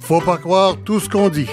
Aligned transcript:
Faut 0.00 0.20
pas 0.20 0.36
croire 0.36 0.76
tout 0.84 1.00
ce 1.00 1.08
qu'on 1.08 1.30
dit. 1.30 1.48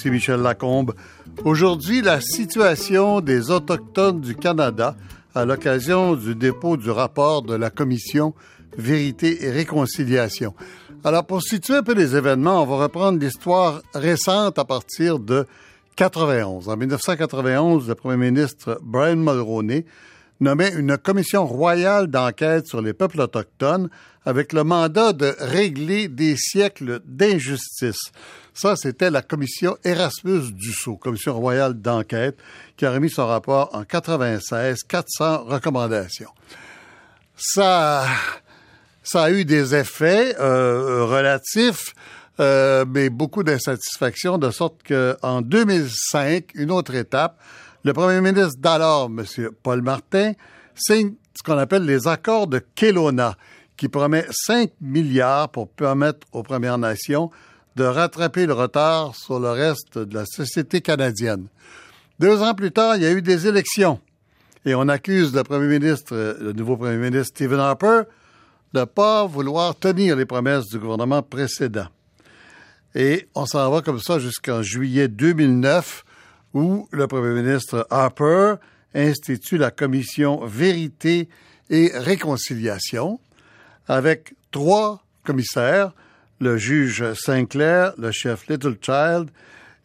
Ici 0.00 0.10
Michel 0.10 0.40
Lacombe. 0.40 0.94
Aujourd'hui, 1.44 2.00
la 2.00 2.22
situation 2.22 3.20
des 3.20 3.50
Autochtones 3.50 4.22
du 4.22 4.34
Canada 4.34 4.96
à 5.34 5.44
l'occasion 5.44 6.14
du 6.14 6.34
dépôt 6.34 6.78
du 6.78 6.90
rapport 6.90 7.42
de 7.42 7.54
la 7.54 7.68
Commission 7.68 8.32
Vérité 8.78 9.44
et 9.44 9.50
Réconciliation. 9.50 10.54
Alors, 11.04 11.26
pour 11.26 11.42
situer 11.42 11.74
un 11.74 11.82
peu 11.82 11.92
les 11.92 12.16
événements, 12.16 12.62
on 12.62 12.66
va 12.66 12.84
reprendre 12.84 13.18
l'histoire 13.18 13.82
récente 13.92 14.58
à 14.58 14.64
partir 14.64 15.18
de 15.18 15.46
91. 15.96 16.70
En 16.70 16.76
1991, 16.78 17.86
le 17.86 17.94
premier 17.94 18.30
ministre 18.30 18.80
Brian 18.82 19.16
Mulroney 19.16 19.84
nommait 20.40 20.72
une 20.72 20.96
commission 20.96 21.46
royale 21.46 22.06
d'enquête 22.08 22.66
sur 22.66 22.80
les 22.82 22.92
peuples 22.92 23.20
autochtones 23.20 23.90
avec 24.24 24.52
le 24.52 24.64
mandat 24.64 25.12
de 25.12 25.34
régler 25.38 26.08
des 26.08 26.36
siècles 26.36 27.00
d'injustice. 27.04 28.10
Ça, 28.52 28.76
c'était 28.76 29.10
la 29.10 29.22
commission 29.22 29.76
Erasmus 29.84 30.52
Dussault, 30.52 30.96
commission 30.96 31.34
royale 31.34 31.74
d'enquête, 31.74 32.36
qui 32.76 32.84
a 32.84 32.92
remis 32.92 33.10
son 33.10 33.26
rapport 33.26 33.70
en 33.74 33.84
96, 33.84 34.82
400 34.82 35.44
recommandations. 35.44 36.30
Ça, 37.36 38.06
ça 39.02 39.24
a 39.24 39.30
eu 39.30 39.44
des 39.44 39.74
effets 39.74 40.36
euh, 40.38 41.04
relatifs, 41.04 41.94
euh, 42.38 42.84
mais 42.86 43.08
beaucoup 43.08 43.42
d'insatisfaction, 43.42 44.36
de 44.36 44.50
sorte 44.50 44.82
qu'en 44.86 45.40
2005, 45.40 46.50
une 46.54 46.70
autre 46.70 46.94
étape, 46.94 47.38
le 47.84 47.92
premier 47.92 48.20
ministre 48.20 48.58
d'alors, 48.58 49.06
M. 49.06 49.24
Paul 49.62 49.82
Martin, 49.82 50.32
signe 50.74 51.14
ce 51.34 51.42
qu'on 51.42 51.58
appelle 51.58 51.84
les 51.84 52.08
accords 52.08 52.46
de 52.46 52.60
Kelowna, 52.74 53.36
qui 53.76 53.88
promet 53.88 54.26
5 54.30 54.72
milliards 54.80 55.48
pour 55.48 55.68
permettre 55.68 56.26
aux 56.32 56.42
Premières 56.42 56.78
Nations 56.78 57.30
de 57.76 57.84
rattraper 57.84 58.46
le 58.46 58.52
retard 58.52 59.14
sur 59.14 59.40
le 59.40 59.50
reste 59.50 59.96
de 59.96 60.14
la 60.14 60.24
société 60.26 60.80
canadienne. 60.80 61.46
Deux 62.18 62.42
ans 62.42 62.54
plus 62.54 62.72
tard, 62.72 62.96
il 62.96 63.02
y 63.02 63.06
a 63.06 63.12
eu 63.12 63.22
des 63.22 63.46
élections 63.46 64.00
et 64.64 64.74
on 64.74 64.88
accuse 64.88 65.34
le 65.34 65.42
premier 65.42 65.78
ministre, 65.78 66.14
le 66.14 66.52
nouveau 66.52 66.76
premier 66.76 66.96
ministre 66.96 67.34
Stephen 67.34 67.58
Harper, 67.58 68.02
de 68.74 68.80
ne 68.80 68.84
pas 68.84 69.26
vouloir 69.26 69.74
tenir 69.74 70.16
les 70.16 70.26
promesses 70.26 70.66
du 70.66 70.78
gouvernement 70.78 71.22
précédent. 71.22 71.86
Et 72.94 73.28
on 73.34 73.46
s'en 73.46 73.70
va 73.70 73.80
comme 73.80 74.00
ça 74.00 74.18
jusqu'en 74.18 74.62
juillet 74.62 75.08
2009, 75.08 76.04
où 76.54 76.88
le 76.90 77.06
premier 77.06 77.42
ministre 77.42 77.86
Harper 77.90 78.54
institue 78.94 79.58
la 79.58 79.70
commission 79.70 80.44
Vérité 80.44 81.28
et 81.68 81.90
Réconciliation, 81.94 83.20
avec 83.86 84.34
trois 84.50 85.02
commissaires, 85.24 85.92
le 86.40 86.56
juge 86.56 87.12
Sinclair, 87.14 87.92
le 87.98 88.10
chef 88.10 88.48
Littlechild 88.48 89.30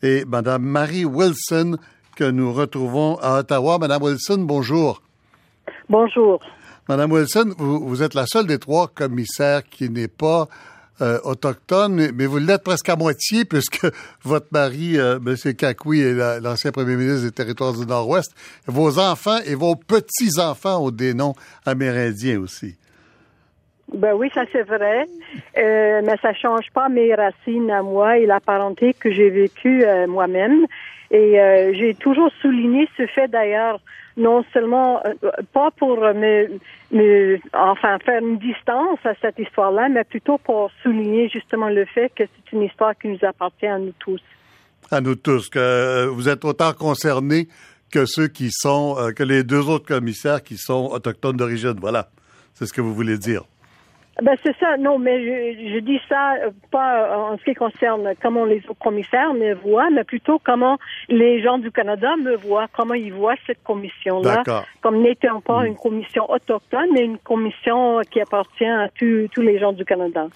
et 0.02 0.25
Mme 0.25 0.63
Marie 0.63 1.05
Wilson, 1.05 1.77
que 2.15 2.23
nous 2.23 2.53
retrouvons 2.53 3.17
à 3.21 3.39
Ottawa. 3.39 3.77
Mme 3.77 4.02
Wilson, 4.02 4.37
bonjour. 4.39 5.02
Bonjour. 5.89 6.39
Madame 6.87 7.11
Wilson, 7.11 7.53
vous, 7.58 8.03
êtes 8.03 8.14
la 8.14 8.26
seule 8.27 8.45
des 8.45 8.59
trois 8.59 8.87
commissaires 8.87 9.64
qui 9.64 9.89
n'est 9.89 10.08
pas 10.08 10.47
euh, 11.02 11.20
mais 12.14 12.26
vous 12.26 12.38
l'êtes 12.38 12.64
presque 12.64 12.89
à 12.89 12.95
moitié 12.95 13.45
puisque 13.50 13.86
votre 14.23 14.48
mari, 14.52 14.98
euh, 14.98 15.20
M. 15.26 15.54
Kakouy, 15.54 16.02
est 16.02 16.42
l'ancien 16.42 16.72
premier 16.72 16.95
ministre 16.95 17.26
des 17.26 17.32
Territoires 17.32 17.73
du 17.73 17.86
Nord-Ouest. 17.86 18.33
Vos 18.67 19.00
enfants 19.00 19.39
et 19.45 19.56
vos 19.56 19.76
petits-enfants 19.76 20.86
ont 20.86 20.92
des 20.92 21.14
noms 21.14 21.33
amérindiens 21.66 22.39
aussi. 22.39 22.78
Ben 23.94 24.14
oui, 24.16 24.32
ça 24.33 24.45
c'est 24.52 24.64
vrai, 24.64 25.06
euh, 25.58 26.02
mais 26.04 26.16
ça 26.20 26.33
change 26.33 26.72
pas 26.73 26.89
mes 26.89 27.14
racines 27.14 27.70
à 27.70 27.83
moi 27.83 28.17
et 28.17 28.26
la 28.26 28.39
parenté 28.39 28.95
que 28.95 29.12
j'ai 29.12 29.30
vécue 29.30 29.86
euh, 29.86 30.08
moi-même. 30.08 30.66
Et 31.12 31.38
j'ai 31.73 31.94
toujours 31.94 32.32
souligné 32.42 32.89
ce 32.98 33.06
fait 33.06 33.27
d'ailleurs, 33.27 33.80
non 34.17 34.43
seulement 34.53 35.02
euh, 35.05 35.14
pas 35.53 35.71
pour 35.71 35.99
me, 35.99 36.59
me, 36.92 37.37
enfin 37.53 37.98
faire 37.99 38.21
une 38.21 38.37
distance 38.37 38.99
à 39.03 39.14
cette 39.21 39.39
histoire-là, 39.39 39.89
mais 39.89 40.03
plutôt 40.03 40.37
pour 40.37 40.71
souligner 40.83 41.30
justement 41.30 41.70
le 41.70 41.86
fait 41.86 42.09
que 42.15 42.23
c'est 42.23 42.52
une 42.55 42.64
histoire 42.64 42.93
qui 42.98 43.09
nous 43.09 43.20
appartient 43.23 43.67
à 43.67 43.77
nous 43.77 43.93
tous. 43.99 44.21
À 44.92 45.02
nous 45.02 45.15
tous, 45.15 45.49
que 45.49 46.05
vous 46.08 46.30
êtes 46.30 46.45
autant 46.45 46.73
concernés 46.73 47.48
que 47.92 48.05
ceux 48.05 48.27
qui 48.27 48.49
sont, 48.52 48.98
que 49.15 49.23
les 49.23 49.43
deux 49.43 49.67
autres 49.70 49.87
commissaires 49.87 50.43
qui 50.43 50.58
sont 50.58 50.89
autochtones 50.92 51.37
d'origine. 51.37 51.76
Voilà, 51.80 52.09
c'est 52.53 52.65
ce 52.65 52.73
que 52.73 52.82
vous 52.82 52.93
voulez 52.93 53.17
dire. 53.17 53.43
Ben 54.21 54.37
c'est 54.43 54.55
ça, 54.59 54.77
non, 54.77 54.98
mais 54.98 55.20
je, 55.20 55.73
je, 55.73 55.80
dis 55.80 55.99
ça 56.08 56.36
euh, 56.36 56.52
pas 56.71 57.03
euh, 57.03 57.15
en 57.15 57.37
ce 57.37 57.43
qui 57.43 57.53
concerne 57.53 58.14
comment 58.21 58.45
les 58.45 58.59
autres 58.70 58.80
commissaires 58.80 59.33
me 59.33 59.53
voient, 59.55 59.89
mais 59.89 60.05
plutôt 60.05 60.39
comment 60.39 60.77
les 61.09 61.42
gens 61.42 61.58
du 61.58 61.70
Canada 61.70 62.15
me 62.15 62.37
voient, 62.37 62.67
comment 62.71 62.93
ils 62.93 63.11
voient 63.11 63.36
cette 63.45 63.61
commission-là, 63.64 64.43
comme 64.81 65.02
n'étant 65.02 65.42
pas 65.42 65.64
mm. 65.64 65.65
une 65.65 65.76
commission 65.76 66.31
autochtone, 66.31 66.87
mais 66.93 67.03
une 67.03 67.17
commission 67.17 67.99
qui 68.09 68.21
appartient 68.21 68.65
à 68.65 68.87
tous 68.98 69.42
les 69.42 69.59
gens 69.59 69.73
du 69.73 69.83
Canada. 69.83 70.27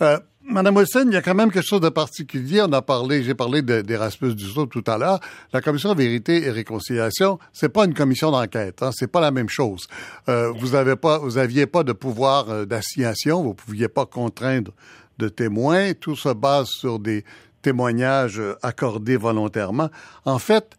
Euh, 0.00 0.18
Madame 0.44 0.76
Wilson, 0.76 1.04
il 1.08 1.12
y 1.12 1.16
a 1.16 1.22
quand 1.22 1.34
même 1.34 1.50
quelque 1.50 1.66
chose 1.66 1.80
de 1.80 1.88
particulier. 1.88 2.62
On 2.62 2.72
a 2.72 2.80
parlé, 2.80 3.22
j'ai 3.22 3.34
parlé 3.34 3.60
d'Erasmus 3.60 4.34
Dussault 4.34 4.66
tout 4.66 4.84
à 4.86 4.96
l'heure. 4.96 5.20
La 5.52 5.60
commission 5.60 5.94
Vérité 5.94 6.44
et 6.44 6.50
Réconciliation, 6.50 7.38
c'est 7.52 7.68
pas 7.68 7.84
une 7.84 7.92
commission 7.92 8.30
d'enquête. 8.30 8.82
Hein, 8.82 8.90
c'est 8.92 9.08
pas 9.10 9.20
la 9.20 9.30
même 9.30 9.48
chose. 9.48 9.88
Euh, 10.28 10.52
vous 10.52 10.76
avez 10.76 10.96
pas, 10.96 11.18
de 11.18 11.92
pouvoir 11.92 12.48
euh, 12.48 12.64
d'assignation. 12.64 13.42
Vous 13.42 13.54
pouviez 13.54 13.88
pas 13.88 14.06
contraindre 14.06 14.72
de 15.18 15.28
témoins. 15.28 15.92
Tout 15.92 16.16
se 16.16 16.32
base 16.32 16.68
sur 16.68 16.98
des 16.98 17.24
témoignages 17.60 18.38
euh, 18.38 18.56
accordés 18.62 19.16
volontairement. 19.16 19.90
En 20.24 20.38
fait, 20.38 20.76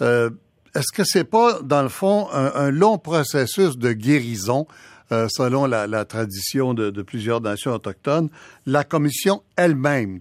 est-ce 0.00 0.92
que 0.94 1.04
c'est 1.04 1.24
pas, 1.24 1.60
dans 1.62 1.82
le 1.82 1.88
fond, 1.88 2.28
un 2.32 2.70
long 2.70 2.96
processus 2.96 3.76
de 3.76 3.92
guérison 3.92 4.66
euh, 5.12 5.26
selon 5.28 5.66
la, 5.66 6.04
tradition 6.04 6.74
de, 6.74 7.02
plusieurs 7.02 7.40
nations 7.40 7.72
autochtones, 7.72 8.28
la 8.66 8.84
commission 8.84 9.42
elle-même, 9.56 10.18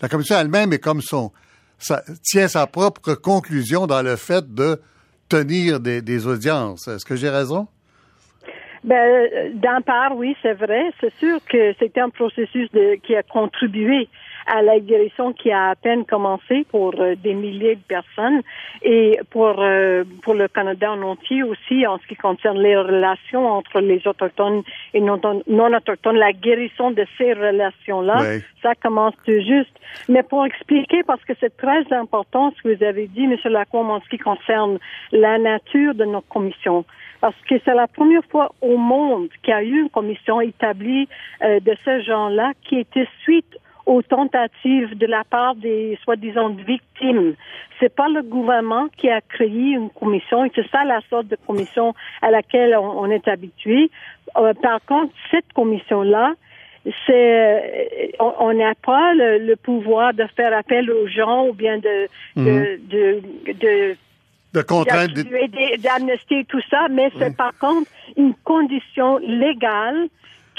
la 0.00 0.08
commission 0.08 0.36
elle-même 0.38 0.72
est 0.72 0.78
comme 0.78 1.00
son, 1.00 1.32
tient 2.22 2.48
sa 2.48 2.66
propre 2.66 3.14
conclusion 3.14 3.86
dans 3.86 4.02
le 4.02 4.16
fait 4.16 4.54
de 4.54 4.80
tenir 5.28 5.80
des, 5.80 6.26
audiences. 6.26 6.88
Est-ce 6.88 7.04
que 7.04 7.16
j'ai 7.16 7.30
raison? 7.30 7.68
Ben, 8.84 9.52
d'un 9.54 9.80
part, 9.80 10.16
oui, 10.16 10.36
c'est 10.42 10.54
vrai. 10.54 10.90
C'est 11.00 11.12
sûr 11.14 11.38
que 11.50 11.74
c'était 11.78 12.00
un 12.00 12.10
processus 12.10 12.68
qui 13.02 13.16
a 13.16 13.22
contribué 13.22 14.08
à 14.48 14.62
la 14.62 14.80
guérison 14.80 15.32
qui 15.32 15.52
a 15.52 15.70
à 15.70 15.74
peine 15.74 16.04
commencé 16.04 16.66
pour 16.70 16.94
euh, 16.98 17.14
des 17.16 17.34
milliers 17.34 17.76
de 17.76 17.82
personnes 17.82 18.40
et 18.82 19.18
pour 19.30 19.56
euh, 19.58 20.04
pour 20.22 20.34
le 20.34 20.48
Canada 20.48 20.92
en 20.92 21.02
entier 21.02 21.42
aussi 21.42 21.86
en 21.86 21.98
ce 21.98 22.06
qui 22.06 22.16
concerne 22.16 22.58
les 22.58 22.76
relations 22.76 23.46
entre 23.46 23.80
les 23.80 24.06
autochtones 24.06 24.62
et 24.94 25.00
non, 25.00 25.20
non 25.46 25.72
autochtones, 25.74 26.16
la 26.16 26.32
guérison 26.32 26.90
de 26.90 27.04
ces 27.16 27.32
relations-là, 27.32 28.38
ça 28.62 28.74
commence 28.74 29.14
tout 29.24 29.40
juste. 29.40 29.74
Mais 30.08 30.22
pour 30.22 30.44
expliquer, 30.46 31.02
parce 31.02 31.22
que 31.24 31.32
c'est 31.40 31.56
très 31.56 31.92
important 31.92 32.52
ce 32.56 32.62
que 32.62 32.74
vous 32.74 32.84
avez 32.84 33.06
dit, 33.06 33.24
M. 33.24 33.36
Lacombe, 33.44 33.90
en 33.90 34.00
ce 34.00 34.08
qui 34.08 34.18
concerne 34.18 34.78
la 35.12 35.38
nature 35.38 35.94
de 35.94 36.04
nos 36.04 36.22
commissions 36.22 36.84
parce 37.20 37.34
que 37.48 37.56
c'est 37.64 37.74
la 37.74 37.88
première 37.88 38.24
fois 38.30 38.52
au 38.60 38.76
monde 38.76 39.28
qu'il 39.42 39.50
y 39.50 39.56
a 39.56 39.62
eu 39.62 39.80
une 39.80 39.90
commission 39.90 40.40
établie 40.40 41.08
euh, 41.42 41.60
de 41.60 41.76
ce 41.84 42.00
genre-là 42.02 42.52
qui 42.62 42.78
était 42.78 43.08
suite 43.22 43.58
aux 43.88 44.02
tentatives 44.02 44.96
de 44.98 45.06
la 45.06 45.24
part 45.24 45.54
des 45.54 45.98
soi-disant 46.04 46.50
victimes. 46.50 47.34
C'est 47.80 47.94
pas 47.94 48.08
le 48.08 48.22
gouvernement 48.22 48.88
qui 48.98 49.08
a 49.08 49.22
créé 49.22 49.72
une 49.80 49.88
commission 49.88 50.44
et 50.44 50.52
c'est 50.54 50.68
ça 50.70 50.84
la 50.84 51.00
sorte 51.08 51.28
de 51.28 51.38
commission 51.46 51.94
à 52.20 52.30
laquelle 52.30 52.76
on, 52.76 53.10
est 53.10 53.26
habitué. 53.26 53.90
Euh, 54.36 54.52
par 54.62 54.84
contre, 54.84 55.14
cette 55.30 55.50
commission-là, 55.54 56.34
c'est 57.06 58.12
on 58.20 58.52
n'a 58.52 58.74
pas 58.74 59.14
le, 59.14 59.54
pouvoir 59.56 60.12
de 60.12 60.24
faire 60.36 60.56
appel 60.56 60.90
aux 60.90 61.06
gens 61.06 61.46
ou 61.46 61.54
bien 61.54 61.78
de, 61.78 62.08
de, 62.36 62.42
mm-hmm. 62.42 63.58
de, 63.58 63.96
de 64.52 64.62
contraintes, 64.62 65.12
d'amnistie, 65.78 66.44
tout 66.44 66.62
ça, 66.70 66.88
mais 66.90 67.10
c'est 67.18 67.34
par 67.34 67.56
contre 67.58 67.90
une 68.18 68.34
condition 68.44 69.16
légale 69.18 70.08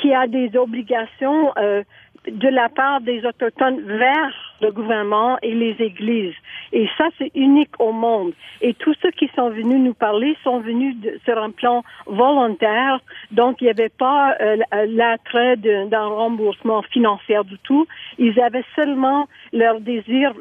qui 0.01 0.13
a 0.13 0.27
des 0.27 0.55
obligations 0.55 1.51
euh, 1.57 1.83
de 2.31 2.47
la 2.47 2.69
part 2.69 3.01
des 3.01 3.25
autochtones 3.25 3.81
vers 3.81 4.49
le 4.61 4.71
gouvernement 4.71 5.37
et 5.41 5.53
les 5.53 5.75
églises. 5.79 6.33
Et 6.71 6.87
ça, 6.97 7.05
c'est 7.17 7.31
unique 7.35 7.71
au 7.79 7.91
monde. 7.91 8.33
Et 8.61 8.73
tous 8.73 8.93
ceux 9.01 9.11
qui 9.11 9.29
sont 9.35 9.49
venus 9.49 9.79
nous 9.79 9.93
parler 9.93 10.35
sont 10.43 10.59
venus 10.59 10.95
sur 11.23 11.37
un 11.41 11.51
plan 11.51 11.83
volontaire. 12.05 12.99
Donc, 13.31 13.61
il 13.61 13.65
n'y 13.65 13.69
avait 13.69 13.89
pas 13.89 14.35
euh, 14.41 14.57
l'attrait 14.87 15.55
d'un 15.57 16.05
remboursement 16.05 16.81
financier 16.83 17.37
du 17.45 17.57
tout. 17.59 17.87
Ils 18.17 18.39
avaient 18.39 18.65
seulement 18.75 19.27
leur 19.53 19.79
désir, 19.79 20.33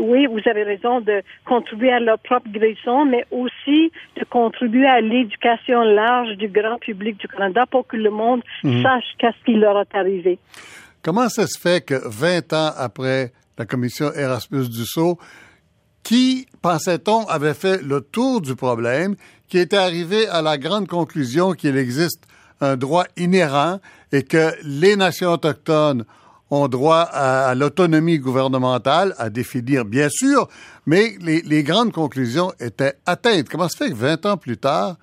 oui, 0.00 0.26
vous 0.26 0.40
avez 0.46 0.62
raison, 0.62 1.00
de 1.00 1.22
contribuer 1.44 1.92
à 1.92 2.00
leur 2.00 2.18
propre 2.18 2.48
guérison, 2.48 3.04
mais 3.04 3.24
aussi 3.30 3.90
de 4.16 4.24
contribuer 4.24 4.86
à 4.86 5.00
l'éducation 5.00 5.82
large 5.82 6.36
du 6.36 6.48
grand 6.48 6.78
public 6.78 7.16
du 7.18 7.28
Canada 7.28 7.64
pour 7.66 7.86
que 7.86 7.96
le 7.96 8.10
monde 8.10 8.42
mhm. 8.62 8.82
sache 8.82 9.04
qu'est-ce 9.18 9.44
qui 9.44 9.54
leur 9.54 9.80
est 9.80 9.94
arrivé. 9.94 10.38
Comment 11.02 11.28
ça 11.28 11.48
se 11.48 11.58
fait 11.58 11.84
que 11.84 12.00
20 12.06 12.52
ans 12.52 12.72
après 12.76 13.32
la 13.58 13.66
commission 13.66 14.12
Erasmus 14.14 14.68
Dussault, 14.68 15.18
qui, 16.04 16.46
pensait-on, 16.62 17.26
avait 17.26 17.54
fait 17.54 17.82
le 17.82 18.02
tour 18.02 18.40
du 18.40 18.54
problème, 18.54 19.16
qui 19.48 19.58
était 19.58 19.76
arrivé 19.76 20.28
à 20.28 20.42
la 20.42 20.58
grande 20.58 20.86
conclusion 20.86 21.54
qu'il 21.54 21.76
existe 21.76 22.22
un 22.60 22.76
droit 22.76 23.04
inhérent 23.16 23.80
et 24.12 24.22
que 24.22 24.52
les 24.62 24.94
nations 24.94 25.32
autochtones 25.32 26.04
ont 26.50 26.68
droit 26.68 27.00
à, 27.00 27.52
l'autonomie 27.56 28.20
gouvernementale, 28.20 29.16
à 29.18 29.28
définir 29.28 29.84
bien 29.84 30.08
sûr, 30.08 30.48
mais 30.86 31.16
les, 31.20 31.62
grandes 31.64 31.92
conclusions 31.92 32.52
étaient 32.60 32.94
atteintes. 33.06 33.48
Comment 33.48 33.68
se 33.68 33.76
fait 33.76 33.90
que 33.90 33.96
20 33.96 34.26
ans 34.26 34.36
plus 34.36 34.56
tard, 34.56 34.98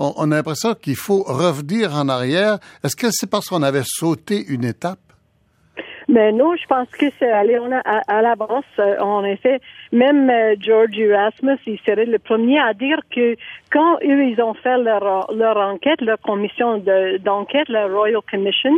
on, 0.00 0.14
on 0.16 0.32
a 0.32 0.36
l'impression 0.36 0.74
qu'il 0.74 0.96
faut 0.96 1.22
revenir 1.22 1.94
en 1.94 2.08
arrière? 2.08 2.58
Est-ce 2.82 2.96
que 2.96 3.08
c'est 3.12 3.28
parce 3.28 3.46
qu'on 3.46 3.62
avait 3.62 3.84
sauté 3.86 4.44
une 4.48 4.64
étape? 4.64 4.98
Mais 6.08 6.32
non, 6.32 6.56
je 6.56 6.66
pense 6.66 6.88
que 6.88 7.06
c'est 7.18 7.30
allé 7.30 7.58
à, 7.84 8.00
à 8.08 8.22
l'avance. 8.22 8.64
Euh, 8.78 8.98
en 8.98 9.24
effet, 9.24 9.60
même 9.92 10.30
euh, 10.30 10.54
George 10.58 10.98
Erasmus, 10.98 11.58
il 11.66 11.78
serait 11.80 12.06
le 12.06 12.18
premier 12.18 12.58
à 12.58 12.72
dire 12.72 13.00
que 13.14 13.36
quand 13.70 13.96
eux, 14.02 14.24
ils 14.24 14.40
ont 14.40 14.54
fait 14.54 14.78
leur, 14.78 15.30
leur 15.34 15.56
enquête, 15.58 16.00
leur 16.00 16.18
commission 16.20 16.82
d'enquête, 17.22 17.68
la 17.68 17.86
Royal 17.88 18.22
Commission, 18.30 18.74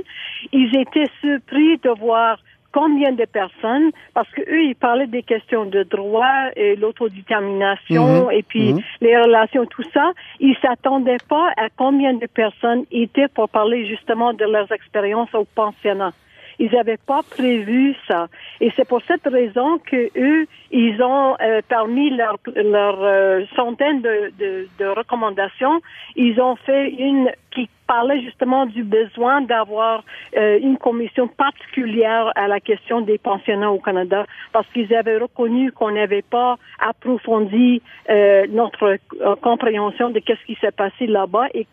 ils 0.52 0.76
étaient 0.76 1.10
surpris 1.20 1.78
de 1.78 1.90
voir 2.00 2.38
combien 2.72 3.12
de 3.12 3.24
personnes, 3.24 3.90
parce 4.14 4.28
que 4.30 4.42
eux, 4.42 4.64
ils 4.64 4.76
parlaient 4.76 5.06
des 5.06 5.22
questions 5.22 5.66
de 5.66 5.82
droit 5.84 6.50
et 6.56 6.76
l'autodétermination 6.76 8.26
mhm. 8.26 8.32
et 8.32 8.42
puis 8.42 8.74
mhm. 8.74 8.80
les 9.00 9.16
relations, 9.16 9.66
tout 9.66 9.84
ça. 9.92 10.12
Ils 10.40 10.56
s'attendaient 10.62 11.24
pas 11.28 11.50
à 11.56 11.68
combien 11.76 12.14
de 12.14 12.26
personnes 12.26 12.84
étaient 12.90 13.28
pour 13.28 13.48
parler 13.48 13.86
justement 13.86 14.32
de 14.32 14.44
leurs 14.44 14.70
expériences 14.72 15.34
au 15.34 15.44
pensionnat. 15.54 16.12
Ils 16.60 16.70
n'avaient 16.72 16.98
pas 16.98 17.22
prévu 17.22 17.96
ça. 18.06 18.28
Et 18.60 18.70
c'est 18.76 18.86
pour 18.86 19.00
cette 19.08 19.26
raison 19.26 19.78
que 19.78 20.10
eux, 20.16 20.46
ils 20.70 21.02
ont 21.02 21.34
euh, 21.40 21.62
parmi 21.68 22.10
leurs 22.10 22.38
leur, 22.54 23.02
euh, 23.02 23.44
centaines 23.56 24.02
de, 24.02 24.30
de, 24.38 24.68
de, 24.78 24.84
recommandations, 24.84 25.80
ils 26.16 26.38
ont 26.40 26.56
fait 26.56 26.90
une 26.90 27.30
qui 27.50 27.68
parlait 27.86 28.20
justement 28.22 28.66
du 28.66 28.84
besoin 28.84 29.40
d'avoir 29.40 30.04
euh, 30.36 30.58
une 30.62 30.78
commission 30.78 31.26
particulière 31.26 32.30
à 32.36 32.46
la 32.46 32.60
question 32.60 33.00
des 33.00 33.18
pensionnats 33.18 33.72
au 33.72 33.80
Canada 33.80 34.26
parce 34.52 34.66
qu'ils 34.68 34.94
avaient 34.94 35.18
reconnu 35.18 35.72
qu'on 35.72 35.90
n'avait 35.90 36.22
pas 36.22 36.56
approfondi 36.78 37.82
euh, 38.08 38.46
notre 38.48 38.96
euh, 39.20 39.36
compréhension 39.42 40.10
de 40.10 40.20
qu'est-ce 40.20 40.44
qui 40.46 40.56
s'est 40.60 40.70
passé 40.70 41.06
là-bas 41.06 41.48
et 41.52 41.66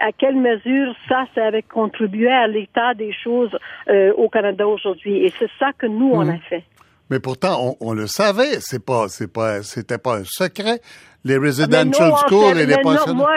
à 0.00 0.12
quelle 0.12 0.36
mesure 0.36 0.94
ça, 1.08 1.24
ça 1.34 1.46
avait 1.46 1.62
contribué 1.62 2.30
à 2.30 2.46
l'état 2.46 2.94
des 2.94 3.12
choses 3.12 3.56
au 3.88 4.28
Canada 4.28 4.66
aujourd'hui. 4.66 5.24
Et 5.24 5.32
c'est 5.38 5.50
ça 5.58 5.72
que 5.72 5.86
nous, 5.86 6.10
on 6.12 6.28
a 6.28 6.34
mmh. 6.34 6.40
fait. 6.48 6.64
Mais 7.10 7.20
pourtant, 7.20 7.76
on, 7.80 7.92
le 7.92 8.06
savait. 8.06 8.60
C'est 8.60 8.84
pas, 8.84 9.08
c'est 9.08 9.32
pas, 9.32 9.62
c'était 9.62 9.98
pas 9.98 10.16
un 10.18 10.24
secret 10.24 10.80
les 11.24 11.36
residential 11.36 12.12
schools 12.26 12.58
et 12.58 12.66
les 12.66 12.78
pensionnats? 12.78 13.14
Moi, 13.14 13.30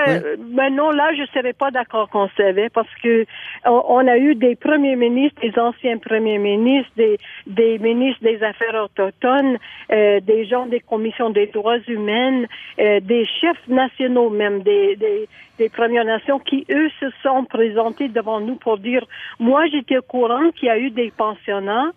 mais 0.54 0.70
non, 0.70 0.92
là, 0.92 1.12
je 1.14 1.26
serais 1.34 1.54
pas 1.54 1.72
d'accord 1.72 2.10
qu'on 2.10 2.30
savait 2.38 2.70
parce 2.70 2.94
que 3.04 3.26
on, 3.66 4.08
a 4.08 4.18
eu 4.18 4.36
des 4.36 4.56
premiers 4.56 4.96
ministres, 4.96 5.42
des 5.42 5.58
anciens 5.60 5.98
premiers 5.98 6.38
ministres, 6.38 6.92
des, 6.96 7.18
des 7.48 7.80
ministres 7.80 8.24
des 8.24 8.42
Affaires 8.44 8.84
autochtones, 8.84 9.58
euh, 9.92 10.20
des 10.22 10.46
gens 10.46 10.68
des 10.68 10.80
commissions 10.80 11.32
des 11.32 11.48
droits 11.48 11.80
humains, 11.88 12.44
euh, 12.80 13.00
des 13.02 13.26
chefs 13.26 13.68
nationaux 13.68 14.30
même, 14.30 14.62
des, 14.62 14.96
des, 14.96 15.28
des 15.58 15.70
Premières 15.70 16.06
Nations 16.06 16.40
qui, 16.40 16.66
eux, 16.70 16.90
se 17.00 17.08
sont 17.24 17.46
présentés 17.46 18.08
devant 18.08 18.40
nous 18.40 18.56
pour 18.56 18.78
dire, 18.78 19.06
moi, 19.40 19.66
j'étais 19.68 19.98
au 19.98 20.02
courant 20.02 20.52
qu'il 20.52 20.68
y 20.68 20.72
a 20.72 20.78
eu 20.80 20.90
des 20.90 21.12
pensionnats, 21.16 21.92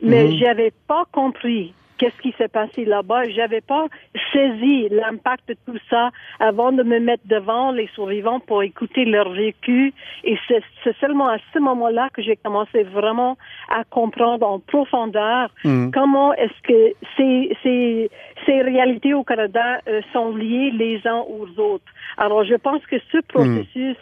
mais 0.00 0.24
mhm. 0.24 0.36
j'avais 0.38 0.72
pas 0.86 1.04
compris 1.12 1.72
qu'est-ce 1.98 2.22
qui 2.22 2.32
s'est 2.38 2.48
passé 2.48 2.84
là-bas. 2.84 3.28
J'avais 3.30 3.60
pas 3.60 3.86
saisi 4.32 4.88
l'impact 4.88 5.48
de 5.48 5.56
tout 5.66 5.78
ça 5.90 6.10
avant 6.40 6.72
de 6.72 6.82
me 6.82 7.00
mettre 7.00 7.24
devant 7.26 7.72
les 7.72 7.88
survivants 7.94 8.40
pour 8.40 8.62
écouter 8.62 9.04
leur 9.04 9.30
vécu. 9.30 9.92
Et 10.24 10.38
c'est 10.46 10.96
seulement 11.00 11.28
à 11.28 11.38
ce 11.52 11.58
moment-là 11.58 12.08
que 12.14 12.22
j'ai 12.22 12.36
commencé 12.36 12.84
vraiment 12.84 13.36
à 13.68 13.84
comprendre 13.84 14.46
en 14.46 14.60
profondeur 14.60 15.50
mm. 15.64 15.90
comment 15.90 16.32
est-ce 16.34 16.62
que 16.62 16.94
ces, 17.16 17.56
ces, 17.62 18.10
ces 18.46 18.62
réalités 18.62 19.12
au 19.12 19.24
Canada 19.24 19.80
euh, 19.88 20.00
sont 20.12 20.34
liées 20.34 20.70
les 20.70 21.00
uns 21.04 21.24
aux 21.28 21.60
autres. 21.60 21.92
Alors, 22.16 22.44
je 22.44 22.54
pense 22.54 22.84
que 22.86 22.96
ce 23.12 23.18
processus 23.26 23.96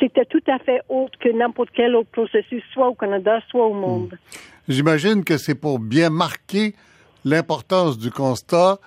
c'était 0.00 0.24
tout 0.24 0.42
à 0.48 0.58
fait 0.58 0.80
autre 0.88 1.16
que 1.20 1.28
n'importe 1.28 1.68
quel 1.72 1.94
autre 1.94 2.08
processus, 2.10 2.62
soit 2.72 2.88
au 2.88 2.94
Canada, 2.94 3.40
soit 3.48 3.66
au 3.66 3.74
monde. 3.74 4.18
J'imagine 4.68 5.24
que 5.24 5.38
c'est 5.38 5.56
pour 5.56 5.78
bien 5.78 6.10
marquer 6.10 6.74
l'importance 7.24 7.98
du 7.98 8.10
constat 8.10 8.78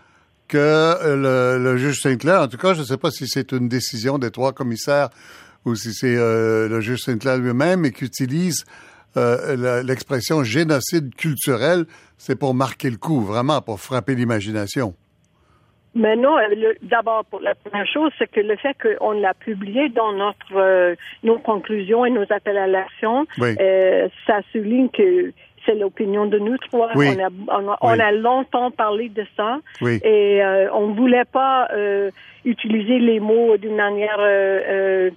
que 0.48 0.58
euh, 0.58 1.58
le, 1.58 1.78
juge 1.78 2.00
Sinclair, 2.00 2.42
en 2.42 2.48
tout 2.48 2.58
cas, 2.58 2.74
je 2.74 2.80
ne 2.80 2.86
sais 2.86 2.98
pas 2.98 3.12
si 3.12 3.28
c'est 3.28 3.52
une 3.52 3.68
décision 3.68 4.18
des 4.18 4.32
trois 4.32 4.54
commissaires 4.54 5.10
ou 5.66 5.76
si 5.76 5.94
c'est 5.94 6.16
euh, 6.16 6.70
le 6.70 6.80
juge 6.80 7.00
Sinclair 7.00 7.38
lui-même, 7.38 7.86
et 7.86 7.92
qu'utilise 7.92 8.66
euh, 9.18 9.82
l'expression 9.84 10.44
génocide 10.44 11.16
culturel, 11.16 11.86
c'est 12.18 12.38
pour 12.38 12.54
marquer 12.54 12.90
le 12.90 12.98
coup, 12.98 13.22
vraiment, 13.22 13.62
pour 13.62 13.80
frapper 13.80 14.14
l'imagination. 14.14 14.94
Mais 15.96 16.16
non, 16.18 16.36
d'abord, 16.84 17.26
la 17.42 17.56
première 17.56 17.88
chose, 17.88 18.12
c'est 18.20 18.30
que 18.30 18.42
le 18.42 18.58
fait 18.58 18.76
qu'on 18.82 19.12
l'a 19.14 19.34
publié 19.34 19.88
dans 19.90 20.12
notre 20.12 20.96
nos 21.24 21.40
conclusions 21.40 22.06
et 22.06 22.10
nos 22.10 22.26
appels 22.30 22.58
à 22.58 22.68
l'action, 22.68 23.26
ça 23.40 24.42
souligne 24.52 24.90
que 24.90 25.32
c'est 25.66 25.76
l'opinion 25.76 26.26
de 26.26 26.40
nous 26.40 26.58
trois. 26.58 26.92
On, 26.96 28.00
a, 28.00 28.12
longtemps 28.12 28.72
parlé 28.72 29.10
de 29.10 29.26
ça 29.36 29.60
et 29.82 30.44
euh, 30.44 30.68
on 30.74 30.88
ne 30.88 30.96
voulait 30.96 31.26
pas 31.26 31.68
euh, 31.74 32.12
utiliser 32.44 33.00
les 33.00 33.20
mots 33.20 33.58
d'une 33.58 33.76
manière 33.76 34.18
euh, 34.20 35.10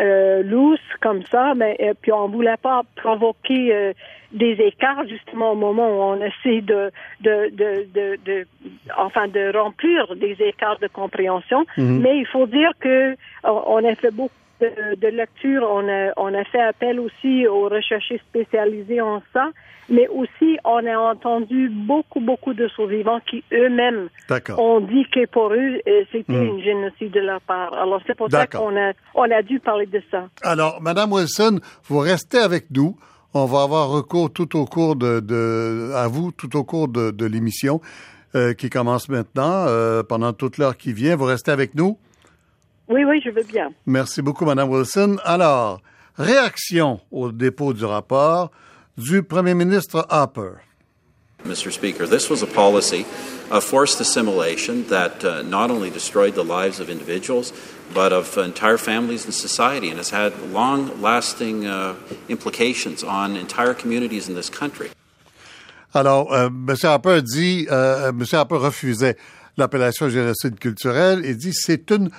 euh, 0.00 0.42
loose 0.42 0.78
comme 1.00 1.22
ça, 1.30 1.54
mais 1.54 1.76
puis 2.00 2.12
on 2.12 2.28
voulait 2.28 2.56
pas 2.56 2.82
provoquer 2.96 3.92
des 4.32 4.52
écarts 4.60 5.06
justement 5.08 5.52
au 5.52 5.54
moment 5.54 5.88
où 5.88 6.02
on 6.02 6.20
essaie 6.20 6.60
de 6.60 6.90
de, 7.20 7.50
de, 7.50 8.18
de, 8.24 8.46
enfin 8.98 9.28
de 9.28 9.56
remplir 9.56 10.16
des 10.16 10.36
écarts 10.40 10.78
de 10.80 10.88
compréhension. 10.88 11.64
Mm-hmm. 11.76 12.00
Mais 12.00 12.18
il 12.18 12.26
faut 12.26 12.46
dire 12.46 12.72
que 12.80 13.16
on 13.44 13.84
a 13.84 13.94
fait 13.94 14.10
beaucoup 14.10 14.34
de, 14.60 15.08
lecture, 15.08 15.62
on 15.68 15.88
a, 15.88 16.12
on 16.16 16.32
a 16.34 16.44
fait 16.44 16.60
appel 16.60 17.00
aussi 17.00 17.46
aux 17.46 17.68
recherches 17.68 18.12
spécialisés 18.28 19.00
en 19.00 19.22
ça, 19.32 19.50
mais 19.88 20.08
aussi 20.08 20.58
on 20.64 20.86
a 20.86 20.96
entendu 20.96 21.68
beaucoup, 21.68 22.20
beaucoup 22.20 22.54
de 22.54 22.68
survivants 22.68 23.20
qui 23.28 23.42
eux-mêmes 23.52 24.08
ont 24.56 24.80
dit 24.80 25.04
que 25.12 25.26
pour 25.26 25.52
eux, 25.52 25.80
euh, 25.86 26.04
c'était 26.12 26.32
hmm. 26.32 26.56
une 26.56 26.62
génocide 26.62 27.12
de 27.12 27.20
leur 27.20 27.40
part. 27.42 27.74
Alors 27.74 28.00
c'est 28.06 28.16
pour 28.16 28.30
ça 28.30 28.46
qu'on 28.46 28.76
a, 28.76 28.92
on 29.14 29.30
a 29.30 29.42
dû 29.42 29.60
parler 29.60 29.86
de 29.86 30.02
ça. 30.10 30.28
Alors, 30.42 30.80
Madame 30.80 31.12
Wilson, 31.12 31.60
vous 31.84 31.98
restez 31.98 32.38
avec 32.38 32.70
nous. 32.70 32.96
On 33.36 33.46
va 33.46 33.62
avoir 33.62 33.88
recours 33.88 34.32
tout 34.32 34.56
au 34.56 34.64
cours 34.64 34.94
de, 34.94 35.18
de 35.18 35.90
à 35.94 36.06
vous, 36.06 36.30
tout 36.30 36.56
au 36.56 36.62
cours 36.62 36.86
de, 36.86 37.10
de 37.10 37.26
l'émission 37.26 37.80
euh, 38.36 38.52
qui 38.52 38.70
commence 38.70 39.08
maintenant, 39.08 39.66
euh, 39.66 40.02
pendant 40.02 40.32
toute 40.32 40.58
l'heure 40.58 40.76
qui 40.76 40.92
vient. 40.92 41.16
Vous 41.16 41.24
restez 41.24 41.50
avec 41.50 41.74
nous? 41.74 41.98
Oui, 42.88 43.04
oui, 43.04 43.20
je 43.24 43.30
veux 43.30 43.44
bien. 43.44 43.72
Merci 43.86 44.20
beaucoup, 44.20 44.44
Madame 44.44 44.68
Wilson. 44.68 45.16
Alors, 45.24 45.80
réaction 46.18 47.00
au 47.10 47.32
dépôt 47.32 47.72
du 47.72 47.84
rapport 47.84 48.50
du 48.96 49.22
Premier 49.22 49.54
ministre 49.54 50.06
Harper. 50.10 50.60
Mr. 51.44 51.70
Speaker, 51.70 52.06
this 52.06 52.30
was 52.30 52.42
a 52.42 52.46
policy 52.46 53.04
of 53.50 53.62
forced 53.62 54.00
assimilation 54.00 54.82
that 54.88 55.22
uh, 55.24 55.42
not 55.42 55.70
only 55.70 55.90
destroyed 55.90 56.34
the 56.34 56.44
lives 56.44 56.80
of 56.80 56.88
individuals, 56.88 57.52
but 57.92 58.12
of 58.12 58.38
entire 58.38 58.78
families 58.78 59.26
and 59.26 59.34
society, 59.34 59.90
and 59.90 59.98
has 59.98 60.10
had 60.10 60.32
long 60.52 60.90
lasting 61.02 61.66
uh, 61.66 61.94
implications 62.28 63.04
on 63.04 63.36
entire 63.36 63.74
communities 63.74 64.28
in 64.28 64.34
this 64.34 64.48
country. 64.48 64.90
Alors, 65.94 66.32
euh, 66.32 66.46
M. 66.46 66.74
Harper 66.82 67.20
dit, 67.22 67.66
euh, 67.70 68.08
M. 68.08 68.24
Harper 68.32 68.56
refusait 68.56 69.16
l'appellation 69.56 70.08
génocide 70.08 70.58
culturel 70.58 71.24
et 71.24 71.34
dit 71.34 71.52
c'est 71.52 71.90
une 71.90 72.10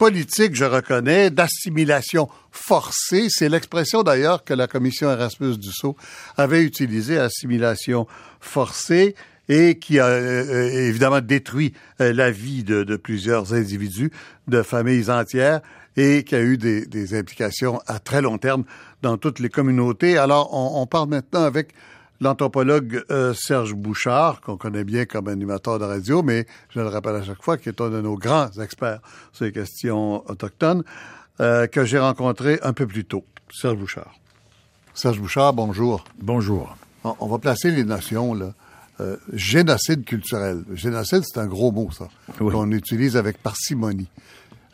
politique, 0.00 0.54
je 0.54 0.64
reconnais, 0.64 1.28
d'assimilation 1.28 2.26
forcée. 2.50 3.26
C'est 3.28 3.50
l'expression 3.50 4.02
d'ailleurs 4.02 4.44
que 4.44 4.54
la 4.54 4.66
commission 4.66 5.10
Erasmus 5.10 5.58
Dussault 5.58 5.94
avait 6.38 6.64
utilisée, 6.64 7.18
assimilation 7.18 8.06
forcée, 8.40 9.14
et 9.50 9.78
qui 9.78 9.98
a 9.98 10.06
euh, 10.06 10.46
euh, 10.48 10.88
évidemment 10.88 11.20
détruit 11.20 11.74
euh, 12.00 12.14
la 12.14 12.30
vie 12.30 12.64
de, 12.64 12.82
de, 12.82 12.96
plusieurs 12.96 13.52
individus, 13.52 14.10
de 14.48 14.62
familles 14.62 15.10
entières, 15.10 15.60
et 15.98 16.24
qui 16.24 16.34
a 16.34 16.40
eu 16.40 16.56
des, 16.56 16.86
des, 16.86 17.12
implications 17.12 17.78
à 17.86 17.98
très 17.98 18.22
long 18.22 18.38
terme 18.38 18.64
dans 19.02 19.18
toutes 19.18 19.38
les 19.38 19.50
communautés. 19.50 20.16
Alors, 20.16 20.48
on, 20.54 20.80
on 20.80 20.86
parle 20.86 21.10
maintenant 21.10 21.42
avec 21.42 21.74
l'anthropologue 22.20 23.02
euh, 23.10 23.34
Serge 23.34 23.74
Bouchard, 23.74 24.40
qu'on 24.40 24.56
connaît 24.56 24.84
bien 24.84 25.04
comme 25.06 25.28
animateur 25.28 25.78
de 25.78 25.84
radio, 25.84 26.22
mais 26.22 26.46
je 26.70 26.80
le 26.80 26.88
rappelle 26.88 27.16
à 27.16 27.22
chaque 27.22 27.42
fois, 27.42 27.56
qui 27.56 27.68
est 27.68 27.80
un 27.80 27.90
de 27.90 28.00
nos 28.00 28.16
grands 28.16 28.50
experts 28.60 29.00
sur 29.32 29.44
les 29.44 29.52
questions 29.52 30.28
autochtones, 30.30 30.84
euh, 31.40 31.66
que 31.66 31.84
j'ai 31.84 31.98
rencontré 31.98 32.58
un 32.62 32.72
peu 32.72 32.86
plus 32.86 33.04
tôt. 33.04 33.24
Serge 33.52 33.78
Bouchard. 33.78 34.14
Serge 34.94 35.20
Bouchard, 35.20 35.52
bonjour. 35.52 36.04
Bonjour. 36.20 36.76
On, 37.04 37.14
on 37.20 37.26
va 37.26 37.38
placer 37.38 37.70
les 37.70 37.84
notions, 37.84 38.34
là. 38.34 38.52
Euh, 39.00 39.16
génocide 39.32 40.04
culturel. 40.04 40.62
Génocide, 40.74 41.22
c'est 41.24 41.40
un 41.40 41.46
gros 41.46 41.72
mot, 41.72 41.90
ça, 41.90 42.08
oui. 42.40 42.52
qu'on 42.52 42.70
utilise 42.70 43.16
avec 43.16 43.42
parcimonie. 43.42 44.08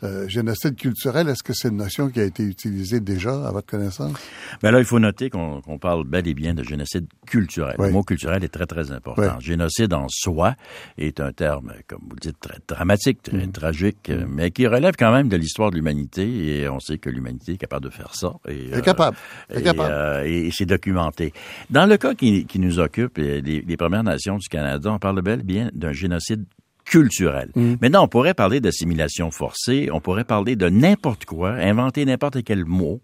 Euh, 0.03 0.27
génocide 0.27 0.75
culturel, 0.75 1.27
est-ce 1.27 1.41
que 1.41 1.53
c'est 1.53 1.69
une 1.69 1.77
notion 1.77 2.09
qui 2.09 2.19
a 2.19 2.23
été 2.23 2.43
utilisée 2.43 2.99
déjà 2.99 3.47
à 3.47 3.51
votre 3.51 3.67
connaissance? 3.67 4.13
Ben 4.61 4.71
là, 4.71 4.79
il 4.79 4.85
faut 4.85 4.99
noter 4.99 5.29
qu'on 5.29 5.61
qu 5.61 5.77
parle 5.79 6.03
bel 6.05 6.27
et 6.27 6.33
bien 6.33 6.53
de 6.53 6.63
génocide 6.63 7.07
culturel. 7.25 7.75
Oui. 7.79 7.87
Le 7.87 7.93
mot 7.93 8.03
culturel 8.03 8.43
est 8.43 8.49
très, 8.49 8.65
très 8.65 8.91
important. 8.91 9.37
Oui. 9.37 9.43
Génocide 9.43 9.93
en 9.93 10.07
soi 10.09 10.55
est 10.97 11.19
un 11.19 11.31
terme, 11.31 11.73
comme 11.87 12.01
vous 12.03 12.15
le 12.15 12.19
dites, 12.19 12.39
très 12.39 12.59
dramatique, 12.67 13.23
très 13.23 13.47
mmh. 13.47 13.51
tragique, 13.51 14.09
mmh. 14.09 14.25
mais 14.27 14.51
qui 14.51 14.67
relève 14.67 14.95
quand 14.97 15.11
même 15.11 15.29
de 15.29 15.37
l'histoire 15.37 15.71
de 15.71 15.75
l'humanité 15.75 16.61
et 16.61 16.69
on 16.69 16.79
sait 16.79 16.99
que 16.99 17.09
l'humanité 17.09 17.53
est 17.53 17.57
capable 17.57 17.85
de 17.85 17.89
faire 17.89 18.13
ça. 18.13 18.33
Et, 18.47 18.71
est 18.71 18.81
capable. 18.83 19.17
Et, 19.49 19.57
est 19.57 19.63
capable. 19.63 19.91
Euh, 19.91 20.25
et, 20.25 20.47
et 20.47 20.51
c'est 20.51 20.65
documenté. 20.65 21.33
Dans 21.69 21.87
le 21.87 21.97
cas 21.97 22.13
qui, 22.13 22.45
qui 22.45 22.59
nous 22.59 22.79
occupe, 22.79 23.17
les, 23.17 23.41
les 23.41 23.77
Premières 23.77 24.03
Nations 24.03 24.37
du 24.37 24.47
Canada, 24.47 24.91
on 24.91 24.99
parle 24.99 25.21
bel 25.21 25.39
et 25.39 25.43
bien 25.43 25.69
d'un 25.73 25.91
génocide 25.91 26.45
culturel. 26.87 27.51
Mmh. 27.55 27.75
Maintenant, 27.81 28.05
on 28.05 28.07
pourrait 28.07 28.33
parler 28.33 28.59
d'assimilation 28.59 29.29
forcée, 29.29 29.89
on 29.91 29.99
pourrait 29.99 30.23
parler 30.23 30.55
de 30.55 30.69
n'importe 30.69 31.25
quoi, 31.25 31.51
inventer 31.51 32.05
n'importe 32.05 32.43
quel 32.43 32.65
mot, 32.65 33.01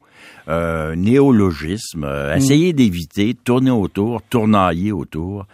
euh, 0.48 0.96
néologisme, 0.96 2.06
euh, 2.06 2.34
mmh. 2.34 2.38
essayer 2.38 2.74
d'éviter, 2.74 3.34
tourner 3.34 3.72
autour, 3.72 4.22
tournailler 4.30 4.92
autour. 4.92 5.46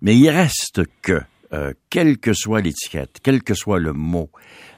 Mais 0.00 0.16
il 0.16 0.28
reste 0.30 0.82
que, 1.02 1.20
euh, 1.52 1.72
quelle 1.90 2.18
que 2.18 2.32
soit 2.32 2.60
l'étiquette, 2.60 3.18
quel 3.22 3.42
que 3.42 3.54
soit 3.54 3.78
le 3.78 3.92
mot, 3.92 4.30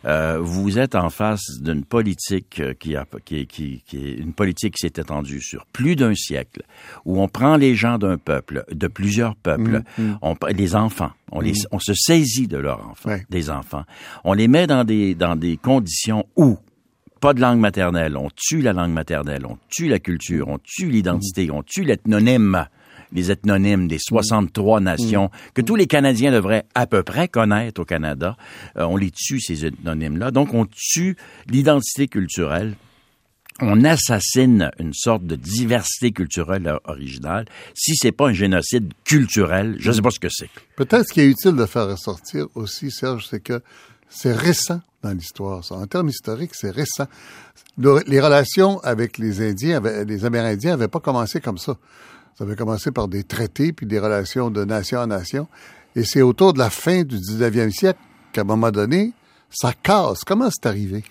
euh, 0.04 0.38
vous 0.40 0.78
êtes 0.78 0.94
en 0.94 1.10
face 1.10 1.60
d'une 1.60 1.84
politique 1.84 2.62
qui, 2.78 2.96
a, 2.96 3.06
qui, 3.24 3.46
qui, 3.46 3.82
qui, 3.86 3.96
est 3.96 4.14
une 4.14 4.32
politique 4.32 4.74
qui 4.74 4.86
s'est 4.86 5.00
étendue 5.00 5.40
sur 5.40 5.66
plus 5.66 5.96
d'un 5.96 6.14
siècle, 6.14 6.62
où 7.04 7.20
on 7.20 7.28
prend 7.28 7.56
les 7.56 7.74
gens 7.74 7.98
d'un 7.98 8.18
peuple, 8.18 8.64
de 8.70 8.86
plusieurs 8.86 9.34
peuples, 9.34 9.82
mmh, 9.98 10.02
mmh. 10.02 10.18
On, 10.22 10.34
les 10.48 10.76
enfants, 10.76 11.10
on, 11.32 11.40
les, 11.40 11.52
mmh. 11.52 11.66
on 11.72 11.78
se 11.78 11.94
saisit 11.94 12.48
de 12.48 12.58
leurs 12.58 12.86
enfants, 12.86 13.10
ouais. 13.10 13.24
des 13.30 13.50
enfants, 13.50 13.84
on 14.24 14.34
les 14.34 14.48
met 14.48 14.66
dans 14.66 14.84
des, 14.84 15.14
dans 15.14 15.36
des 15.36 15.56
conditions 15.56 16.26
où 16.36 16.58
pas 17.20 17.34
de 17.34 17.40
langue 17.40 17.58
maternelle, 17.58 18.16
on 18.16 18.28
tue 18.34 18.62
la 18.62 18.72
langue 18.72 18.92
maternelle, 18.92 19.44
on 19.44 19.58
tue 19.68 19.88
la 19.88 19.98
culture, 19.98 20.48
on 20.48 20.58
tue 20.58 20.88
l'identité, 20.88 21.50
on 21.50 21.62
tue 21.62 21.82
l'ethnonyme 21.82 22.66
les 23.12 23.30
ethnonymes 23.30 23.88
des 23.88 23.98
63 23.98 24.80
nations 24.80 25.26
mmh. 25.26 25.52
que 25.54 25.62
tous 25.62 25.76
les 25.76 25.86
Canadiens 25.86 26.32
devraient 26.32 26.64
à 26.74 26.86
peu 26.86 27.02
près 27.02 27.28
connaître 27.28 27.80
au 27.80 27.84
Canada. 27.84 28.36
Euh, 28.76 28.84
on 28.84 28.96
les 28.96 29.10
tue, 29.10 29.40
ces 29.40 29.64
ethnonymes-là. 29.66 30.30
Donc, 30.30 30.54
on 30.54 30.66
tue 30.66 31.16
l'identité 31.48 32.08
culturelle. 32.08 32.74
On 33.60 33.82
assassine 33.82 34.70
une 34.78 34.94
sorte 34.94 35.24
de 35.24 35.34
diversité 35.34 36.12
culturelle 36.12 36.78
originale. 36.84 37.46
Si 37.74 37.96
c'est 37.96 38.12
pas 38.12 38.28
un 38.28 38.32
génocide 38.32 38.92
culturel, 39.04 39.76
je 39.80 39.88
ne 39.90 39.94
sais 39.94 40.02
pas 40.02 40.12
ce 40.12 40.20
que 40.20 40.28
c'est. 40.30 40.48
Peut-être 40.76 41.08
ce 41.08 41.12
qui 41.12 41.20
est 41.22 41.28
utile 41.28 41.56
de 41.56 41.66
faire 41.66 41.88
ressortir 41.88 42.46
aussi, 42.54 42.92
Serge, 42.92 43.26
c'est 43.28 43.40
que 43.40 43.60
c'est 44.08 44.32
récent 44.32 44.80
dans 45.02 45.10
l'histoire. 45.10 45.64
En 45.70 45.86
termes 45.86 46.08
historiques, 46.08 46.52
c'est 46.54 46.70
récent. 46.70 47.08
Les 47.78 48.20
relations 48.20 48.78
avec 48.80 49.18
les 49.18 49.42
Indiens, 49.42 49.80
les 50.06 50.24
Amérindiens 50.24 50.72
n'avaient 50.72 50.88
pas 50.88 51.00
commencé 51.00 51.40
comme 51.40 51.58
ça. 51.58 51.76
Ça 52.38 52.44
avait 52.44 52.54
commencé 52.54 52.92
par 52.92 53.08
des 53.08 53.24
traités 53.24 53.72
puis 53.72 53.84
des 53.84 53.98
relations 53.98 54.48
de 54.48 54.64
nation 54.64 55.00
à 55.00 55.06
nation. 55.06 55.48
Et 55.96 56.04
c'est 56.04 56.22
autour 56.22 56.52
de 56.52 56.60
la 56.60 56.70
fin 56.70 57.02
du 57.02 57.16
19e 57.16 57.72
siècle 57.72 57.98
qu'à 58.32 58.42
un 58.42 58.44
moment 58.44 58.70
donné, 58.70 59.12
ça 59.50 59.72
casse. 59.82 60.20
Comment 60.24 60.48
c'est 60.48 60.68
arrivé? 60.68 61.02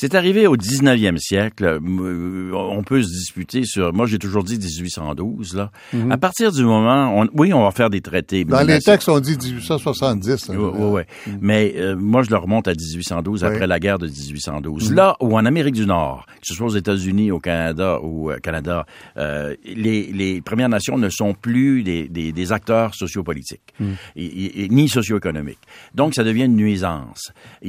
C'est 0.00 0.14
arrivé 0.14 0.46
au 0.46 0.56
19e 0.56 1.16
siècle. 1.18 1.64
Euh, 1.64 2.52
on 2.54 2.84
peut 2.84 3.02
se 3.02 3.08
disputer 3.08 3.64
sur. 3.64 3.92
Moi, 3.92 4.06
j'ai 4.06 4.20
toujours 4.20 4.44
dit 4.44 4.56
1812. 4.56 5.56
Là, 5.56 5.72
mm 5.92 5.98
-hmm. 5.98 6.12
à 6.12 6.16
partir 6.18 6.52
du 6.52 6.62
moment, 6.62 7.18
on... 7.18 7.26
oui, 7.34 7.52
on 7.52 7.64
va 7.64 7.72
faire 7.72 7.90
des 7.90 8.00
traités. 8.00 8.44
Dans 8.44 8.62
les 8.62 8.78
textes, 8.78 9.08
on 9.08 9.18
dit 9.18 9.36
1870. 9.36 10.50
Oui, 10.50 10.56
oui, 10.56 10.70
oui. 10.78 11.02
Mm 11.02 11.30
-hmm. 11.32 11.38
Mais 11.40 11.74
euh, 11.76 11.96
moi, 11.96 12.22
je 12.22 12.30
le 12.30 12.36
remonte 12.36 12.68
à 12.68 12.74
1812 12.74 13.42
oui. 13.42 13.48
après 13.48 13.66
la 13.66 13.80
guerre 13.80 13.98
de 13.98 14.06
1812. 14.06 14.90
Mm 14.90 14.92
-hmm. 14.92 14.94
Là 15.00 15.16
où 15.20 15.36
en 15.36 15.44
Amérique 15.52 15.74
du 15.82 15.86
Nord, 15.86 16.20
que 16.40 16.46
ce 16.48 16.54
soit 16.54 16.68
aux 16.72 16.78
États-Unis, 16.84 17.28
au 17.36 17.40
Canada 17.40 17.90
ou 18.06 18.14
euh, 18.30 18.38
Canada, 18.46 18.78
euh, 19.16 19.56
les, 19.84 20.00
les, 20.20 20.32
Premières 20.48 20.72
Nations 20.76 20.98
ne 21.06 21.10
sont 21.20 21.32
plus 21.46 21.74
des, 21.88 22.02
des, 22.16 22.28
des 22.40 22.48
acteurs 22.58 22.90
sociopolitiques 23.02 23.70
et, 24.14 24.28
et, 24.62 24.68
ni 24.78 24.86
socio-économiques. 24.96 25.64
Donc, 26.00 26.10
ça 26.18 26.22
devient 26.28 26.46
une 26.52 26.60
nuisance. 26.66 27.22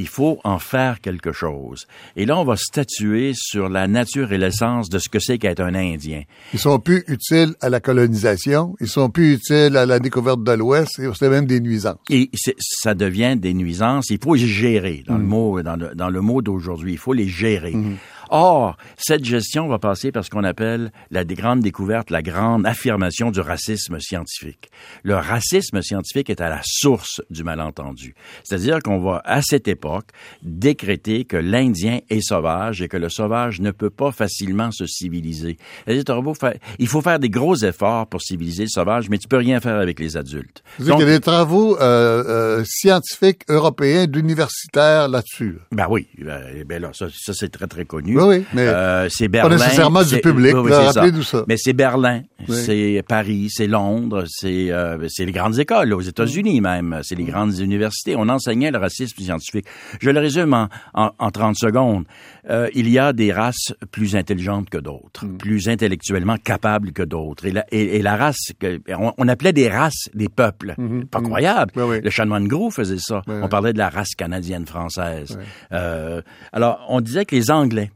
Il 0.03 0.09
faut 0.17 0.36
en 0.53 0.59
faire 0.74 0.95
quelque 1.07 1.31
chose. 1.43 1.79
Et 2.19 2.25
là, 2.25 2.38
on 2.38 2.43
va 2.43 2.57
statuer 2.57 3.31
sur 3.33 3.69
la 3.69 3.88
nature 3.88 4.33
et 4.33 4.38
l'essence 4.38 4.89
de 4.89 4.99
ce 4.99 5.07
que 5.07 5.19
c'est 5.19 5.38
qu'être 5.38 5.61
un 5.61 5.73
Indien. 5.73 6.23
Ils 6.51 6.59
sont 6.59 6.77
plus 6.77 7.01
utiles 7.07 7.53
à 7.61 7.69
la 7.69 7.79
colonisation, 7.79 8.75
ils 8.81 8.89
sont 8.89 9.09
plus 9.09 9.35
utiles 9.35 9.77
à 9.77 9.85
la 9.85 9.99
découverte 9.99 10.43
de 10.43 10.51
l'Ouest, 10.51 10.99
c'est 11.17 11.29
même 11.29 11.45
des 11.45 11.61
nuisances. 11.61 11.95
Et 12.09 12.29
ça 12.59 12.93
devient 12.93 13.38
des 13.38 13.53
nuisances. 13.53 14.09
Il 14.09 14.19
faut 14.21 14.35
les 14.35 14.45
gérer 14.45 15.05
dans 15.07 15.13
mmh. 15.13 15.21
le 15.21 15.23
mot, 15.27 15.61
dans 15.61 15.77
le, 15.77 15.95
dans 15.95 16.09
le 16.09 16.19
mot 16.19 16.41
d'aujourd'hui. 16.41 16.91
Il 16.91 16.97
faut 16.97 17.13
les 17.13 17.29
gérer. 17.29 17.71
Mmh. 17.71 17.95
Or, 18.29 18.77
cette 18.98 19.25
gestion 19.25 19.67
va 19.67 19.79
passer 19.79 20.12
par 20.12 20.24
ce 20.24 20.29
qu'on 20.29 20.43
appelle 20.43 20.91
la 21.12 21.25
grande 21.25 21.62
découverte, 21.62 22.09
la 22.09 22.21
grande 22.21 22.65
affirmation 22.65 23.31
du 23.31 23.39
racisme 23.39 24.00
scientifique. 24.00 24.69
Le 25.03 25.15
racisme 25.15 25.81
scientifique 25.81 26.29
est 26.29 26.41
à 26.41 26.50
la 26.50 26.62
source 26.63 27.21
du 27.29 27.43
malentendu. 27.43 28.15
C'est-à-dire 28.43 28.79
qu'on 28.83 29.00
va, 29.00 29.21
à 29.25 29.41
cette 29.41 29.67
époque, 29.67 30.09
décréter 30.43 31.25
que 31.25 31.38
l'Indien 31.38 32.00
est 32.09 32.21
sauvage 32.21 32.81
et 32.81 32.88
que 32.88 32.98
le 32.98 33.09
sauvage 33.09 33.62
ne 33.62 33.71
peut 33.71 33.89
pas 33.89 34.12
facilement 34.12 34.71
se 34.71 34.86
civiliser. 34.86 35.57
Il 35.88 36.88
faut 36.88 37.01
faire 37.01 37.19
des 37.19 37.29
gros 37.29 37.55
efforts 37.55 38.07
pour 38.07 38.21
civiliser 38.21 38.63
le 38.63 38.69
sauvage, 38.69 39.09
mais 39.09 39.17
tu 39.17 39.27
peux 39.27 39.38
rien 39.38 39.59
faire 39.59 39.77
avec 39.77 40.00
les 40.00 40.17
adultes. 40.17 40.63
Donc, 40.79 41.00
il 41.00 41.07
y 41.07 41.09
a 41.09 41.13
des 41.13 41.19
travaux 41.19 41.77
euh, 41.77 42.24
euh, 42.59 42.63
scientifiques 42.65 43.41
européens, 43.50 44.07
d'universitaires 44.07 45.07
là-dessus. 45.07 45.59
Ben 45.71 45.88
oui, 45.89 46.07
ben, 46.17 46.63
ben 46.65 46.81
là, 46.81 46.91
ça, 46.93 47.07
ça 47.13 47.33
c'est 47.33 47.50
très 47.50 47.67
très 47.67 47.86
connu. 47.86 48.18
Oui, 48.19 48.38
oui, 48.38 48.45
mais 48.53 48.67
euh, 48.67 49.07
c'est 49.09 49.27
Berlin. 49.27 49.57
Pas 49.57 49.63
nécessairement 49.63 50.03
du 50.03 50.17
public. 50.19 50.53
Oui, 50.55 50.61
oui, 50.65 50.71
rappelez 50.71 51.11
nous 51.11 51.23
ça. 51.23 51.43
Mais 51.47 51.57
c'est 51.57 51.73
Berlin, 51.73 52.21
oui. 52.47 52.55
c'est 52.55 53.03
Paris, 53.07 53.47
c'est 53.49 53.67
Londres, 53.67 54.23
c'est 54.27 54.71
euh, 54.71 54.97
les 55.17 55.31
grandes 55.31 55.57
écoles, 55.59 55.93
aux 55.93 56.01
États-Unis 56.01 56.61
même, 56.61 56.99
c'est 57.03 57.15
les 57.15 57.23
grandes 57.23 57.57
universités. 57.59 58.15
On 58.15 58.29
enseignait 58.29 58.71
le 58.71 58.77
racisme 58.77 59.17
scientifique. 59.21 59.65
Je 60.01 60.09
le 60.09 60.19
résume 60.19 60.53
en, 60.53 60.67
en, 60.93 61.11
en 61.17 61.31
30 61.31 61.55
secondes. 61.55 62.05
Euh, 62.49 62.67
il 62.73 62.89
y 62.89 62.97
a 62.97 63.13
des 63.13 63.31
races 63.31 63.73
plus 63.91 64.15
intelligentes 64.15 64.69
que 64.69 64.77
d'autres, 64.77 65.25
mm. 65.25 65.38
plus 65.38 65.69
intellectuellement 65.69 66.38
capables 66.38 66.91
que 66.93 67.03
d'autres. 67.03 67.45
Et, 67.45 67.53
et, 67.71 67.97
et, 67.97 68.01
la 68.01 68.15
race, 68.15 68.51
on, 68.89 69.13
on, 69.17 69.27
appelait 69.27 69.53
des 69.53 69.69
races 69.69 70.09
des 70.13 70.29
peuples. 70.29 70.73
Mm 70.77 70.88
-hmm. 70.88 71.05
Pas 71.05 71.21
croyable. 71.21 71.71
Oui, 71.75 71.83
oui. 71.89 72.01
Le 72.03 72.09
chanoine 72.09 72.47
Gros 72.47 72.71
faisait 72.71 72.97
ça. 72.99 73.21
on 73.27 73.47
parlait 73.47 73.73
de 73.73 73.77
la 73.77 73.89
race 73.89 74.15
canadienne-française. 74.15 75.38
Euh, 75.71 76.21
alors, 76.51 76.85
on 76.89 77.01
disait 77.01 77.25
que 77.25 77.35
les 77.35 77.51
Anglais 77.51 77.91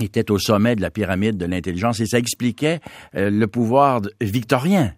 était 0.00 0.30
au 0.30 0.38
sommet 0.38 0.76
de 0.76 0.82
la 0.82 0.90
pyramide 0.90 1.36
de 1.36 1.46
l'intelligence 1.46 2.00
et 2.00 2.06
ça 2.06 2.18
expliquait 2.18 2.80
euh, 3.14 3.30
le 3.30 3.46
pouvoir 3.46 4.02
victorien. 4.20 4.94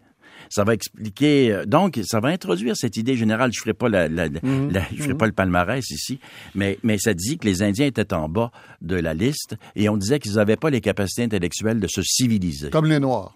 Ça 0.50 0.64
va 0.64 0.72
expliquer 0.72 1.52
euh, 1.52 1.64
donc 1.66 2.00
ça 2.04 2.20
va 2.20 2.28
introduire 2.28 2.76
cette 2.76 2.96
idée 2.96 3.16
générale. 3.16 3.52
Je 3.52 3.60
ferai 3.60 3.74
pas 3.74 3.88
la, 3.88 4.08
la, 4.08 4.28
la 4.28 4.82
je 4.94 5.02
ferai 5.02 5.14
pas 5.14 5.26
le 5.26 5.32
palmarès 5.32 5.88
ici 5.90 6.20
mais 6.54 6.78
mais 6.82 6.98
ça 6.98 7.12
dit 7.14 7.38
que 7.38 7.46
les 7.46 7.62
indiens 7.62 7.86
étaient 7.86 8.14
en 8.14 8.28
bas 8.28 8.50
de 8.80 8.96
la 8.96 9.14
liste 9.14 9.56
et 9.76 9.88
on 9.88 9.96
disait 9.96 10.18
qu'ils 10.18 10.34
n'avaient 10.34 10.56
pas 10.56 10.70
les 10.70 10.80
capacités 10.80 11.22
intellectuelles 11.24 11.80
de 11.80 11.88
se 11.88 12.02
civiliser. 12.02 12.70
Comme 12.70 12.86
les 12.86 12.98
noirs. 13.00 13.34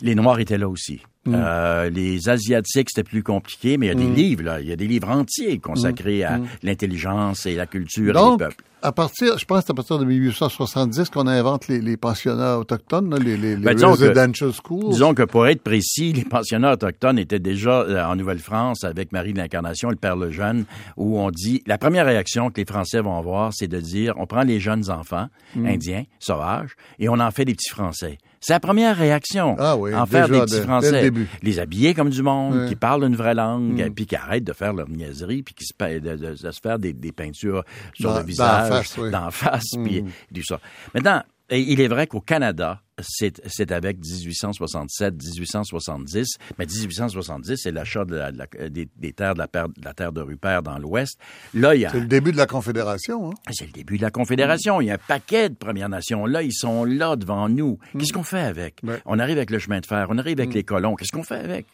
Les 0.00 0.14
noirs 0.14 0.38
étaient 0.38 0.58
là 0.58 0.68
aussi 0.68 1.00
Mm. 1.24 1.34
Euh, 1.36 1.88
les 1.90 2.28
Asiatiques, 2.28 2.88
c'était 2.90 3.04
plus 3.08 3.22
compliqué, 3.22 3.76
mais 3.78 3.86
il 3.86 3.88
y 3.90 3.92
a 3.92 3.94
des 3.94 4.04
Mm. 4.10 4.14
livres, 4.14 4.42
là. 4.42 4.60
Il 4.60 4.66
y 4.68 4.72
a 4.72 4.76
des 4.76 4.88
livres 4.88 5.08
entiers 5.08 5.58
consacrés 5.60 6.24
à 6.24 6.40
l'intelligence 6.64 7.46
et 7.46 7.54
la 7.54 7.66
culture 7.66 8.12
Donc, 8.12 8.40
des 8.40 8.46
peuples. 8.46 8.64
à 8.82 8.90
partir, 8.90 9.38
je 9.38 9.44
pense 9.44 9.60
que 9.60 9.66
c'est 9.66 9.70
à 9.70 9.74
partir 9.74 9.98
de 10.00 10.04
1870 10.04 11.10
qu'on 11.10 11.28
invente 11.28 11.68
les, 11.68 11.80
les 11.80 11.96
pensionnats 11.96 12.58
autochtones, 12.58 13.08
là, 13.10 13.18
les, 13.18 13.36
les, 13.36 13.54
les 13.56 13.62
Ben, 13.64 13.74
disons 13.74 13.94
que- 13.94 14.00
residential 14.00 14.52
schools. 14.52 14.90
Disons 14.90 15.14
que 15.14 15.22
pour 15.22 15.46
être 15.46 15.62
précis, 15.62 16.12
les 16.12 16.24
pensionnats 16.24 16.72
autochtones 16.72 17.18
étaient 17.20 17.38
déjà 17.38 17.82
euh, 17.82 18.04
en 18.04 18.16
Nouvelle-France 18.16 18.82
avec 18.82 19.12
Marie 19.12 19.32
de 19.32 19.38
l'Incarnation, 19.38 19.90
le 19.90 19.96
Père 19.96 20.16
Lejeune, 20.16 20.64
où 20.96 21.20
on 21.20 21.30
dit, 21.30 21.62
la 21.66 21.78
première 21.78 22.06
réaction 22.06 22.50
que 22.50 22.60
les 22.60 22.66
Français 22.66 23.00
vont 23.00 23.16
avoir, 23.16 23.52
c'est 23.54 23.68
de 23.68 23.78
dire, 23.80 24.14
on 24.16 24.26
prend 24.26 24.42
les 24.42 24.58
jeunes 24.58 24.90
enfants, 24.90 25.28
Mm. 25.54 25.66
indiens, 25.66 26.04
sauvages, 26.18 26.70
et 26.98 27.08
on 27.08 27.20
en 27.20 27.30
fait 27.30 27.44
des 27.44 27.54
petits 27.54 27.70
Français. 27.70 28.18
C'est 28.44 28.52
la 28.52 28.60
première 28.60 28.96
réaction. 28.96 29.54
Ah 29.58 29.76
oui, 29.76 29.94
en 29.94 30.04
faire 30.04 30.28
des 30.28 30.40
petits 30.40 30.60
Français. 30.62 31.10
le. 31.10 31.26
Les 31.42 31.58
habiller 31.60 31.94
comme 31.94 32.10
du 32.10 32.22
monde, 32.22 32.66
qui 32.68 32.74
parlent 32.74 33.04
une 33.04 33.14
vraie 33.16 33.34
langue, 33.34 33.74
Mm. 33.74 33.86
et 33.86 33.90
puis 33.90 34.04
qui 34.06 34.16
arrêtent 34.16 34.44
de 34.44 34.52
faire 34.52 34.72
leur 34.72 34.88
niaiserie, 34.88 35.42
puis 35.44 35.54
qui 35.54 35.64
se, 35.64 35.72
de, 35.78 35.98
de- 36.16 36.30
de 36.32 36.50
se 36.50 36.60
faire 36.60 36.78
des, 36.80 36.92
des 36.92 37.12
peintures 37.12 37.62
sur 37.94 38.10
Dans- 38.12 38.18
le 38.18 38.24
visage, 38.26 38.68
la 38.70 38.76
face, 38.82 38.98
oui. 38.98 39.10
d'en 39.12 39.30
face, 39.30 39.70
puis 39.84 40.02
Mm. 40.02 40.08
tout 40.34 40.44
ça. 40.44 40.58
Maintenant, 40.92 41.22
et 41.52 41.60
il 41.60 41.80
est 41.80 41.88
vrai 41.88 42.06
qu'au 42.06 42.20
Canada, 42.20 42.80
c'est 43.00 43.70
avec 43.72 43.98
1867, 43.98 45.14
1870, 45.22 46.36
mais 46.58 46.66
1870, 46.66 47.56
c'est 47.56 47.70
l'achat 47.72 48.04
de 48.04 48.16
la- 48.16 48.32
de 48.32 48.38
la- 48.38 48.68
des, 48.70 48.88
des 48.96 49.12
terres 49.12 49.34
de 49.34 49.38
la, 49.40 49.48
per- 49.48 49.66
de 49.76 49.84
la 49.84 49.94
terre 49.94 50.12
de 50.12 50.20
Rupert 50.20 50.62
dans 50.62 50.78
l'Ouest. 50.78 51.18
Là, 51.54 51.74
il 51.74 51.82
y 51.82 51.86
a... 51.86 51.90
C'est 51.90 52.00
le 52.00 52.06
début 52.06 52.32
de 52.32 52.36
la 52.36 52.46
Confédération. 52.46 53.30
Hein? 53.30 53.34
C'est 53.50 53.66
le 53.66 53.72
début 53.72 53.96
de 53.96 54.02
la 54.02 54.10
Confédération. 54.10 54.80
Il 54.80 54.86
y 54.86 54.90
a 54.90 54.94
un 54.94 54.98
paquet 54.98 55.48
de 55.48 55.54
Premières 55.54 55.88
Nations. 55.88 56.26
Là, 56.26 56.42
ils 56.42 56.52
sont 56.54 56.84
là 56.84 57.16
devant 57.16 57.48
nous. 57.48 57.78
Qu'est-ce 57.98 58.12
qu'on 58.12 58.22
fait 58.22 58.40
avec? 58.40 58.76
Ouais. 58.82 59.00
On 59.06 59.18
arrive 59.18 59.36
avec 59.36 59.50
le 59.50 59.58
chemin 59.58 59.80
de 59.80 59.86
fer, 59.86 60.06
on 60.10 60.18
arrive 60.18 60.38
avec 60.40 60.54
les 60.54 60.64
colons. 60.64 60.94
Qu'est-ce 60.96 61.12
qu'on 61.12 61.22
fait 61.24 61.36
avec? 61.40 61.66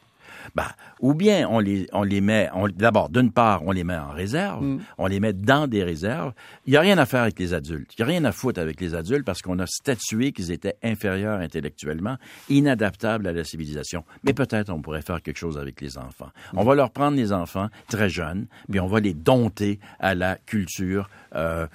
Ben, 0.54 0.66
ou 1.00 1.14
bien 1.14 1.48
on 1.48 1.58
les, 1.58 1.86
on 1.92 2.02
les 2.02 2.20
met, 2.20 2.50
d'abord, 2.76 3.08
d'une 3.08 3.32
part, 3.32 3.62
on 3.64 3.72
les 3.72 3.84
met 3.84 3.96
en 3.96 4.10
réserve, 4.10 4.78
on 4.98 5.06
les 5.06 5.20
met 5.20 5.32
dans 5.32 5.66
des 5.66 5.84
réserves. 5.84 6.32
Il 6.66 6.70
n'y 6.70 6.76
a 6.76 6.80
rien 6.80 6.98
à 6.98 7.06
faire 7.06 7.22
avec 7.22 7.38
les 7.38 7.54
adultes. 7.54 7.92
Il 7.98 8.02
n'y 8.02 8.10
a 8.10 8.12
rien 8.12 8.24
à 8.24 8.32
foutre 8.32 8.60
avec 8.60 8.80
les 8.80 8.94
adultes 8.94 9.24
parce 9.24 9.42
qu'on 9.42 9.58
a 9.58 9.66
statué 9.66 10.32
qu'ils 10.32 10.50
étaient 10.50 10.76
inférieurs 10.82 11.40
intellectuellement, 11.40 12.16
inadaptables 12.48 13.26
à 13.26 13.32
la 13.32 13.44
civilisation. 13.44 14.04
Mais 14.24 14.32
peut-être 14.32 14.70
on 14.70 14.80
pourrait 14.82 15.02
faire 15.02 15.22
quelque 15.22 15.38
chose 15.38 15.58
avec 15.58 15.80
les 15.80 15.98
enfants. 15.98 16.30
On 16.54 16.64
va 16.64 16.74
leur 16.74 16.90
prendre 16.90 17.16
les 17.16 17.32
enfants 17.32 17.68
très 17.88 18.08
jeunes, 18.08 18.46
puis 18.70 18.80
on 18.80 18.86
va 18.86 19.00
les 19.00 19.14
dompter 19.14 19.78
à 20.00 20.14
la 20.14 20.36
culture. 20.36 21.08
euh, 21.34 21.66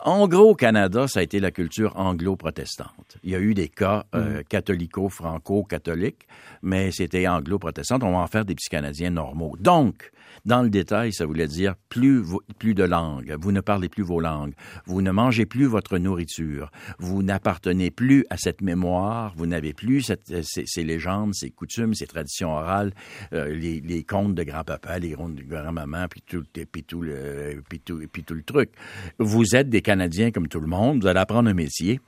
en 0.00 0.28
gros, 0.28 0.50
au 0.50 0.54
Canada, 0.54 1.06
ça 1.08 1.20
a 1.20 1.22
été 1.22 1.40
la 1.40 1.50
culture 1.50 1.96
anglo-protestante. 1.96 3.16
Il 3.22 3.30
y 3.30 3.34
a 3.34 3.40
eu 3.40 3.54
des 3.54 3.68
cas 3.68 4.04
euh, 4.14 4.42
catholico-franco-catholiques, 4.48 6.26
mais 6.62 6.90
c'était 6.92 7.26
anglo-protestante. 7.26 8.02
En 8.16 8.26
faire 8.26 8.44
des 8.44 8.54
petits 8.54 8.68
Canadiens 8.68 9.10
normaux. 9.10 9.56
Donc, 9.60 10.10
dans 10.44 10.62
le 10.62 10.70
détail, 10.70 11.12
ça 11.12 11.26
voulait 11.26 11.48
dire 11.48 11.74
plus, 11.88 12.22
plus 12.58 12.74
de 12.74 12.84
langues. 12.84 13.36
Vous 13.40 13.50
ne 13.52 13.60
parlez 13.60 13.88
plus 13.88 14.02
vos 14.04 14.20
langues. 14.20 14.52
Vous 14.86 15.02
ne 15.02 15.10
mangez 15.10 15.46
plus 15.46 15.64
votre 15.66 15.98
nourriture. 15.98 16.70
Vous 16.98 17.22
n'appartenez 17.22 17.90
plus 17.90 18.24
à 18.30 18.36
cette 18.36 18.60
mémoire. 18.62 19.34
Vous 19.36 19.46
n'avez 19.46 19.72
plus 19.74 20.02
cette- 20.02 20.30
euh, 20.30 20.42
ces, 20.42 20.84
légendes, 20.84 21.34
ces 21.34 21.50
coutumes, 21.50 21.94
ces 21.94 22.06
traditions 22.06 22.50
orales, 22.52 22.92
euh, 23.32 23.52
les, 23.54 23.80
les 23.80 24.04
contes 24.04 24.34
de 24.34 24.42
grand-papa, 24.44 24.98
les 24.98 25.12
contes 25.12 25.34
de 25.34 25.42
grand-maman, 25.42 26.06
puis 26.08 26.22
tout, 26.26 26.44
puis 26.70 26.84
tout, 26.84 27.02
le, 27.02 27.62
puis 27.68 27.80
tout 27.80 28.34
le 28.34 28.42
truc. 28.42 28.70
Vous 29.18 29.56
êtes 29.56 29.68
des 29.68 29.82
Canadiens 29.82 30.30
comme 30.30 30.48
tout 30.48 30.60
le 30.60 30.68
monde. 30.68 31.02
Vous 31.02 31.08
allez 31.08 31.20
apprendre 31.20 31.48
un 31.50 31.54
métier. 31.54 32.00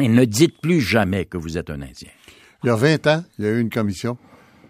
Et 0.00 0.08
ne 0.08 0.24
dites 0.24 0.58
plus 0.60 0.80
jamais 0.80 1.26
que 1.26 1.36
vous 1.36 1.58
êtes 1.58 1.68
un 1.68 1.82
Indien. 1.82 2.08
Il 2.64 2.68
y 2.68 2.70
a 2.70 2.76
20 2.76 3.06
ans, 3.08 3.24
il 3.38 3.44
y 3.44 3.48
a 3.48 3.50
eu 3.50 3.60
une 3.60 3.68
commission, 3.68 4.16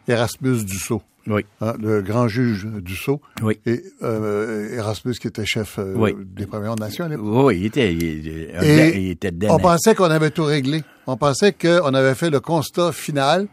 Erasmus 0.09 0.65
Dussault, 0.65 1.03
Oui. 1.27 1.45
hein, 1.61 1.75
le 1.81 2.03
grand 2.03 2.29
juge 2.29 2.67
Dussault, 2.67 3.21
Oui. 3.43 3.59
et 3.67 3.83
euh, 4.03 4.77
Erasmus 4.77 5.15
qui 5.15 5.29
était 5.29 5.47
chef 5.47 5.79
euh, 5.79 5.95
Oui. 5.97 6.15
des 6.25 6.47
Premières 6.47 6.77
Nations. 6.77 7.09
Oui, 7.21 7.59
il 7.61 7.67
était, 7.67 7.93
il, 7.93 8.03
il- 8.03 8.51
Et 8.63 8.99
il 9.01 9.11
était 9.11 9.33
On 9.49 9.59
pensait 9.59 9.95
qu'on 9.95 10.11
avait 10.11 10.31
tout 10.31 10.45
réglé. 10.45 10.83
On 11.07 11.17
pensait 11.17 11.53
qu'on 11.53 11.95
avait 11.95 12.15
fait 12.15 12.31
le 12.31 12.41
constat 12.41 12.93
final 12.93 13.47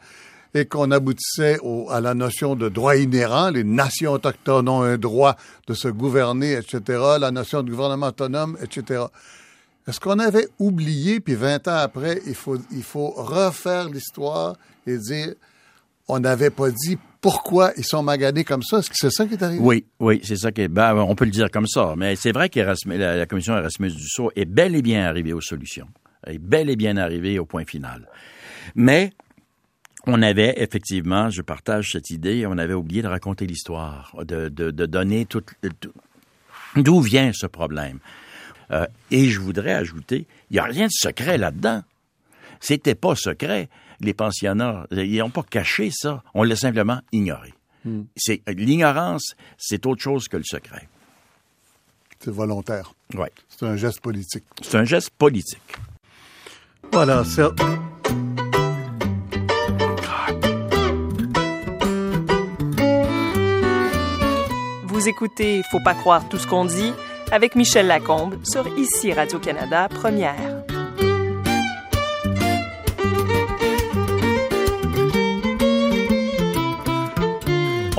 et 0.55 0.65
qu'on 0.65 0.89
aboutissait 0.89 1.59
au- 1.61 1.87
à 1.91 2.01
la 2.01 2.15
notion 2.15 2.55
de 2.55 2.69
droit 2.69 2.95
inhérent. 2.95 3.51
Les 3.51 3.63
nations 3.63 4.13
autochtones 4.13 4.67
ont 4.67 4.81
un 4.81 4.97
droit 4.97 5.35
de 5.67 5.75
se 5.75 5.87
gouverner, 5.87 6.53
etc. 6.53 6.99
La 7.19 7.29
notion 7.31 7.61
de 7.61 7.69
gouvernement 7.69 8.07
autonome, 8.07 8.57
etc. 8.63 9.03
Est-ce 9.87 9.99
qu'on 9.99 10.17
avait 10.19 10.47
oublié, 10.59 11.19
puis 11.19 11.35
20 11.35 11.67
ans 11.67 11.75
après, 11.77 12.21
il 12.27 12.35
faut, 12.35 12.57
il 12.71 12.83
faut 12.83 13.09
refaire 13.11 13.89
l'histoire 13.89 14.55
et 14.87 14.97
dire, 14.97 15.33
on 16.09 16.19
n'avait 16.19 16.49
pas 16.49 16.69
dit 16.71 16.97
pourquoi 17.21 17.71
ils 17.77 17.85
sont 17.85 18.01
maganés 18.03 18.43
comme 18.43 18.63
ça? 18.63 18.79
Est-ce 18.79 18.89
que 18.89 18.95
c'est 18.97 19.11
ça 19.11 19.25
qui 19.25 19.33
est 19.33 19.43
arrivé? 19.43 19.61
Oui, 19.61 19.85
oui, 19.99 20.21
c'est 20.23 20.37
ça 20.37 20.51
qui 20.51 20.61
est. 20.61 20.67
Ben, 20.67 20.95
on 20.95 21.15
peut 21.15 21.25
le 21.25 21.31
dire 21.31 21.51
comme 21.51 21.67
ça, 21.67 21.93
mais 21.97 22.15
c'est 22.15 22.31
vrai 22.31 22.49
que 22.49 22.59
la, 22.59 23.25
commission 23.25 23.55
Erasmus 23.57 23.91
Dussault 23.91 24.31
est 24.35 24.45
bel 24.45 24.75
et 24.75 24.81
bien 24.81 25.05
arrivée 25.05 25.33
aux 25.33 25.41
solutions, 25.41 25.87
est 26.25 26.39
bel 26.39 26.69
et 26.69 26.75
bien 26.75 26.97
arrivée 26.97 27.39
au 27.39 27.45
point 27.45 27.65
final. 27.65 28.07
Mais 28.75 29.11
on 30.07 30.21
avait 30.21 30.55
effectivement, 30.57 31.29
je 31.29 31.41
partage 31.41 31.91
cette 31.91 32.09
idée, 32.09 32.45
on 32.47 32.57
avait 32.57 32.73
oublié 32.73 33.01
de 33.01 33.07
raconter 33.07 33.45
l'histoire, 33.45 34.15
de, 34.23 34.47
donner 34.49 35.25
tout- 35.25 35.43
d'où 36.75 37.01
vient 37.01 37.31
ce 37.33 37.47
problème. 37.47 37.99
Euh, 38.71 38.85
et 39.11 39.25
je 39.25 39.39
voudrais 39.39 39.73
ajouter, 39.73 40.27
il 40.49 40.53
n'y 40.53 40.59
a 40.59 40.63
rien 40.63 40.85
de 40.85 40.91
secret 40.91 41.37
là-dedans. 41.37 41.83
C'était 42.59 42.95
pas 42.95 43.15
secret. 43.15 43.67
Les 44.01 44.13
pensionnats, 44.13 44.85
ils 44.91 45.17
n'ont 45.17 45.29
pas 45.29 45.43
caché 45.43 45.91
ça. 45.91 46.23
On 46.33 46.43
l'a 46.43 46.55
simplement 46.55 47.01
ignoré. 47.11 47.53
C'est 48.15 48.41
l'ignorance, 48.47 49.35
c'est 49.57 49.85
autre 49.85 50.01
chose 50.01 50.27
que 50.27 50.37
le 50.37 50.43
secret. 50.43 50.87
C'est 52.19 52.31
volontaire. 52.31 52.93
Ouais. 53.15 53.31
C'est 53.47 53.65
un 53.65 53.77
geste 53.77 54.01
politique. 54.01 54.43
C'est 54.61 54.77
un 54.77 54.83
geste 54.83 55.11
politique. 55.11 55.77
Voilà, 56.91 57.23
c'est... 57.23 57.43
Vous 64.83 65.07
écoutez 65.07 65.61
Faut 65.71 65.79
pas 65.79 65.93
croire 65.93 66.27
tout 66.27 66.37
ce 66.37 66.45
qu'on 66.45 66.65
dit 66.65 66.91
avec 67.31 67.55
Michel 67.55 67.87
Lacombe 67.87 68.37
sur 68.43 68.67
Ici 68.77 69.13
Radio-Canada 69.13 69.87
Première. 69.87 70.58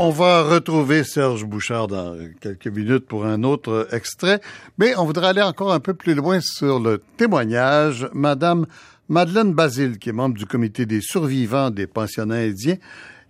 On 0.03 0.09
va 0.09 0.43
retrouver 0.45 1.05
Serge 1.05 1.45
Bouchard 1.45 1.87
dans 1.87 2.17
quelques 2.41 2.69
minutes 2.69 3.07
pour 3.07 3.27
un 3.27 3.43
autre 3.43 3.87
extrait, 3.93 4.41
mais 4.79 4.97
on 4.97 5.05
voudrait 5.05 5.27
aller 5.27 5.43
encore 5.43 5.75
un 5.75 5.79
peu 5.79 5.93
plus 5.93 6.15
loin 6.15 6.41
sur 6.41 6.81
le 6.81 7.03
témoignage. 7.19 8.09
Madame 8.15 8.65
Madeleine 9.11 9.53
Basile, 9.53 9.99
qui 9.99 10.09
est 10.09 10.13
membre 10.13 10.39
du 10.39 10.47
comité 10.47 10.87
des 10.87 11.03
survivants 11.03 11.69
des 11.69 11.87
pensionnats 11.87 12.37
indiens 12.37 12.79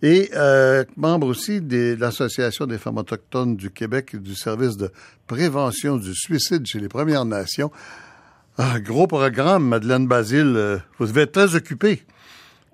et 0.01 0.31
euh, 0.37 0.85
membre 0.97 1.27
aussi 1.27 1.61
de 1.61 1.97
l'Association 1.99 2.67
des 2.67 2.79
femmes 2.79 2.99
autochtones 2.99 3.57
du 3.57 3.73
Québec 3.73 4.11
et 4.15 4.19
du 4.19 4.37
service 4.37 4.77
de 4.77 4.93
prévention 5.27 5.97
du 5.97 6.15
suicide 6.15 6.65
chez 6.67 6.79
les 6.79 6.89
Premières 6.89 7.25
Nations. 7.25 7.73
Ah, 8.59 8.79
gros 8.79 9.09
programme, 9.09 9.67
Madeleine 9.67 10.07
Basile. 10.07 10.55
euh, 10.55 10.79
Vous 11.01 11.07
devez 11.07 11.23
être 11.23 11.33
très 11.33 11.57
occupée. 11.57 12.05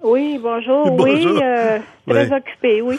Oui, 0.06 0.38
bonjour. 0.40 0.90
Bonjour. 0.92 1.34
Oui, 1.34 1.42
euh, 1.42 1.78
très 2.08 2.32
occupé, 2.32 2.80
oui. 2.82 2.96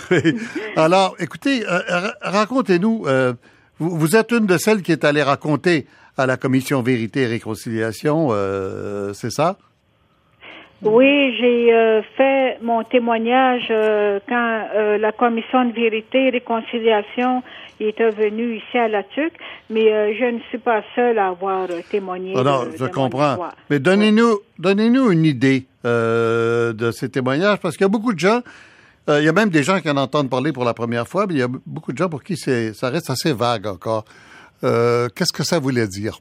Alors, 0.76 1.16
écoutez, 1.20 1.64
euh, 1.66 1.80
ra- 1.88 2.14
racontez-nous, 2.22 3.06
euh, 3.08 3.34
vous, 3.80 3.92
vous 3.98 4.16
êtes 4.18 4.32
une 4.32 4.46
de 4.46 4.58
celles 4.58 4.82
qui 4.82 4.92
est 4.92 5.06
allée 5.06 5.24
raconter 5.24 5.88
à 6.18 6.26
la 6.26 6.36
commission 6.36 6.82
Vérité 6.82 7.22
et 7.22 7.28
Réconciliation, 7.28 8.28
euh, 8.32 9.14
c'est 9.14 9.32
ça? 9.32 9.56
Oui, 10.84 11.36
j'ai 11.40 11.74
euh, 11.74 12.02
fait 12.18 12.58
mon 12.62 12.84
témoignage 12.84 13.68
euh, 13.72 14.20
quand 14.30 14.68
euh, 14.76 14.98
la 15.00 15.12
commission 15.12 15.66
de 15.66 15.72
vérité 15.74 16.28
et 16.28 16.30
réconciliation 16.30 17.42
était 17.86 18.10
venue 18.10 18.56
ici 18.58 18.78
à 18.78 18.88
La 18.88 19.04
Tuque, 19.04 19.34
mais 19.70 19.92
euh, 19.94 20.14
je 20.20 20.26
ne 20.26 20.40
suis 20.50 20.58
pas 20.58 20.82
seule 20.96 21.20
à 21.20 21.28
avoir 21.28 21.64
euh, 21.70 21.82
témoigné. 21.92 22.34
Ah 22.36 22.44
non, 22.44 22.66
de- 22.66 22.72
je 22.78 22.84
de 22.86 22.90
comprends. 22.90 23.38
Mais 23.70 23.80
donnez-nous, 23.80 24.40
donnez-nous 24.58 25.12
une 25.12 25.26
idée 25.26 25.66
euh, 25.86 26.74
de 26.74 26.92
ces 26.92 27.10
témoignages, 27.10 27.60
parce 27.60 27.76
qu'il 27.78 27.84
y 27.84 27.90
a 27.90 27.90
beaucoup 27.90 28.14
de 28.14 28.20
gens, 28.20 28.42
euh, 29.10 29.20
il 29.22 29.26
y 29.26 29.30
a 29.30 29.34
même 29.34 29.50
des 29.50 29.64
gens 29.64 29.80
qui 29.80 29.90
en 29.90 29.98
entendent 29.98 30.30
parler 30.30 30.52
pour 30.52 30.66
la 30.66 30.74
première 30.74 31.08
fois, 31.08 31.26
mais 31.28 31.36
il 31.36 31.40
y 31.40 31.44
a 31.44 31.48
beaucoup 31.66 31.94
de 31.94 31.98
gens 31.98 32.10
pour 32.10 32.24
qui 32.24 32.36
ça 32.36 32.90
reste 32.90 33.10
assez 33.10 33.32
vague 33.34 33.68
encore. 33.68 34.06
Qu'est-ce 34.62 35.32
que 35.34 35.44
ça 35.44 35.60
voulait 35.60 35.88
dire? 35.88 36.18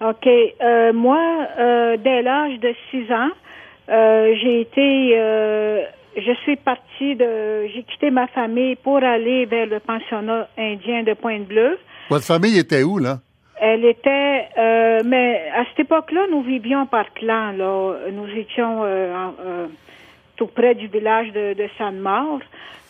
OK. 0.00 0.26
Moi, 0.94 1.20
dès 2.02 2.22
l'âge 2.22 2.58
de 2.60 2.74
6 2.90 3.12
ans, 3.12 3.30
j'ai 3.88 4.60
été, 4.62 5.14
je 6.16 6.32
suis 6.42 6.56
partie 6.56 7.14
de, 7.16 7.66
j'ai 7.74 7.82
quitté 7.84 8.10
ma 8.10 8.26
famille 8.28 8.76
pour 8.76 8.98
aller 9.02 9.46
vers 9.46 9.66
le 9.66 9.80
pensionnat 9.80 10.48
indien 10.58 11.02
de 11.02 11.14
Pointe-Bleue. 11.14 11.78
Votre 12.08 12.24
famille 12.26 12.58
était 12.58 12.82
où, 12.82 12.98
là? 12.98 13.18
Elle 13.60 13.84
était, 13.84 14.46
euh, 14.58 15.02
mais 15.04 15.42
à 15.54 15.64
cette 15.66 15.80
époque-là, 15.80 16.22
nous 16.30 16.42
vivions 16.42 16.86
par 16.86 17.12
clan. 17.12 17.52
Là, 17.52 17.94
nous 18.12 18.26
étions 18.36 18.80
euh, 18.84 19.14
en- 19.14 19.34
euh, 19.44 19.66
tout 20.36 20.46
près 20.46 20.74
du 20.74 20.86
village 20.86 21.30
de, 21.32 21.52
de 21.52 21.68
Sainte-Maure. 21.76 22.40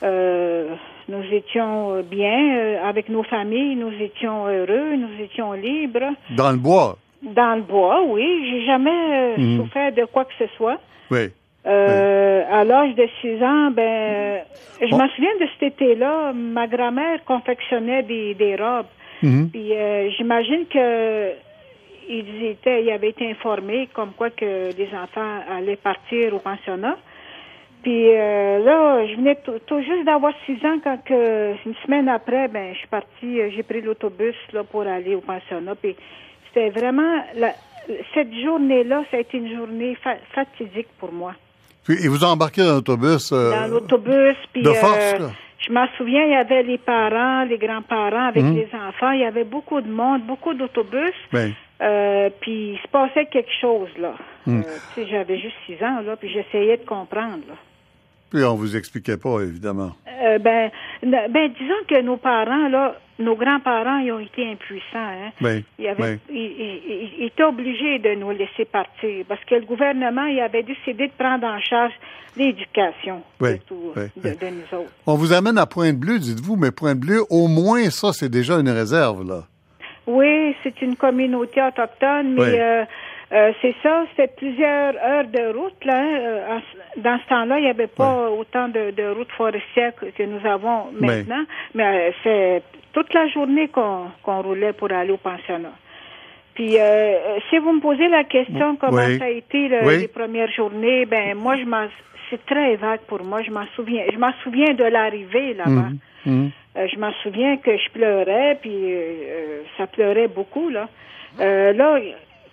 Euh, 0.02 0.68
nous 1.08 1.24
étions 1.32 2.00
bien 2.02 2.78
avec 2.84 3.08
nos 3.08 3.24
familles, 3.24 3.74
nous 3.74 3.92
étions 4.00 4.46
heureux, 4.46 4.94
nous 4.96 5.22
étions 5.24 5.52
libres. 5.52 6.12
Dans 6.30 6.52
le 6.52 6.56
bois? 6.56 6.96
Dans 7.22 7.56
le 7.56 7.62
bois, 7.62 8.02
oui. 8.06 8.48
J'ai 8.48 8.64
jamais 8.64 9.36
mhm. 9.36 9.56
souffert 9.58 9.92
de 9.92 10.04
quoi 10.04 10.24
que 10.24 10.32
ce 10.38 10.46
soit. 10.56 10.78
Oui. 11.10 11.30
Euh, 11.66 12.42
à 12.50 12.64
l'âge 12.64 12.94
de 12.94 13.06
6 13.20 13.42
ans, 13.42 13.70
ben, 13.70 14.42
je 14.80 14.94
me 14.94 15.08
souviens 15.08 15.36
de 15.40 15.46
cet 15.58 15.74
été-là, 15.74 16.32
ma 16.32 16.66
grand-mère 16.66 17.22
confectionnait 17.24 18.02
des, 18.02 18.34
des 18.34 18.56
robes. 18.56 18.86
Mhm. 19.22 19.50
Puis 19.50 19.74
euh, 19.74 20.10
j'imagine 20.16 20.64
que 20.66 21.32
ils 22.08 22.44
étaient, 22.46 22.82
ils 22.82 22.90
avaient 22.90 23.10
été 23.10 23.30
informés 23.30 23.88
comme 23.92 24.12
quoi 24.12 24.30
que 24.30 24.70
les 24.76 24.88
enfants 24.94 25.40
allaient 25.50 25.76
partir 25.76 26.34
au 26.34 26.38
pensionnat. 26.38 26.96
Puis 27.82 28.08
euh, 28.08 28.58
là, 28.64 29.06
je 29.06 29.16
venais 29.16 29.36
tout, 29.44 29.80
juste 29.82 30.04
d'avoir 30.06 30.32
6 30.46 30.52
ans 30.64 30.78
quand 30.82 30.98
que, 31.04 31.52
une 31.66 31.74
semaine 31.84 32.08
après, 32.08 32.48
ben, 32.48 32.72
je 32.72 32.78
suis 32.78 32.88
partie, 32.88 33.50
j'ai 33.54 33.62
pris 33.62 33.82
l'autobus 33.82 34.34
là 34.54 34.64
pour 34.64 34.82
aller 34.82 35.14
au 35.14 35.20
pensionnat. 35.20 35.74
Puis 35.74 35.94
c'était 36.48 36.70
vraiment 36.70 37.22
la, 37.36 37.52
cette 38.14 38.34
journée-là, 38.34 39.04
ça 39.10 39.18
a 39.18 39.20
été 39.20 39.36
une 39.38 39.54
journée 39.54 39.96
fatidique 40.34 40.88
pour 40.98 41.12
moi. 41.12 41.34
Puis, 41.90 42.04
et 42.04 42.08
vous 42.08 42.22
embarquez 42.22 42.62
dans 42.62 42.74
l'autobus? 42.74 43.32
Euh, 43.32 43.50
dans 43.50 43.66
l'autobus, 43.66 44.36
puis... 44.52 44.62
De 44.62 44.72
force, 44.74 45.14
euh, 45.18 45.28
Je 45.58 45.72
m'en 45.72 45.86
souviens, 45.98 46.24
il 46.24 46.30
y 46.30 46.36
avait 46.36 46.62
les 46.62 46.78
parents, 46.78 47.42
les 47.42 47.58
grands-parents 47.58 48.28
avec 48.28 48.44
mhm. 48.44 48.54
les 48.54 48.68
enfants. 48.72 49.10
Il 49.10 49.20
y 49.20 49.24
avait 49.24 49.42
beaucoup 49.42 49.80
de 49.80 49.90
monde, 49.90 50.22
beaucoup 50.22 50.54
d'autobus. 50.54 51.12
Ben. 51.32 51.52
Euh, 51.82 52.30
puis 52.40 52.74
il 52.74 52.78
se 52.78 52.86
passait 52.92 53.26
quelque 53.26 53.50
chose, 53.60 53.88
là. 53.98 54.14
Tu 54.44 54.62
sais, 54.94 55.06
j'avais 55.10 55.38
juste 55.38 55.56
six 55.66 55.82
ans, 55.82 56.00
là, 56.06 56.14
puis 56.14 56.30
j'essayais 56.30 56.76
de 56.76 56.84
comprendre, 56.84 57.40
là. 57.48 57.54
Puis 58.30 58.44
on 58.44 58.54
vous 58.54 58.76
expliquait 58.76 59.16
pas, 59.16 59.40
évidemment. 59.40 59.92
Euh, 60.22 60.38
ben, 60.38 60.70
ben, 61.02 61.52
disons 61.58 61.82
que 61.88 62.00
nos 62.02 62.16
parents, 62.16 62.68
là, 62.68 62.94
nos 63.18 63.36
grands-parents, 63.36 63.98
ils 63.98 64.12
ont 64.12 64.18
été 64.18 64.48
impuissants. 64.48 64.84
Hein. 64.94 65.30
Oui, 65.40 65.64
ils, 65.78 65.88
avaient, 65.88 66.18
ils, 66.30 67.24
étaient 67.24 67.42
obligés 67.42 67.98
de 67.98 68.14
nous 68.14 68.30
laisser 68.30 68.64
partir 68.64 69.24
parce 69.28 69.44
que 69.44 69.56
le 69.56 69.66
gouvernement, 69.66 70.26
il 70.26 70.40
avait 70.40 70.62
décidé 70.62 71.08
de 71.08 71.12
prendre 71.18 71.46
en 71.46 71.60
charge 71.60 71.92
l'éducation 72.36 73.22
de, 73.40 73.58
nous 74.16 74.78
autres. 74.78 74.92
On 75.06 75.14
vous 75.14 75.32
amène 75.32 75.58
à 75.58 75.66
Pointe-Bleue, 75.66 76.18
dites-vous, 76.18 76.56
mais 76.56 76.70
Pointe-Bleue, 76.70 77.22
au 77.28 77.48
moins 77.48 77.90
ça, 77.90 78.12
c'est 78.12 78.28
déjà 78.28 78.58
une 78.58 78.70
réserve, 78.70 79.26
là. 79.26 79.44
Oui, 80.06 80.56
c'est 80.62 80.80
une 80.82 80.96
communauté 80.96 81.62
autochtone, 81.62 82.34
mais 82.34 82.58
euh, 82.58 82.84
euh, 83.32 83.52
c'est 83.62 83.74
ça, 83.80 84.06
c'est 84.16 84.34
plusieurs 84.34 84.94
heures 84.96 85.26
de 85.26 85.56
route. 85.56 85.84
Là, 85.84 86.02
euh, 86.02 86.58
dans 86.96 87.18
ce 87.22 87.28
temps-là, 87.28 87.58
il 87.58 87.62
n'y 87.62 87.70
avait 87.70 87.86
pas 87.86 88.28
autant 88.28 88.66
de, 88.66 88.90
de, 88.90 89.06
routes 89.06 89.30
forestières 89.36 89.92
que, 89.94 90.22
nous 90.24 90.44
avons 90.44 90.90
maintenant, 90.98 91.44
mais 91.74 91.84
euh, 91.84 92.10
c'est 92.24 92.62
toute 92.92 93.14
la 93.14 93.28
journée 93.28 93.68
qu'on 93.68 94.42
roulait 94.42 94.72
pour 94.72 94.90
aller 94.90 95.12
au 95.12 95.16
pensionnat. 95.16 95.72
Puis, 96.54 96.76
si 97.48 97.58
vous 97.58 97.72
me 97.72 97.80
posez 97.80 98.08
la 98.08 98.24
question 98.24 98.76
comment 98.76 99.00
ça 99.18 99.24
a 99.24 99.28
été 99.28 99.68
les 99.68 100.08
premières 100.08 100.50
journées, 100.50 101.06
ben 101.06 101.34
moi, 101.34 101.56
je 101.56 101.64
m'en, 101.64 101.86
c'est 102.28 102.44
très 102.44 102.74
vague 102.76 103.00
pour 103.06 103.22
moi. 103.22 103.40
Je 103.42 103.50
m'en 103.52 103.64
souviens. 103.76 104.02
Je 104.12 104.18
m'en 104.18 104.32
souviens 104.42 104.74
de 104.74 104.84
l'arrivée 104.84 105.54
là-bas. 105.54 105.70
Mhm. 105.70 105.98
Mhm. 106.26 106.50
je 106.74 106.98
m'en 106.98 107.12
souviens 107.22 107.56
que 107.56 107.70
je 107.78 107.90
pleurais, 107.92 108.58
puis 108.60 108.94
ça 109.78 109.86
pleurait 109.86 110.28
beaucoup 110.28 110.68
là. 110.68 110.88
là, 111.38 111.98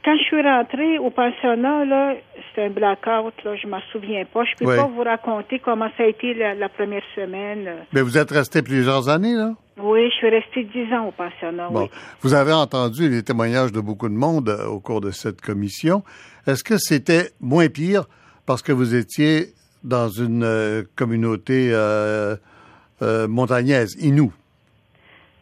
quand 0.08 0.16
je 0.18 0.24
suis 0.24 0.42
rentrée 0.42 1.00
au 1.00 1.10
pensionnat, 1.10 1.84
là, 1.84 2.14
c'était 2.48 2.68
un 2.68 2.70
blackout, 2.70 3.34
là, 3.44 3.58
je 3.62 3.68
m'en 3.68 3.82
souviens 3.92 4.24
pas. 4.24 4.46
Je 4.46 4.56
peux 4.58 4.74
pas 4.74 4.88
vous 4.88 5.04
raconter 5.04 5.60
comment 5.60 5.90
ça 5.98 6.04
a 6.04 6.06
été 6.06 6.34
la, 6.34 6.70
première 6.70 7.04
semaine. 7.14 7.68
Mais 7.92 8.00
vous 8.00 8.18
êtes 8.18 8.32
resté 8.32 8.62
plusieurs 8.62 9.10
années, 9.10 9.34
là? 9.34 9.52
Oui, 9.78 10.10
je 10.10 10.16
suis 10.16 10.30
restée 10.30 10.64
dix 10.64 10.94
ans 10.94 11.10
au 11.10 11.12
pensionnat, 11.12 11.68
bon. 11.70 11.90
Vous 12.22 12.34
avez 12.34 12.54
entendu 12.54 13.10
les 13.10 13.22
témoignages 13.22 13.74
de 13.74 13.82
beaucoup 13.82 14.08
de 14.08 14.14
monde 14.14 14.48
euh, 14.48 14.68
au 14.68 14.80
cours 14.80 15.02
de 15.02 15.12
cette 15.12 15.42
commission. 15.42 16.04
Est-ce 16.48 16.64
que 16.64 16.78
c'était 16.78 17.32
moins 17.42 17.68
pire 17.68 18.06
parce 18.46 18.62
que 18.62 18.72
vous 18.72 18.96
étiez 18.96 19.48
dans 19.84 20.08
une 20.08 20.44
euh, 20.44 20.84
communauté 20.96 21.70
euh, 21.74 22.38
montagnaise, 23.28 23.98
Inou? 24.02 24.32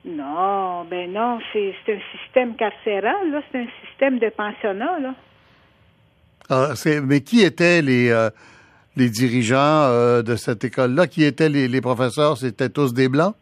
Non, 0.05 0.85
ben 0.85 1.11
non, 1.11 1.39
c'est 1.51 1.73
un 1.87 1.99
système 2.15 2.55
carcéral, 2.55 3.31
là, 3.31 3.41
c'est 3.51 3.57
un 3.57 3.67
système 3.87 4.19
de 4.19 4.29
pensionnat, 4.29 4.99
là. 4.99 5.15
Ah, 6.47 6.73
mais 7.03 7.21
qui 7.21 7.41
étaient 7.41 7.81
les, 7.81 8.11
euh, 8.11 8.29
les 8.95 9.09
dirigeants 9.09 9.57
euh, 9.89 10.21
de 10.21 10.35
cette 10.35 10.63
école-là? 10.63 11.07
Qui 11.07 11.23
étaient 11.23 11.49
les, 11.49 11.67
les 11.67 11.81
professeurs? 11.81 12.37
C'était 12.37 12.69
tous 12.69 12.93
des 12.93 13.09
Blancs? 13.09 13.33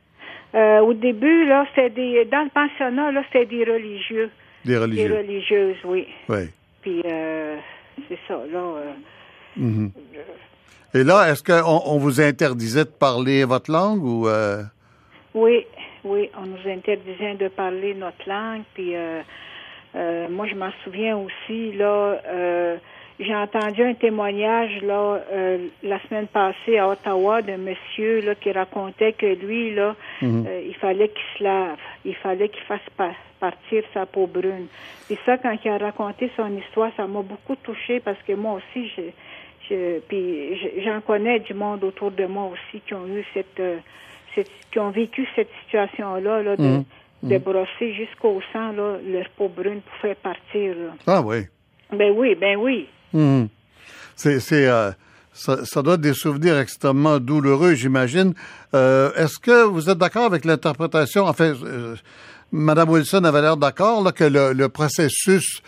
Euh, 0.55 0.79
au 0.79 0.93
début, 0.93 1.45
là, 1.47 1.65
c'était 1.75 1.89
des. 1.89 2.25
Dans 2.31 2.43
le 2.43 2.49
pensionnat, 2.49 3.11
là, 3.11 3.23
c'était 3.27 3.45
des 3.45 3.65
religieux. 3.65 4.29
Des 4.63 4.77
religieux. 4.77 5.09
Des 5.09 5.17
religieuses, 5.17 5.77
oui. 5.83 6.07
Oui. 6.29 6.49
Puis, 6.81 7.01
c'est 7.03 8.19
ça, 8.25 8.39
là. 8.53 8.61
Mm-hmm. 9.59 9.91
Et 10.93 11.03
là, 11.03 11.29
est-ce 11.29 11.43
qu'on 11.43 11.81
on 11.85 11.97
vous 11.97 12.21
interdisait 12.21 12.85
de 12.85 12.89
parler 12.89 13.43
votre 13.43 13.69
langue 13.69 14.01
ou. 14.01 14.29
Oui, 15.33 15.65
oui, 16.03 16.29
on 16.37 16.45
nous 16.45 16.69
interdisait 16.69 17.35
de 17.35 17.47
parler 17.47 17.93
notre 17.93 18.27
langue. 18.27 18.63
Puis 18.73 18.95
euh, 18.95 19.21
euh, 19.95 20.27
moi, 20.29 20.47
je 20.47 20.55
m'en 20.55 20.71
souviens 20.83 21.17
aussi, 21.17 21.71
là, 21.73 22.19
euh, 22.27 22.77
j'ai 23.19 23.35
entendu 23.35 23.83
un 23.83 23.93
témoignage 23.93 24.81
là 24.81 25.19
la 25.83 25.99
semaine 26.01 26.25
passée 26.25 26.79
à 26.79 26.89
Ottawa 26.89 27.43
d'un 27.43 27.57
monsieur 27.57 28.21
là 28.21 28.33
qui 28.33 28.51
racontait 28.51 29.13
que 29.13 29.27
lui 29.27 29.73
là, 29.75 29.95
mhm. 30.23 30.47
il 30.67 30.73
fallait 30.75 31.09
qu'il 31.09 31.37
se 31.37 31.43
lave, 31.43 31.77
il 32.05 32.15
fallait 32.15 32.49
qu'il 32.49 32.63
fasse 32.63 32.81
partir 33.39 33.83
sa 33.93 34.07
peau 34.07 34.25
brune. 34.25 34.65
Et 35.11 35.17
ça, 35.27 35.37
quand 35.37 35.55
il 35.63 35.69
a 35.69 35.77
raconté 35.77 36.31
son 36.35 36.57
histoire, 36.57 36.89
ça 36.97 37.05
m'a 37.05 37.21
beaucoup 37.21 37.55
touché 37.57 37.99
parce 37.99 38.17
que 38.23 38.33
moi 38.33 38.53
aussi, 38.53 38.91
je, 38.97 39.01
je 39.69 39.99
puis 39.99 40.81
j'en 40.83 40.99
connais 41.01 41.39
du 41.39 41.53
monde 41.53 41.83
autour 41.83 42.09
de 42.09 42.25
moi 42.25 42.49
aussi 42.51 42.81
qui 42.81 42.95
ont 42.95 43.05
eu 43.07 43.23
cette 43.35 43.61
qui 44.71 44.79
ont 44.79 44.91
vécu 44.91 45.27
cette 45.35 45.49
situation-là, 45.63 46.55
de, 46.55 46.63
mmh. 46.63 46.85
de 47.23 47.35
mmh. 47.35 47.39
brosser 47.39 47.93
jusqu'au 47.93 48.41
sang 48.51 48.71
là, 48.71 48.97
leur 49.05 49.29
peau 49.37 49.49
brune 49.49 49.81
pour 49.81 49.95
faire 50.01 50.15
partir. 50.17 50.75
Ah 51.07 51.21
oui. 51.21 51.45
Ben 51.91 52.11
oui, 52.15 52.35
ben 52.35 52.57
oui. 52.57 52.87
Mmh. 53.13 53.45
C'est, 54.15 54.39
c'est, 54.39 54.67
euh, 54.67 54.91
ça, 55.33 55.65
ça, 55.65 55.81
doit 55.81 55.95
être 55.95 56.01
des 56.01 56.13
souvenirs 56.13 56.57
extrêmement 56.57 57.19
douloureux, 57.19 57.73
j'imagine. 57.73 58.33
Euh, 58.73 59.11
est-ce 59.15 59.39
que 59.39 59.63
vous 59.65 59.89
êtes 59.89 59.97
d'accord 59.97 60.25
avec 60.25 60.45
l'interprétation? 60.45 61.25
En 61.25 61.33
fait, 61.33 61.53
euh, 61.63 61.95
Madame 62.51 62.89
Wilson 62.89 63.23
avait 63.23 63.41
l'air 63.41 63.57
d'accord 63.57 64.03
là, 64.03 64.11
que 64.11 64.23
le, 64.23 64.53
le 64.53 64.69
processus 64.69 65.61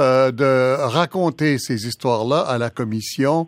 euh, 0.00 0.32
de 0.32 0.76
raconter 0.80 1.58
ces 1.58 1.86
histoires-là 1.86 2.40
à 2.40 2.58
la 2.58 2.70
commission 2.70 3.46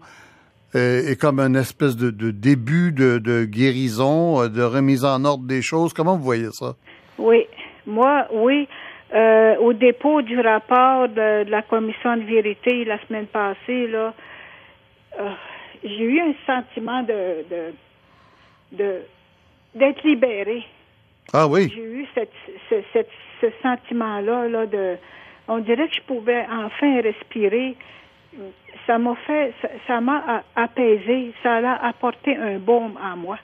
euh, 0.74 1.10
est 1.10 1.20
comme 1.20 1.38
un 1.40 1.54
espèce 1.54 1.96
de, 1.96 2.10
de 2.10 2.30
début 2.30 2.92
de, 2.92 3.18
de, 3.18 3.44
guérison, 3.44 4.42
euh, 4.42 4.48
de 4.48 4.62
remise 4.62 5.04
en 5.04 5.24
ordre 5.24 5.44
des 5.44 5.62
choses. 5.62 5.92
Comment 5.92 6.16
vous 6.16 6.24
voyez 6.24 6.50
ça? 6.50 6.74
Oui, 7.18 7.46
moi, 7.86 8.26
oui. 8.32 8.68
Euh, 9.14 9.56
au 9.58 9.72
dépôt 9.72 10.22
du 10.22 10.40
rapport 10.40 11.08
de, 11.08 11.48
la 11.48 11.62
commission 11.62 12.16
de 12.16 12.22
vérité 12.22 12.84
la 12.84 12.98
semaine 13.06 13.26
passée, 13.26 13.86
là, 13.86 14.12
euh, 15.20 15.30
j'ai 15.84 16.04
eu 16.04 16.20
un 16.20 16.34
sentiment 16.46 17.02
de, 17.02 17.44
de, 18.72 19.02
d'être 19.74 20.02
libérée. 20.02 20.64
Ah 21.32 21.46
oui. 21.46 21.70
J'ai 21.72 21.82
eu 21.82 22.06
cette, 22.14 22.32
ce, 22.68 22.74
cette, 22.92 23.10
ce 23.40 23.46
sentiment-là, 23.62 24.48
là, 24.48 24.66
de, 24.66 24.96
on 25.46 25.58
dirait 25.58 25.88
que 25.88 25.94
je 25.94 26.02
pouvais 26.02 26.44
enfin 26.50 27.00
respirer 27.02 27.76
ça 28.86 28.98
m'a 28.98 29.14
fait, 29.26 29.52
ça 29.86 30.00
m'a 30.00 30.42
apaisé, 30.56 31.32
ça 31.42 31.56
a 31.56 31.88
apporté 31.88 32.36
un 32.36 32.58
baume 32.58 32.94
à 33.02 33.16
moi. 33.16 33.38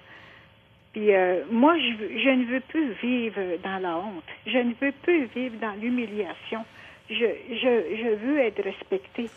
Puis 0.93 1.15
euh, 1.15 1.43
moi, 1.51 1.75
je, 1.79 2.19
je, 2.19 2.31
ne 2.31 2.53
veux 2.53 2.61
plus 2.61 2.93
vivre 3.01 3.41
dans 3.63 3.79
la 3.81 3.97
honte. 3.97 4.25
Je 4.47 4.59
ne 4.59 4.73
veux 4.81 4.93
plus 5.03 5.29
vivre 5.35 5.55
dans 5.61 5.73
l'humiliation. 5.81 6.65
Je, 7.09 7.15
je, 7.15 7.97
je 7.97 8.27
veux 8.27 8.39
être 8.41 8.63
respectée. 8.63 9.31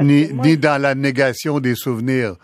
Ni, 0.00 0.32
ni 0.32 0.56
dans 0.56 0.80
la 0.80 0.94
négation 0.94 1.58
des 1.58 1.74
souvenirs. 1.74 2.36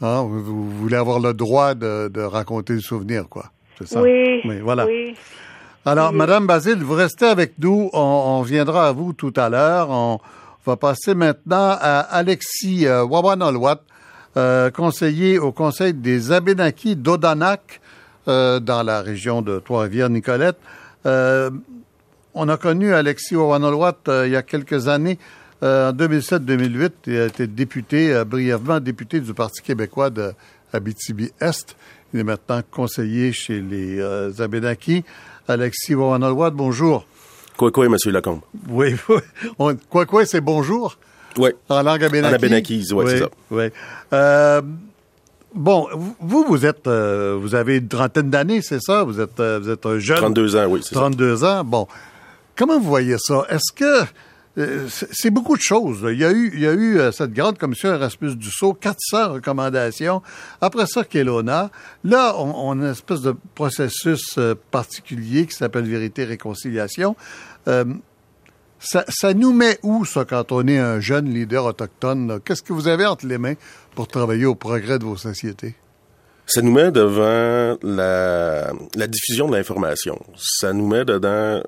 Hein? 0.00 0.24
Vous, 0.28 0.70
voulez 0.70 0.96
avoir 0.96 1.20
le 1.20 1.34
droit 1.34 1.74
de, 1.74 2.08
de 2.08 2.20
raconter 2.20 2.74
le 2.74 2.80
souvenir, 2.80 3.28
quoi. 3.28 3.46
C'est 3.78 3.86
ça? 3.86 4.02
Oui. 4.02 4.42
voilà. 4.60 4.86
Oui. 4.86 5.14
Alors, 5.86 6.12
Madame 6.12 6.46
Basile, 6.46 6.78
vous 6.78 6.94
restez 6.94 7.26
avec 7.26 7.58
nous. 7.58 7.90
On, 7.92 8.00
on 8.00 8.42
viendra 8.42 8.88
à 8.88 8.92
vous 8.92 9.12
tout 9.12 9.32
à 9.36 9.48
l'heure. 9.48 9.88
On 9.90 10.18
va 10.70 10.76
passer 10.76 11.14
maintenant 11.16 11.76
à 11.80 11.98
Alexis 11.98 12.86
euh, 12.86 13.04
Wawanolwat, 13.04 13.80
euh, 14.36 14.70
conseiller 14.70 15.36
au 15.40 15.50
Conseil 15.50 15.94
des 15.94 16.30
Abénakis 16.30 16.94
d'Odanak 16.94 17.80
euh, 18.28 18.60
dans 18.60 18.84
la 18.84 19.02
région 19.02 19.42
de 19.42 19.58
Trois-Rivières-Nicolette. 19.58 20.58
on 21.04 22.48
a 22.48 22.56
connu 22.56 22.94
Alexis 22.94 23.34
Wawanolwat 23.34 23.96
il 24.26 24.30
y 24.30 24.36
a 24.36 24.42
quelques 24.42 24.86
années 24.86 25.18
en 25.62 25.92
2007-2008, 25.92 26.90
il 27.08 27.18
a 27.18 27.26
été 27.26 27.46
député, 27.48 28.22
brièvement 28.24 28.78
député 28.78 29.20
du 29.20 29.34
Parti 29.34 29.60
québécois 29.60 30.08
de 30.08 30.32
Abitibi-Est. 30.72 31.76
Il 32.14 32.20
est 32.20 32.24
maintenant 32.24 32.62
conseiller 32.70 33.32
chez 33.32 33.60
les 33.60 34.00
Abénakis. 34.40 35.04
Alexis 35.48 35.94
Wawanalwad, 35.94 36.54
bonjour. 36.54 37.04
Quoi 37.60 37.70
quoi, 37.72 37.90
Monsieur 37.90 38.10
Lacombe? 38.10 38.40
Oui, 38.70 38.94
quoi 39.90 40.06
quoi, 40.06 40.24
c'est 40.24 40.40
bonjour? 40.40 40.96
Oui. 41.36 41.50
En 41.68 41.82
langue 41.82 42.02
abénakis. 42.02 42.32
En 42.32 42.34
abénakis, 42.34 42.88
oui, 42.94 43.04
c'est 43.06 43.18
ça. 43.18 43.28
Oui. 43.50 43.64
Euh, 44.14 44.62
bon, 45.54 45.86
vous, 46.20 46.46
vous 46.48 46.64
êtes, 46.64 46.86
euh, 46.86 47.36
vous 47.38 47.54
avez 47.54 47.76
une 47.76 47.88
trentaine 47.88 48.30
d'années, 48.30 48.62
c'est 48.62 48.80
ça? 48.80 49.04
Vous 49.04 49.20
êtes, 49.20 49.38
euh, 49.40 49.58
vous 49.62 49.68
êtes 49.68 49.84
un 49.84 49.98
jeune. 49.98 50.16
32 50.16 50.56
ans, 50.56 50.66
oui, 50.70 50.80
c'est 50.82 50.94
ça. 50.94 51.00
32 51.00 51.44
ans. 51.44 51.62
Bon. 51.62 51.86
Comment 52.56 52.80
vous 52.80 52.88
voyez 52.88 53.16
ça? 53.18 53.44
Est-ce 53.50 53.74
que 53.74 54.06
c'est 55.12 55.30
beaucoup 55.30 55.56
de 55.56 55.62
choses. 55.62 56.00
Il 56.10 56.18
y 56.18 56.24
a 56.24 56.32
eu, 56.32 56.50
il 56.52 56.60
y 56.60 56.66
a 56.66 56.72
eu 56.72 56.98
cette 57.12 57.32
grande 57.32 57.56
commission 57.56 57.88
Erasmus 57.90 58.34
du 58.36 58.50
Sceau, 58.50 58.74
400 58.74 59.34
recommandations. 59.34 60.22
Après 60.60 60.86
ça, 60.86 61.04
Kelowna. 61.04 61.70
Là, 62.04 62.34
on, 62.36 62.52
on, 62.56 62.72
a 62.72 62.86
une 62.86 62.90
espèce 62.90 63.20
de 63.20 63.34
processus 63.54 64.38
particulier 64.70 65.46
qui 65.46 65.54
s'appelle 65.54 65.84
Vérité-Réconciliation. 65.84 67.16
Euh, 67.68 67.84
ça, 68.78 69.04
ça, 69.08 69.34
nous 69.34 69.52
met 69.52 69.78
où, 69.82 70.04
ça, 70.04 70.24
quand 70.24 70.52
on 70.52 70.66
est 70.66 70.78
un 70.78 71.00
jeune 71.00 71.32
leader 71.32 71.66
autochtone? 71.66 72.40
Qu'est-ce 72.44 72.62
que 72.62 72.72
vous 72.72 72.88
avez 72.88 73.06
entre 73.06 73.26
les 73.26 73.38
mains 73.38 73.54
pour 73.94 74.08
travailler 74.08 74.46
au 74.46 74.54
progrès 74.54 74.98
de 74.98 75.04
vos 75.04 75.16
sociétés? 75.16 75.74
Ça 76.52 76.62
nous 76.62 76.72
met 76.72 76.90
devant 76.90 77.78
la, 77.82 78.72
diffusion 79.06 79.48
de 79.48 79.56
l'information. 79.56 80.18
Ça 80.36 80.72
nous 80.72 80.88
met 80.88 81.04
dedans 81.04 81.62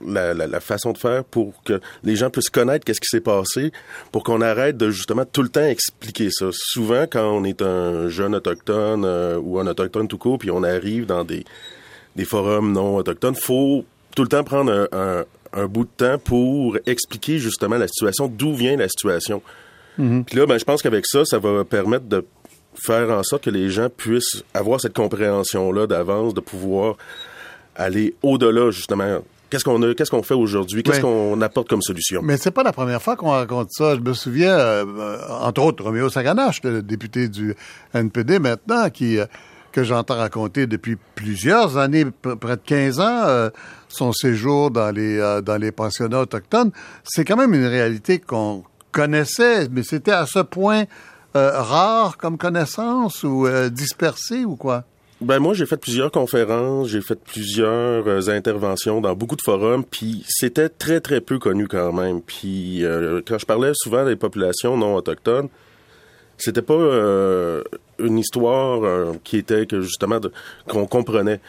la, 0.00 0.60
façon 0.60 0.92
de 0.92 0.98
faire 0.98 1.24
pour 1.24 1.62
que 1.64 1.80
les 2.04 2.16
gens 2.16 2.30
puissent 2.30 2.48
connaître 2.48 2.86
qu'est-ce 2.86 3.00
qui 3.00 3.08
s'est 3.08 3.20
passé, 3.20 3.70
pour 4.10 4.22
qu'on 4.22 4.40
arrête 4.40 4.78
de 4.78 4.90
justement 4.90 5.26
tout 5.26 5.42
le 5.42 5.50
temps 5.50 5.66
expliquer 5.66 6.30
ça. 6.30 6.46
Souvent, 6.52 7.02
quand 7.10 7.28
on 7.28 7.44
est 7.44 7.60
un 7.60 8.08
jeune 8.08 8.34
autochtone 8.34 9.04
euh, 9.04 9.38
ou 9.38 9.58
un 9.58 9.66
autochtone 9.66 10.08
tout 10.08 10.16
court, 10.16 10.38
puis 10.38 10.50
on 10.50 10.62
arrive 10.62 11.04
dans 11.04 11.24
des, 11.24 11.44
des 12.16 12.24
forums 12.24 12.72
non 12.72 12.96
autochtones, 12.96 13.34
faut 13.34 13.84
tout 14.18 14.24
le 14.24 14.28
temps 14.28 14.42
prendre 14.42 14.88
un, 14.90 15.24
un, 15.52 15.66
bout 15.68 15.84
de 15.84 15.90
temps 15.96 16.18
pour 16.18 16.76
expliquer 16.86 17.38
justement 17.38 17.78
la 17.78 17.86
situation, 17.86 18.26
d'où 18.26 18.52
vient 18.52 18.76
la 18.76 18.88
situation. 18.88 19.42
Mhm. 19.96 20.24
Puis 20.24 20.36
là, 20.36 20.44
ben, 20.44 20.58
je 20.58 20.64
pense 20.64 20.82
qu'avec 20.82 21.06
ça, 21.06 21.24
ça 21.24 21.38
va 21.38 21.62
permettre 21.64 22.06
de 22.06 22.26
faire 22.74 23.10
en 23.10 23.22
sorte 23.22 23.44
que 23.44 23.50
les 23.50 23.70
gens 23.70 23.88
puissent 23.88 24.42
avoir 24.54 24.80
cette 24.80 24.94
compréhension-là 24.94 25.86
d'avance, 25.86 26.34
de 26.34 26.40
pouvoir 26.40 26.96
aller 27.76 28.16
au-delà 28.24 28.72
justement. 28.72 29.20
Qu'est-ce 29.50 29.62
qu'on 29.62 29.80
a, 29.84 29.94
qu'est-ce 29.94 30.10
qu'on 30.10 30.24
fait 30.24 30.34
aujourd'hui, 30.34 30.82
qu'est-ce 30.82 31.00
qu'on 31.00 31.40
apporte 31.40 31.68
comme 31.68 31.80
solution? 31.80 32.20
Mais 32.20 32.38
c'est 32.38 32.50
pas 32.50 32.64
la 32.64 32.72
première 32.72 33.00
fois 33.00 33.14
qu'on 33.14 33.30
raconte 33.30 33.68
ça. 33.70 33.94
Je 33.94 34.00
me 34.00 34.14
souviens, 34.14 34.50
euh, 34.50 35.18
entre 35.42 35.62
autres, 35.62 35.84
Roméo 35.84 36.08
Saganache, 36.08 36.60
le 36.64 36.82
député 36.82 37.28
du 37.28 37.54
NPD 37.94 38.40
maintenant, 38.40 38.90
qui 38.90 39.20
euh, 39.20 39.26
que 39.72 39.84
j'entends 39.84 40.16
raconter 40.16 40.66
depuis 40.66 40.96
plusieurs 41.14 41.76
années, 41.76 42.04
près 42.04 42.56
de 42.56 42.62
15 42.64 43.00
ans, 43.00 43.22
euh, 43.26 43.50
son 43.98 44.12
séjour 44.12 44.70
dans 44.70 44.90
les, 44.90 45.18
euh, 45.18 45.40
dans 45.40 45.56
les 45.56 45.72
pensionnats 45.72 46.20
autochtones. 46.20 46.70
C'est 47.04 47.24
quand 47.24 47.36
même 47.36 47.54
une 47.54 47.66
réalité 47.66 48.18
qu'on 48.18 48.64
connaissait, 48.92 49.68
mais 49.68 49.82
c'était 49.82 50.12
à 50.12 50.26
ce 50.26 50.38
point 50.38 50.84
euh, 51.36 51.60
rare 51.60 52.16
comme 52.16 52.38
connaissance 52.38 53.22
ou 53.24 53.46
dispersé 53.70 54.44
ou 54.44 54.56
quoi? 54.56 54.84
Ben 55.20 55.40
moi 55.40 55.52
j'ai 55.52 55.66
fait 55.66 55.76
plusieurs 55.76 56.12
conférences, 56.12 56.88
j'ai 56.88 57.00
fait 57.00 57.18
plusieurs 57.20 58.28
interventions 58.28 59.00
dans 59.00 59.16
beaucoup 59.16 59.34
de 59.34 59.42
forums, 59.42 59.84
puis 59.84 60.24
c'était 60.28 60.68
très 60.68 61.00
très 61.00 61.20
peu 61.20 61.40
connu 61.40 61.66
quand 61.66 61.92
même. 61.92 62.22
Puis 62.22 62.84
quand 63.26 63.36
je 63.38 63.44
parlais 63.44 63.72
souvent 63.74 64.04
des 64.04 64.14
populations 64.14 64.76
non 64.76 64.94
autochtones, 64.94 65.48
c'était 66.38 66.62
pas 66.62 66.74
euh, 66.74 67.62
une 67.98 68.18
histoire 68.18 68.84
euh, 68.84 69.12
qui 69.24 69.36
était 69.36 69.66
que 69.66 69.80
justement 69.80 70.20
qu'on 70.68 70.86
comprenait. 70.86 71.40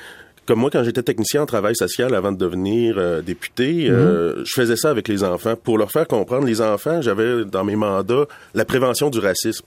Comme 0.50 0.62
moi, 0.62 0.72
quand 0.72 0.84
j'étais 0.84 1.04
technicien 1.04 1.44
en 1.44 1.46
travail 1.46 1.76
social 1.76 2.16
avant 2.16 2.32
de 2.32 2.38
devenir 2.38 2.96
euh, 2.98 3.22
député, 3.22 3.88
mhm. 3.88 4.44
je 4.44 4.52
faisais 4.52 4.76
ça 4.76 4.90
avec 4.90 5.08
les 5.08 5.24
enfants 5.24 5.56
pour 5.56 5.78
leur 5.78 5.92
faire 5.92 6.08
comprendre. 6.08 6.48
Les 6.48 6.60
enfants, 6.60 7.04
j'avais 7.04 7.46
dans 7.46 7.64
mes 7.64 7.76
mandats 7.76 8.26
la 8.56 8.66
prévention 8.66 9.12
du 9.12 9.20
racisme. 9.20 9.64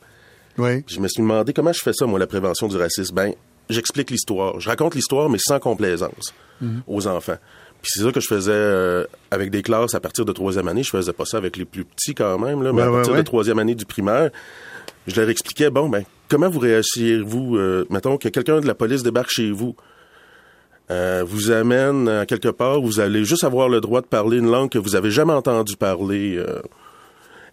Oui. 0.59 0.83
Je 0.89 0.99
me 0.99 1.07
suis 1.07 1.23
demandé 1.23 1.53
comment 1.53 1.73
je 1.73 1.81
fais 1.81 1.93
ça, 1.93 2.05
moi, 2.05 2.19
la 2.19 2.27
prévention 2.27 2.67
du 2.67 2.77
racisme. 2.77 3.15
Ben, 3.15 3.33
j'explique 3.71 4.11
l'histoire. 4.11 4.59
Je 4.59 4.69
raconte 4.69 4.97
l'histoire, 4.97 5.31
mais 5.31 5.39
sans 5.39 5.61
complaisance 5.61 6.35
mhm. 6.61 6.83
aux 6.89 7.07
enfants. 7.07 7.39
Puis 7.81 7.93
c'est 7.95 8.03
ça 8.03 8.11
que 8.11 8.19
je 8.19 8.27
faisais 8.27 9.07
avec 9.31 9.53
des 9.53 9.63
classes 9.63 9.95
à 9.95 10.01
partir 10.01 10.25
de 10.25 10.33
troisième 10.33 10.67
année. 10.67 10.83
Je 10.83 10.91
faisais 10.91 11.13
pas 11.13 11.27
ça 11.27 11.37
avec 11.37 11.59
les 11.59 11.65
plus 11.65 11.85
petits 11.85 12.17
quand 12.17 12.41
même, 12.41 12.61
là, 12.61 12.73
mais 12.73 12.83
à 12.83 12.91
partir 12.91 13.15
de 13.15 13.23
troisième 13.23 13.61
année 13.61 13.77
du 13.77 13.87
primaire, 13.87 14.31
je 15.07 15.21
leur 15.21 15.31
expliquais, 15.31 15.71
bon, 15.71 15.89
ben, 15.89 16.03
comment 16.29 16.49
vous 16.49 16.59
réagissez-vous, 16.59 17.57
euh, 17.57 17.87
mettons 17.89 18.17
que 18.17 18.29
quelqu'un 18.29 18.59
de 18.59 18.67
la 18.67 18.75
police 18.75 19.05
débarque 19.05 19.31
chez 19.31 19.53
vous, 19.53 19.77
euh, 20.91 21.25
vous 21.27 21.51
amène 21.51 22.09
à 22.09 22.27
quelque 22.27 22.49
part, 22.49 22.81
vous 22.81 23.01
allez 23.01 23.25
juste 23.25 23.45
avoir 23.45 23.69
le 23.69 23.81
droit 23.81 24.01
de 24.01 24.07
parler 24.07 24.39
une 24.39 24.51
langue 24.51 24.71
que 24.71 24.79
vous 24.79 24.95
avez 24.97 25.11
jamais 25.11 25.33
entendu 25.33 25.77
parler. 25.77 26.37
Euh, 26.37 26.61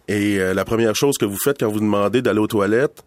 et 0.08 0.38
la 0.38 0.64
première 0.64 0.96
chose 0.96 1.18
que 1.18 1.24
vous 1.24 1.36
faites 1.36 1.60
quand 1.60 1.70
vous 1.70 1.78
demandez 1.78 2.20
d'aller 2.20 2.40
aux 2.40 2.48
toilettes, 2.48 3.04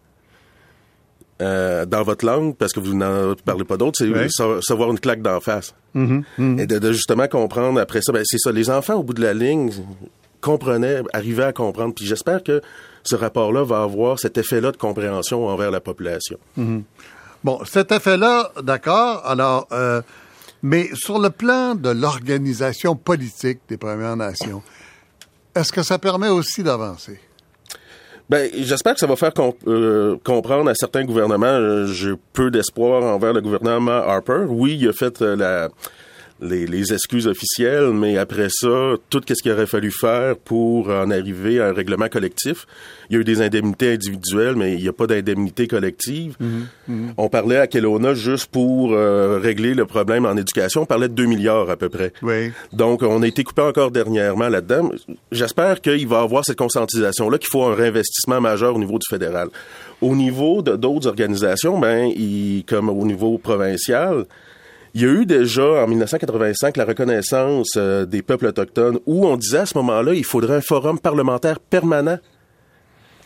dans 1.38 2.02
votre 2.02 2.24
langue, 2.24 2.56
parce 2.56 2.72
que 2.72 2.80
vous 2.80 2.94
n'en 2.94 3.34
parlez 3.44 3.64
pas 3.64 3.76
d'autre, 3.76 3.98
c'est 3.98 4.30
savoir 4.62 4.90
une 4.90 4.98
claque 4.98 5.20
d'en 5.20 5.38
face. 5.38 5.74
Mm-hmm, 5.94 6.22
mm-hmm. 6.38 6.60
Et 6.60 6.66
de, 6.66 6.92
justement 6.92 7.28
comprendre 7.28 7.78
après 7.78 8.00
ça, 8.00 8.10
ben, 8.10 8.22
c'est 8.24 8.38
ça. 8.38 8.52
Les 8.52 8.70
enfants, 8.70 8.94
au 8.94 9.02
bout 9.02 9.12
de 9.12 9.20
la 9.20 9.34
ligne, 9.34 9.70
comprenaient, 10.44 11.02
arrivaient 11.12 11.44
à 11.44 11.52
comprendre. 11.52 11.94
Puis 11.94 12.04
j'espère 12.04 12.42
que 12.42 12.60
ce 13.02 13.16
rapport-là 13.16 13.64
va 13.64 13.82
avoir 13.82 14.18
cet 14.18 14.36
effet-là 14.36 14.72
de 14.72 14.76
compréhension 14.76 15.46
envers 15.46 15.70
la 15.70 15.80
population. 15.80 16.38
Mhm. 16.56 16.84
Bon, 17.44 17.60
cet 17.66 17.92
effet-là, 17.92 18.52
d'accord. 18.62 19.20
Alors, 19.26 19.68
euh, 19.70 20.00
mais 20.62 20.88
sur 20.94 21.18
le 21.18 21.28
plan 21.28 21.74
de 21.74 21.90
l'organisation 21.90 22.96
politique 22.96 23.60
des 23.68 23.76
Premières 23.76 24.16
Nations, 24.16 24.62
est-ce 25.54 25.70
que 25.70 25.82
ça 25.82 25.98
permet 25.98 26.30
aussi 26.30 26.62
d'avancer? 26.62 27.20
Ben, 28.30 28.50
j'espère 28.54 28.94
que 28.94 29.00
ça 29.00 29.06
va 29.06 29.16
faire 29.16 29.32
euh, 29.66 30.16
comprendre 30.24 30.70
à 30.70 30.74
certains 30.74 31.04
gouvernements. 31.04 31.44
Euh, 31.44 31.86
j'ai 31.86 32.14
peu 32.32 32.50
d'espoir 32.50 33.02
envers 33.02 33.34
le 33.34 33.42
gouvernement 33.42 33.92
Harper. 33.92 34.46
Oui, 34.48 34.78
il 34.80 34.88
a 34.88 34.94
fait 34.94 35.20
la 35.20 35.68
les, 36.44 36.92
excuses 36.92 37.26
officielles, 37.26 37.90
mais 37.92 38.18
après 38.18 38.48
ça, 38.50 38.94
tout 39.10 39.22
ce 39.26 39.42
qu'il 39.42 39.52
aurait 39.52 39.66
fallu 39.66 39.90
faire 39.90 40.36
pour 40.36 40.88
en 40.88 41.10
arriver 41.10 41.60
à 41.60 41.68
un 41.68 41.72
règlement 41.72 42.08
collectif. 42.08 42.66
Il 43.08 43.14
y 43.14 43.16
a 43.16 43.20
eu 43.20 43.24
des 43.24 43.42
indemnités 43.42 43.92
individuelles, 43.92 44.54
mais 44.56 44.74
il 44.74 44.82
n'y 44.82 44.88
a 44.88 44.92
pas 44.92 45.06
d'indemnité 45.06 45.66
collective. 45.66 46.36
Mm-hmm. 46.40 46.92
Mm-hmm. 46.92 47.14
On 47.16 47.28
parlait 47.28 47.58
à 47.58 47.66
Kelowna 47.66 48.14
juste 48.14 48.50
pour 48.50 48.92
euh, 48.92 49.38
régler 49.38 49.74
le 49.74 49.86
problème 49.86 50.26
en 50.26 50.36
éducation. 50.36 50.82
On 50.82 50.86
parlait 50.86 51.08
de 51.08 51.14
2 51.14 51.26
milliards 51.26 51.70
à 51.70 51.76
peu 51.76 51.88
près. 51.88 52.12
Oui. 52.22 52.50
Donc, 52.72 53.02
on 53.02 53.22
a 53.22 53.26
été 53.26 53.44
coupé 53.44 53.62
encore 53.62 53.90
dernièrement 53.90 54.48
là-dedans. 54.48 54.90
J'espère 55.32 55.80
qu'il 55.80 56.06
va 56.08 56.20
y 56.20 56.24
avoir 56.24 56.44
cette 56.44 56.58
conscientisation-là, 56.58 57.38
qu'il 57.38 57.50
faut 57.50 57.64
un 57.64 57.74
réinvestissement 57.74 58.40
majeur 58.40 58.74
au 58.74 58.78
niveau 58.78 58.98
du 58.98 59.06
fédéral. 59.08 59.48
Au 60.00 60.14
niveau 60.14 60.62
d'autres 60.62 61.06
organisations, 61.06 61.78
ben, 61.78 62.10
comme 62.66 62.88
au 62.88 63.04
niveau 63.06 63.38
provincial, 63.38 64.24
il 64.94 65.02
y 65.02 65.04
a 65.04 65.08
eu 65.08 65.26
déjà 65.26 65.84
en 65.84 65.88
1985 65.88 66.76
la 66.76 66.84
reconnaissance 66.84 67.72
euh, 67.76 68.06
des 68.06 68.22
peuples 68.22 68.46
autochtones 68.46 68.98
où 69.06 69.26
on 69.26 69.36
disait 69.36 69.58
à 69.58 69.66
ce 69.66 69.76
moment-là 69.78 70.14
il 70.14 70.24
faudrait 70.24 70.56
un 70.56 70.60
forum 70.60 70.98
parlementaire 70.98 71.58
permanent 71.58 72.18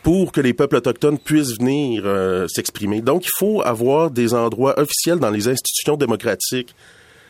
pour 0.01 0.31
que 0.31 0.41
les 0.41 0.53
peuples 0.53 0.77
autochtones 0.77 1.19
puissent 1.19 1.57
venir 1.59 2.03
euh, 2.05 2.47
s'exprimer. 2.47 3.01
Donc 3.01 3.25
il 3.25 3.31
faut 3.37 3.61
avoir 3.61 4.09
des 4.09 4.33
endroits 4.33 4.79
officiels 4.79 5.19
dans 5.19 5.29
les 5.29 5.47
institutions 5.47 5.97
démocratiques 5.97 6.73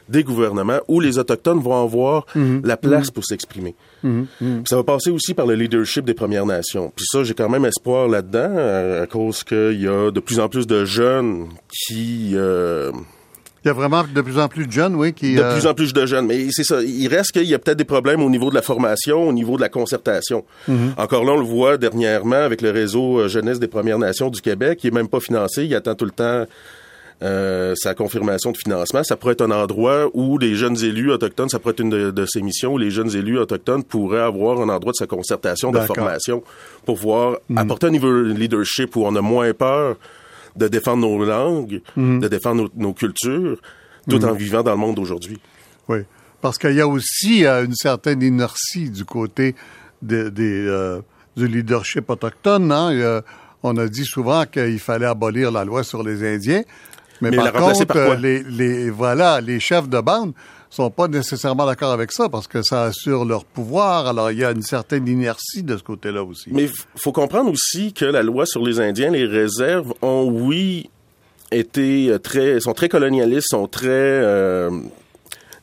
des 0.08 0.24
gouvernements 0.24 0.80
où 0.88 1.00
les 1.00 1.20
autochtones 1.20 1.60
vont 1.60 1.84
avoir 1.84 2.26
mhm. 2.36 2.62
la 2.64 2.78
place 2.78 3.08
mhm. 3.08 3.14
pour 3.14 3.26
s'exprimer. 3.26 3.76
Mhm. 4.04 4.28
Ça 4.68 4.76
va 4.76 4.84
passer 4.84 5.12
aussi 5.12 5.34
par 5.34 5.46
le 5.46 5.56
leadership 5.56 6.04
des 6.06 6.14
Premières 6.14 6.46
Nations. 6.46 6.92
Puis 6.96 7.06
ça, 7.12 7.24
j'ai 7.24 7.34
quand 7.34 7.50
même 7.50 7.66
espoir 7.66 8.08
là-dedans 8.08 9.02
à, 9.04 9.06
cause 9.08 9.44
qu'il 9.44 9.82
y 9.82 9.88
a 9.88 10.12
de 10.12 10.20
plus 10.20 10.40
en 10.40 10.50
plus 10.50 10.66
de 10.66 10.84
jeunes 10.86 11.50
qui 11.70 12.32
euh, 12.34 12.92
il 13.64 13.68
y 13.68 13.72
a 13.72 13.74
vraiment 13.74 14.04
de 14.04 14.22
plus 14.22 14.40
en 14.40 14.48
plus 14.48 14.68
de 14.68 14.72
jeunes, 14.72 14.96
oui, 14.96 15.14
qui... 15.14 15.36
De 15.36 15.42
euh, 15.42 15.54
plus 15.54 15.68
en 15.68 15.74
plus 15.74 15.92
de 15.92 16.06
jeunes. 16.06 16.26
Mais 16.28 16.48
c'est 16.52 16.64
ça. 16.64 16.82
Il 16.82 17.08
reste 17.08 17.32
qu'il 17.32 17.44
y 17.44 17.54
a 17.54 17.60
peut-être 17.60 17.78
des 17.78 17.84
problèmes 17.84 18.22
au 18.22 18.30
niveau 18.30 18.50
de 18.50 18.56
la 18.56 18.62
formation, 18.62 19.28
au 19.28 19.34
niveau 19.34 19.58
de 19.58 19.62
la 19.62 19.70
concertation. 19.70 20.46
Mhm. 20.68 20.94
Encore 20.98 21.26
là, 21.26 21.34
on 21.34 21.38
le 21.38 21.46
voit 21.46 21.78
dernièrement 21.78 22.38
avec 22.38 22.62
le 22.62 22.72
réseau 22.72 23.20
euh, 23.20 23.28
Jeunesse 23.28 23.60
des 23.60 23.68
Premières 23.68 24.00
Nations 24.00 24.30
du 24.30 24.42
Québec, 24.42 24.80
qui 24.80 24.88
est 24.88 24.92
même 24.92 25.10
pas 25.10 25.20
financé. 25.20 25.66
Il 25.66 25.76
attend 25.76 25.96
tout 25.96 26.06
le 26.06 26.12
temps 26.12 26.46
euh, 27.22 27.74
sa 27.76 27.94
confirmation 27.94 28.54
de 28.54 28.58
financement. 28.58 29.04
Ça 29.04 29.18
pourrait 29.18 29.34
être 29.34 29.42
un 29.42 29.52
endroit 29.52 30.08
où 30.14 30.38
les 30.38 30.56
jeunes 30.56 30.82
élus 30.82 31.12
autochtones, 31.12 31.50
ça 31.50 31.60
pourrait 31.60 31.74
être 31.74 31.82
une 31.82 32.12
de, 32.12 32.26
ces 32.26 32.42
missions 32.42 32.74
où 32.74 32.78
les 32.78 32.92
jeunes 32.92 33.14
élus 33.14 33.38
autochtones 33.38 33.84
pourraient 33.84 34.22
avoir 34.22 34.62
un 34.62 34.70
endroit 34.70 34.94
de 34.94 34.98
sa 34.98 35.06
concertation, 35.06 35.72
de 35.72 35.80
formation, 35.80 36.44
pour 36.86 36.96
pouvoir 36.96 37.40
mhm. 37.50 37.58
apporter 37.58 37.88
un 37.88 37.92
niveau 37.92 38.08
de 38.08 38.32
leadership 38.32 38.96
où 38.96 39.04
on 39.06 39.14
a 39.18 39.22
moins 39.22 39.54
peur 39.54 39.98
de 40.60 40.68
défendre 40.68 41.08
nos 41.08 41.24
langues, 41.26 41.82
mhm. 41.96 42.20
de 42.20 42.28
défendre 42.28 42.70
nos, 42.76 42.94
cultures, 42.94 43.58
tout 44.10 44.24
en 44.24 44.34
mhm. 44.34 44.38
vivant 44.38 44.64
dans 44.64 44.72
le 44.72 44.78
monde 44.78 44.96
d'aujourd'hui. 44.96 45.40
Oui, 45.88 46.00
parce 46.42 46.58
qu'il 46.58 46.74
y 46.74 46.82
a 46.82 46.88
aussi 46.88 47.46
euh, 47.46 47.66
une 47.66 47.76
certaine 47.76 48.22
inertie 48.22 48.90
du 48.90 49.06
côté 49.06 49.56
des, 50.02 50.30
du 51.36 51.48
leadership 51.48 52.10
autochtone. 52.10 52.72
Hein? 52.72 53.22
on 53.62 53.76
a 53.76 53.88
dit 53.88 54.06
souvent 54.06 54.46
qu'il 54.46 54.80
fallait 54.80 55.06
abolir 55.06 55.52
la 55.52 55.66
loi 55.66 55.84
sur 55.84 56.04
les 56.04 56.24
Indiens. 56.36 56.64
Mais, 57.22 57.32
par 57.32 57.52
contre, 57.52 58.16
les, 58.16 58.44
les, 58.44 58.90
voilà, 58.90 59.42
les 59.42 59.60
chefs 59.60 59.90
de 59.90 60.00
bande 60.00 60.34
sont 60.70 60.90
pas 60.90 61.08
nécessairement 61.08 61.66
d'accord 61.66 61.92
avec 61.92 62.12
ça 62.12 62.30
parce 62.30 62.48
que 62.48 62.62
ça 62.62 62.84
assure 62.84 63.26
leur 63.26 63.44
pouvoir. 63.46 64.08
Alors, 64.08 64.32
il 64.32 64.40
y 64.40 64.46
a 64.46 64.52
une 64.52 64.62
certaine 64.62 65.08
inertie 65.08 65.64
de 65.64 65.78
ce 65.78 65.84
côté-là 65.84 66.24
aussi. 66.24 66.50
Mais 66.52 66.70
faut 66.96 67.12
comprendre 67.12 67.52
aussi 67.52 67.94
que 67.94 68.06
la 68.06 68.22
loi 68.22 68.46
sur 68.46 68.64
les 68.64 68.80
Indiens, 68.80 69.10
les 69.10 69.26
réserves 69.26 69.94
ont, 70.02 70.30
oui, 70.30 70.90
été 71.52 72.10
euh, 72.10 72.20
très, 72.20 72.60
sont 72.60 72.74
très 72.74 72.90
colonialistes, 72.90 73.48
sont 73.50 73.68
très 73.68 73.90
euh, 73.90 74.70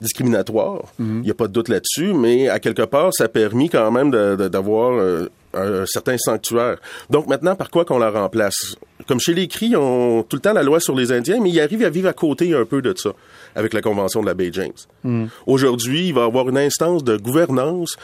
discriminatoires. 0.01 0.83
Mhm. 0.99 1.19
Il 1.19 1.25
n'y 1.25 1.31
a 1.31 1.35
pas 1.35 1.49
de 1.49 1.53
doute 1.53 1.69
là-dessus, 1.69 2.13
mais 2.13 2.49
à 2.49 2.59
quelque 2.59 2.83
part, 2.83 3.13
ça 3.15 3.25
a 3.25 3.29
permis 3.29 3.69
quand 3.69 3.91
même 3.91 4.11
d'avoir 4.11 4.93
euh, 4.93 5.29
un 5.55 5.87
certain 5.87 6.19
sanctuaire. 6.19 6.79
Donc 7.11 7.27
maintenant, 7.27 7.55
par 7.55 7.71
quoi 7.71 7.85
qu'on 7.85 7.99
la 7.99 8.11
remplace? 8.11 8.77
Comme 9.07 9.21
chez 9.21 9.35
les 9.35 9.47
Cris, 9.49 9.75
on 9.77 10.23
tout 10.23 10.37
le 10.37 10.43
temps 10.43 10.53
la 10.53 10.63
loi 10.63 10.81
sur 10.81 10.95
les 10.95 11.13
Indiens, 11.13 11.39
mais 11.41 11.51
ils 11.51 11.61
arrivent 11.61 11.85
à 11.85 11.91
vivre 11.91 12.09
à 12.09 12.13
côté 12.13 12.55
un 12.55 12.65
peu 12.65 12.83
de 12.83 12.93
ça, 12.97 13.11
avec 13.57 13.73
la 13.73 13.81
Convention 13.81 14.21
de 14.21 14.27
la 14.27 14.35
baie 14.35 14.51
James. 14.53 15.25
Aujourd'hui, 15.47 16.09
il 16.09 16.15
va 16.15 16.23
y 16.23 16.25
avoir 16.25 16.49
une 16.49 16.59
instance 16.59 17.03
de 17.03 17.17
gouvernance 17.17 17.97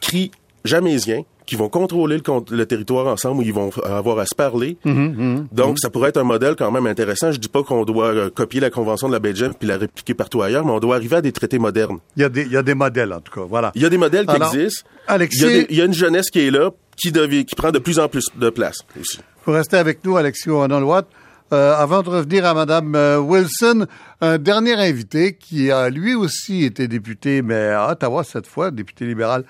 Cris 0.00 0.30
jamaisien 0.64 1.22
qui 1.46 1.54
vont 1.54 1.68
contrôler 1.68 2.20
le, 2.50 2.66
territoire 2.66 3.06
ensemble, 3.06 3.40
où 3.40 3.42
ils 3.42 3.52
vont 3.52 3.70
avoir 3.84 4.18
à 4.18 4.26
se 4.26 4.34
parler. 4.34 4.76
Hmm, 4.84 4.90
hmm, 4.90 5.46
Donc, 5.52 5.78
ça 5.78 5.90
pourrait 5.90 6.08
être 6.08 6.16
un 6.16 6.24
modèle 6.24 6.56
quand 6.56 6.70
même 6.72 6.86
intéressant. 6.86 7.30
Je 7.30 7.38
dis 7.38 7.48
pas 7.48 7.62
qu'on 7.62 7.84
doit 7.84 8.06
euh, 8.06 8.30
copier 8.30 8.60
la 8.60 8.68
Convention 8.68 9.08
de 9.08 9.16
la 9.16 9.34
James 9.34 9.54
puis 9.58 9.68
la 9.68 9.78
répliquer 9.78 10.14
partout 10.14 10.42
ailleurs, 10.42 10.64
mais 10.64 10.72
on 10.72 10.80
doit 10.80 10.96
arriver 10.96 11.16
à 11.16 11.22
des 11.22 11.32
traités 11.32 11.60
modernes. 11.60 11.98
Il 12.16 12.22
y 12.22 12.24
a 12.24 12.28
des, 12.28 12.42
il 12.42 12.52
y 12.52 12.56
a 12.56 12.64
des 12.64 12.74
modèles, 12.74 13.12
en 13.12 13.20
tout 13.20 13.32
cas. 13.32 13.46
Voilà. 13.48 13.70
Il 13.76 13.82
y 13.82 13.86
a 13.86 13.88
des 13.88 13.98
modèles 13.98 14.26
qui 14.26 14.36
existent. 14.36 14.88
Alexis... 15.06 15.66
il 15.70 15.76
y 15.76 15.80
a 15.80 15.84
une 15.84 15.94
jeunesse 15.94 16.30
qui 16.30 16.40
est 16.40 16.50
là, 16.50 16.70
qui, 16.96 17.12
devient, 17.12 17.44
qui 17.44 17.54
prend 17.54 17.70
de 17.70 17.78
plus 17.78 18.00
en 18.00 18.08
plus 18.08 18.26
de 18.34 18.50
place 18.50 18.78
aussi. 19.00 19.20
Vous 19.44 19.52
restez 19.52 19.76
avec 19.76 20.04
nous, 20.04 20.16
Alexis 20.16 20.50
O'Donnell-Watt. 20.50 21.06
Euh, 21.52 21.74
avant 21.76 22.02
de 22.02 22.08
revenir 22.08 22.44
à 22.44 22.54
Mme 22.54 22.94
euh, 22.96 23.18
Wilson, 23.18 23.86
un 24.20 24.38
dernier 24.38 24.74
invité 24.74 25.34
qui 25.34 25.70
a 25.70 25.90
lui 25.90 26.14
aussi 26.14 26.64
été 26.64 26.88
député, 26.88 27.42
mais 27.42 27.68
à 27.68 27.90
Ottawa 27.90 28.24
cette 28.24 28.48
fois, 28.48 28.72
député 28.72 29.06
libéral 29.06 29.44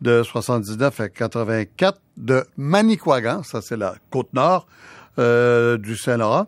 de 0.00 0.22
79 0.22 1.00
à 1.00 1.08
84 1.08 1.98
de 2.16 2.44
Manicouagan, 2.56 3.42
ça 3.42 3.60
c'est 3.62 3.76
la 3.76 3.94
côte 4.10 4.32
nord 4.32 4.66
euh, 5.18 5.76
du 5.76 5.96
Saint-Laurent, 5.96 6.46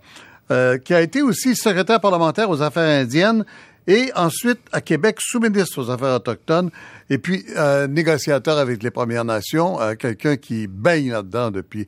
euh, 0.51 0.79
qui 0.79 0.95
a 0.95 1.01
été 1.01 1.23
aussi 1.23 1.57
secrétaire 1.57 2.01
parlementaire 2.01 2.49
aux 2.49 2.63
affaires 2.63 3.03
indiennes 3.03 3.45
et 3.87 4.11
ensuite 4.15 4.61
à 4.73 4.81
Québec 4.81 5.19
sous-ministre 5.21 5.83
aux 5.83 5.91
affaires 5.91 6.15
autochtones 6.15 6.71
et 7.11 7.19
puis 7.19 7.45
euh, 7.57 7.87
négociateur 7.87 8.59
avec 8.59 8.83
les 8.83 8.91
Premières 8.91 9.25
Nations, 9.25 9.81
euh, 9.81 9.95
quelqu'un 9.95 10.37
qui 10.37 10.67
baigne 10.67 11.11
là-dedans 11.11 11.51
depuis 11.51 11.87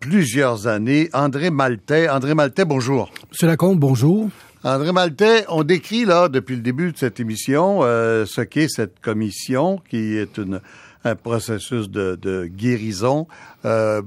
plusieurs 0.00 0.66
années, 0.66 1.10
André 1.12 1.50
Maltais. 1.50 2.08
André 2.08 2.34
Maltais, 2.34 2.64
bonjour. 2.64 3.12
Monsieur 3.30 3.46
Lacombe, 3.46 3.78
bonjour. 3.78 4.28
André 4.64 4.92
Maltais, 4.92 5.44
on 5.48 5.62
décrit 5.62 6.04
là 6.04 6.28
depuis 6.28 6.56
le 6.56 6.62
début 6.62 6.92
de 6.92 6.98
cette 6.98 7.20
émission 7.20 7.80
euh, 7.82 8.26
ce 8.26 8.40
qu'est 8.40 8.68
cette 8.68 8.98
commission 9.00 9.80
qui 9.88 10.16
est 10.16 10.38
une, 10.38 10.60
un 11.04 11.14
processus 11.14 11.88
de, 11.88 12.18
de 12.20 12.46
guérison. 12.46 13.28
Euh, 13.64 14.02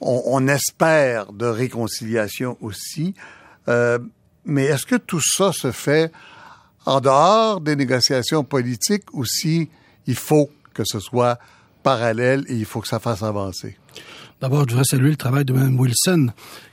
on, 0.00 0.22
on, 0.26 0.48
espère 0.48 1.32
de 1.32 1.46
réconciliation 1.46 2.58
aussi. 2.60 3.14
Euh, 3.68 3.98
mais 4.44 4.64
est-ce 4.64 4.86
que 4.86 4.96
tout 4.96 5.20
ça 5.22 5.52
se 5.52 5.72
fait 5.72 6.12
en 6.84 7.00
dehors 7.00 7.60
des 7.60 7.76
négociations 7.76 8.44
politiques 8.44 9.12
ou 9.12 9.24
si 9.24 9.68
il 10.06 10.16
faut 10.16 10.50
que 10.74 10.82
ce 10.84 10.98
soit 10.98 11.38
parallèle 11.82 12.44
et 12.48 12.54
il 12.54 12.64
faut 12.64 12.80
que 12.80 12.88
ça 12.88 13.00
fasse 13.00 13.22
avancer? 13.22 13.76
D'abord, 14.40 14.64
je 14.66 14.70
voudrais 14.70 14.84
saluer 14.84 15.10
le 15.10 15.16
travail 15.16 15.44
de 15.44 15.52
Mme 15.52 15.78
Wilson, 15.78 16.28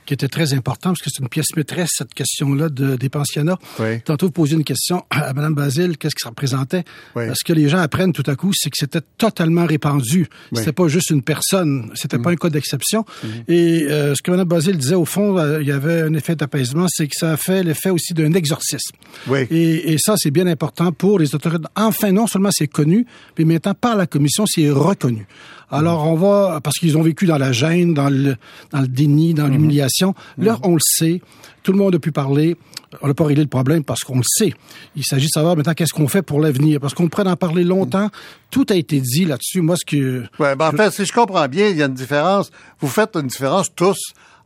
qui 0.06 0.14
était 0.14 0.28
très 0.28 0.54
important, 0.54 0.90
parce 0.90 1.02
que 1.02 1.10
c'est 1.12 1.22
une 1.22 1.28
pièce 1.28 1.48
maîtresse, 1.54 1.90
cette 1.98 2.14
question-là 2.14 2.70
de, 2.70 2.96
des 2.96 3.10
pensionnats. 3.10 3.58
Oui. 3.78 4.00
Tantôt, 4.00 4.26
vous 4.26 4.32
posiez 4.32 4.56
une 4.56 4.64
question 4.64 5.04
à 5.10 5.34
Mme 5.34 5.54
Basile, 5.54 5.98
qu'est-ce 5.98 6.14
que 6.14 6.22
ça 6.22 6.30
représentait? 6.30 6.84
Oui. 7.14 7.24
Ce 7.34 7.44
que 7.44 7.52
les 7.52 7.68
gens 7.68 7.78
apprennent 7.78 8.14
tout 8.14 8.22
à 8.26 8.36
coup, 8.36 8.52
c'est 8.54 8.70
que 8.70 8.76
c'était 8.78 9.02
totalement 9.18 9.66
répandu. 9.66 10.28
Oui. 10.52 10.58
C'était 10.58 10.72
pas 10.72 10.88
juste 10.88 11.10
une 11.10 11.20
personne, 11.20 11.90
c'était 11.94 12.16
mmh. 12.16 12.22
pas 12.22 12.30
un 12.30 12.36
cas 12.36 12.48
d'exception. 12.48 13.04
Mmh. 13.22 13.26
Et 13.48 13.82
euh, 13.82 14.14
ce 14.14 14.22
que 14.22 14.30
Mme 14.30 14.48
Basile 14.48 14.78
disait, 14.78 14.94
au 14.94 15.04
fond, 15.04 15.36
euh, 15.36 15.60
il 15.60 15.68
y 15.68 15.72
avait 15.72 16.00
un 16.00 16.14
effet 16.14 16.36
d'apaisement, 16.36 16.86
c'est 16.88 17.06
que 17.06 17.16
ça 17.16 17.32
a 17.32 17.36
fait 17.36 17.62
l'effet 17.62 17.90
aussi 17.90 18.14
d'un 18.14 18.32
exorcisme. 18.32 18.96
Oui. 19.26 19.40
Et, 19.50 19.92
et 19.92 19.98
ça, 19.98 20.14
c'est 20.16 20.30
bien 20.30 20.46
important 20.46 20.90
pour 20.90 21.18
les 21.18 21.34
autorités. 21.34 21.66
Enfin, 21.76 22.12
non 22.12 22.26
seulement 22.26 22.50
c'est 22.50 22.68
connu, 22.68 23.04
mais 23.38 23.44
maintenant, 23.44 23.74
par 23.74 23.94
la 23.94 24.06
Commission, 24.06 24.46
c'est 24.46 24.70
reconnu. 24.70 25.26
Alors, 25.70 26.06
on 26.06 26.14
va, 26.14 26.60
parce 26.62 26.76
qu'ils 26.78 26.96
ont 26.96 27.02
vécu 27.02 27.26
dans 27.26 27.38
la 27.38 27.52
gêne, 27.52 27.94
dans 27.94 28.08
le, 28.08 28.36
dans 28.72 28.80
le 28.80 28.88
déni, 28.88 29.34
dans 29.34 29.48
mmh. 29.48 29.52
l'humiliation. 29.52 30.14
Là, 30.38 30.58
on 30.62 30.74
le 30.74 30.80
sait. 30.80 31.20
Tout 31.62 31.72
le 31.72 31.78
monde 31.78 31.94
a 31.94 31.98
pu 31.98 32.12
parler. 32.12 32.56
On 33.02 33.08
n'a 33.08 33.14
pas 33.14 33.26
réglé 33.26 33.42
le 33.42 33.48
problème 33.48 33.84
parce 33.84 34.00
qu'on 34.00 34.16
le 34.16 34.24
sait. 34.24 34.54
Il 34.96 35.04
s'agit 35.04 35.26
de 35.26 35.32
savoir 35.32 35.56
maintenant 35.56 35.74
qu'est-ce 35.74 35.92
qu'on 35.92 36.08
fait 36.08 36.22
pour 36.22 36.40
l'avenir. 36.40 36.80
Parce 36.80 36.94
qu'on 36.94 37.08
pourrait 37.08 37.28
en 37.28 37.36
parler 37.36 37.64
longtemps. 37.64 38.08
Tout 38.50 38.64
a 38.70 38.74
été 38.74 39.00
dit 39.00 39.26
là-dessus. 39.26 39.60
Moi, 39.60 39.76
ce 39.76 39.84
que... 39.84 40.24
Ouais, 40.38 40.56
ben, 40.56 40.68
en 40.68 40.72
fait, 40.72 40.90
si 40.90 41.04
je 41.04 41.12
comprends 41.12 41.46
bien, 41.48 41.68
il 41.68 41.76
y 41.76 41.82
a 41.82 41.86
une 41.86 41.94
différence. 41.94 42.50
Vous 42.80 42.88
faites 42.88 43.14
une 43.16 43.26
différence 43.26 43.74
tous 43.74 43.98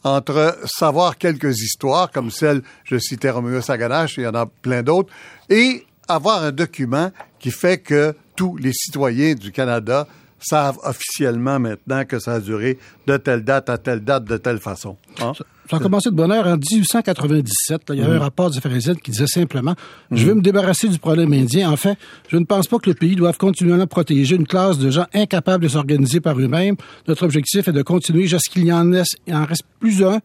entre 0.05 0.59
savoir 0.65 1.17
quelques 1.17 1.61
histoires, 1.61 2.11
comme 2.11 2.31
celle, 2.31 2.63
je 2.83 2.99
citais 2.99 3.31
Roméo 3.31 3.61
Saganache, 3.61 4.17
il 4.19 4.25
y 4.25 4.27
en 4.27 4.35
a 4.35 4.47
plein 4.47 4.83
d'autres, 4.83 5.13
et 5.49 5.87
avoir 6.09 6.43
un 6.43 6.51
document 6.51 7.13
qui 7.39 7.51
fait 7.51 7.79
que 7.79 8.15
tous 8.35 8.57
les 8.57 8.73
citoyens 8.73 9.35
du 9.35 9.53
Canada 9.53 10.09
savent 10.43 10.79
officiellement 10.85 11.59
maintenant 11.59 12.05
que 12.05 12.19
ça 12.19 12.35
a 12.35 12.41
duré 12.41 12.79
de 13.07 13.17
telle 13.17 13.45
date 13.45 13.71
à 13.71 13.79
telle 13.79 14.01
date, 14.01 14.25
de 14.25 14.37
telle 14.37 14.59
façon. 14.59 14.97
Hein? 15.21 15.33
Ça, 15.71 15.77
a 15.77 15.81
commencé 15.81 16.11
de 16.11 16.15
bonne 16.15 16.33
heure 16.33 16.47
en 16.47 16.57
1897. 16.57 17.83
il 17.91 17.97
y 17.97 18.03
a 18.03 18.09
mmh. 18.09 18.13
un 18.13 18.19
rapport 18.19 18.51
du 18.51 18.61
Pharisien 18.61 18.95
qui 18.95 19.11
disait 19.11 19.27
simplement 19.27 19.75
Je 20.11 20.27
veux 20.27 20.35
me 20.35 20.43
débarrasser 20.43 20.89
du 20.89 20.99
problème 20.99 21.33
indien. 21.33 21.71
En 21.71 21.77
fait, 21.77 21.97
je 22.29 22.37
ne 22.37 22.45
pense 22.45 22.67
pas 22.67 22.79
que 22.79 22.91
le 22.91 22.95
pays 22.95 23.17
doive 23.17 23.39
continuellement 23.39 23.87
protéger 23.87 24.37
une 24.37 24.47
classe 24.47 24.79
de 24.79 24.91
gens 24.91 25.07
incapables 25.15 25.65
de 25.65 25.69
s'organiser 25.69 26.21
par 26.21 26.39
eux-mêmes. 26.39 26.77
Notre 27.09 27.25
objectif 27.25 27.69
est 27.69 27.73
de 27.73 27.83
continuer 27.83 28.23
jusqu'à 28.23 28.39
ce 28.39 28.51
qu'il 28.51 28.67
y 28.67 28.73
en, 28.73 28.93
en 28.93 29.45
reste 29.45 29.65
plus 29.81 30.05
un 30.05 30.21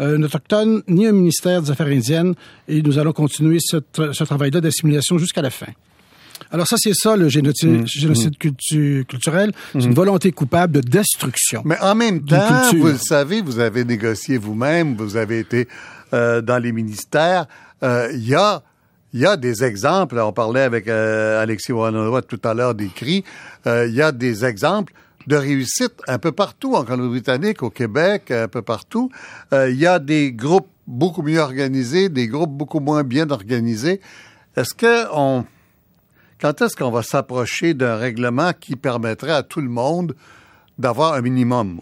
euh, 0.00 0.16
un 0.16 0.22
autochtone 0.22 0.82
ni 0.88 1.06
un 1.06 1.12
ministère 1.12 1.60
des 1.60 1.70
Affaires 1.70 1.88
indiennes 1.88 2.34
et 2.68 2.80
nous 2.80 2.98
allons 2.98 3.12
continuer 3.12 3.58
ce, 3.60 3.76
ce 4.12 4.24
travail-là 4.24 4.60
d'assimilation 4.60 5.18
jusqu'à 5.18 5.42
la 5.42 5.50
fin. 5.50 5.66
Alors 6.50 6.66
ça, 6.66 6.76
c'est 6.78 6.94
ça 6.94 7.16
le 7.16 7.28
génocide, 7.28 7.70
mmh. 7.70 9.04
culturel. 9.04 9.52
C'est 9.72 9.84
une 9.84 9.94
volonté 9.94 10.32
coupable 10.32 10.74
de 10.74 10.80
destruction. 10.80 11.62
Mais 11.64 11.78
en 11.80 11.94
même 11.94 12.24
temps, 12.24 12.70
vous 12.72 12.88
le 12.88 12.98
savez, 12.98 13.42
vous 13.42 13.58
avez 13.58 13.84
négocié 13.84 14.38
vous-même, 14.38 14.96
vous 14.96 15.16
avez 15.16 15.40
été 15.40 15.68
euh, 16.12 16.40
dans 16.40 16.58
les 16.58 16.72
ministères. 16.72 17.46
Euh, 17.82 18.10
il 18.12 18.28
y 18.28 18.34
a 18.34 18.62
il 19.12 19.20
y 19.20 19.26
a 19.26 19.36
des 19.36 19.64
exemples, 19.64 20.18
on 20.20 20.32
parlait 20.32 20.60
avec 20.60 20.86
euh, 20.86 21.42
Alexis 21.42 21.72
Warren 21.72 22.22
tout 22.22 22.40
à 22.44 22.54
l'heure 22.54 22.74
des 22.74 22.88
cris, 22.88 23.24
euh, 23.66 23.86
il 23.88 23.94
y 23.94 24.02
a 24.02 24.12
des 24.12 24.44
exemples 24.44 24.92
de 25.26 25.36
réussite 25.36 25.94
un 26.08 26.18
peu 26.18 26.32
partout 26.32 26.74
en 26.74 26.84
Colombie-Britannique, 26.84 27.62
au 27.62 27.70
Québec, 27.70 28.30
un 28.30 28.48
peu 28.48 28.62
partout. 28.62 29.10
Euh, 29.52 29.70
il 29.70 29.76
y 29.76 29.86
a 29.86 29.98
des 29.98 30.32
groupes 30.32 30.68
beaucoup 30.86 31.22
mieux 31.22 31.40
organisés, 31.40 32.08
des 32.08 32.26
groupes 32.26 32.52
beaucoup 32.52 32.80
moins 32.80 33.04
bien 33.04 33.30
organisés. 33.30 34.00
Est-ce 34.56 34.74
que 34.74 35.06
on 35.12 35.44
quand 36.40 36.62
est-ce 36.62 36.74
qu'on 36.74 36.90
va 36.90 37.02
s'approcher 37.02 37.74
d'un 37.74 37.96
règlement 37.96 38.52
qui 38.58 38.76
permettrait 38.76 39.32
à 39.32 39.42
tout 39.42 39.60
le 39.60 39.68
monde 39.68 40.14
d'avoir 40.78 41.14
un 41.14 41.20
minimum? 41.20 41.80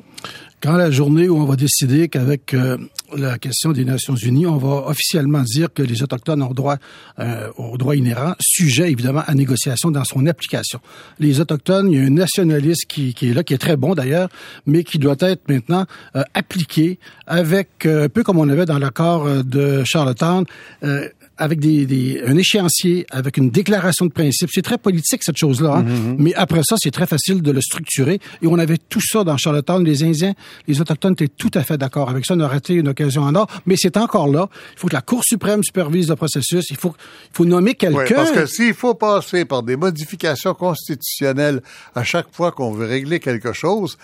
Quand 0.61 0.77
la 0.77 0.91
journée 0.91 1.29
où 1.29 1.37
on 1.37 1.45
va 1.45 1.55
décider 1.55 2.09
qu'avec 2.09 2.53
euh, 2.53 2.77
la 3.17 3.39
question 3.39 3.71
des 3.71 3.85
Nations 3.85 4.17
Unies, 4.17 4.47
on 4.47 4.57
va 4.57 4.89
officiellement 4.89 5.43
dire 5.43 5.73
que 5.73 5.85
les 5.85 6.03
Autochtones 6.03 6.43
ont 6.43 6.53
droit 6.53 6.79
euh, 7.21 7.49
au 7.57 7.79
droit 7.79 7.95
inhérent, 7.95 8.35
sujet 8.41 8.91
évidemment 8.91 9.23
à 9.25 9.35
négociation 9.35 9.93
dans 9.93 10.03
son 10.03 10.27
application. 10.27 10.81
Les 11.21 11.39
Autochtones, 11.39 11.93
il 11.93 12.01
y 12.01 12.03
a 12.03 12.05
un 12.05 12.11
nationaliste 12.11 12.87
qui, 12.87 13.15
est 13.23 13.35
là, 13.35 13.45
qui 13.45 13.55
est 13.55 13.59
très 13.59 13.77
bon 13.77 13.95
d'ailleurs, 13.95 14.29
mais 14.67 14.83
qui 14.83 14.99
doit 14.99 15.17
être 15.21 15.49
maintenant 15.49 15.87
euh, 16.17 16.25
appliqué 16.35 16.99
avec, 17.29 17.87
un 17.87 18.09
peu 18.09 18.25
comme 18.25 18.39
on 18.39 18.49
avait 18.49 18.67
dans 18.67 18.81
l'accord 18.81 19.29
de 19.45 19.85
Charlottetown, 19.85 20.45
avec 21.39 21.61
des, 21.61 21.87
des, 21.87 22.23
un 22.27 22.37
échéancier, 22.37 23.07
avec 23.11 23.37
une 23.37 23.51
déclaration 23.51 24.07
de 24.07 24.13
principe. 24.13 24.51
C'est 24.53 24.63
très 24.63 24.79
politique, 24.79 25.23
cette 25.25 25.37
chose-là. 25.37 25.77
Hein? 25.77 25.85
Mm-hmm. 25.85 26.17
Mais 26.19 26.35
après 26.35 26.63
ça, 26.65 26.77
c'est 26.79 26.91
très 26.91 27.07
facile 27.07 27.43
de 27.43 27.51
le 27.51 27.61
structurer. 27.61 28.21
Et 28.43 28.47
on 28.47 28.59
avait 28.59 28.79
tout 28.79 29.01
ça 29.01 29.25
dans 29.25 29.37
Charlottetown. 29.37 29.85
Les 29.85 30.03
Indiens, 30.03 30.35
les 30.67 30.81
Autochtones 30.81 31.13
étaient 31.13 31.29
tout 31.29 31.51
à 31.55 31.63
fait 31.63 31.79
d'accord 31.79 32.11
avec 32.11 32.27
ça. 32.27 32.35
On 32.35 32.41
aurait 32.41 32.59
été 32.59 32.75
une 32.75 32.89
occasion 32.89 33.23
en 33.23 33.35
or. 33.35 33.47
Mais 33.67 33.77
c'est 33.77 33.97
encore 33.97 34.29
là. 34.29 34.49
Il 34.75 34.81
faut 34.81 34.89
que 34.89 34.95
la 34.95 35.01
Cour 35.01 35.23
suprême 35.25 35.63
supervise 35.63 36.09
le 36.09 36.17
processus. 36.17 36.67
Il 36.71 36.77
faut, 36.77 36.95
il 37.33 37.37
faut 37.37 37.45
nommer 37.45 37.75
quelqu'un. 37.75 38.01
Oui, 38.01 38.15
parce 38.15 38.33
que 38.33 38.47
s'il 38.47 38.75
faut 38.75 38.95
passer 38.95 39.45
par 39.45 39.63
des 39.63 39.77
modifications 39.77 40.55
constitutionnelles 40.55 41.63
à 41.95 42.03
chaque 42.03 42.27
fois 42.33 42.53
qu'on 42.53 42.73
veut 42.73 42.87
régler 42.87 43.21
quelque 43.21 43.53
chose, 43.53 43.97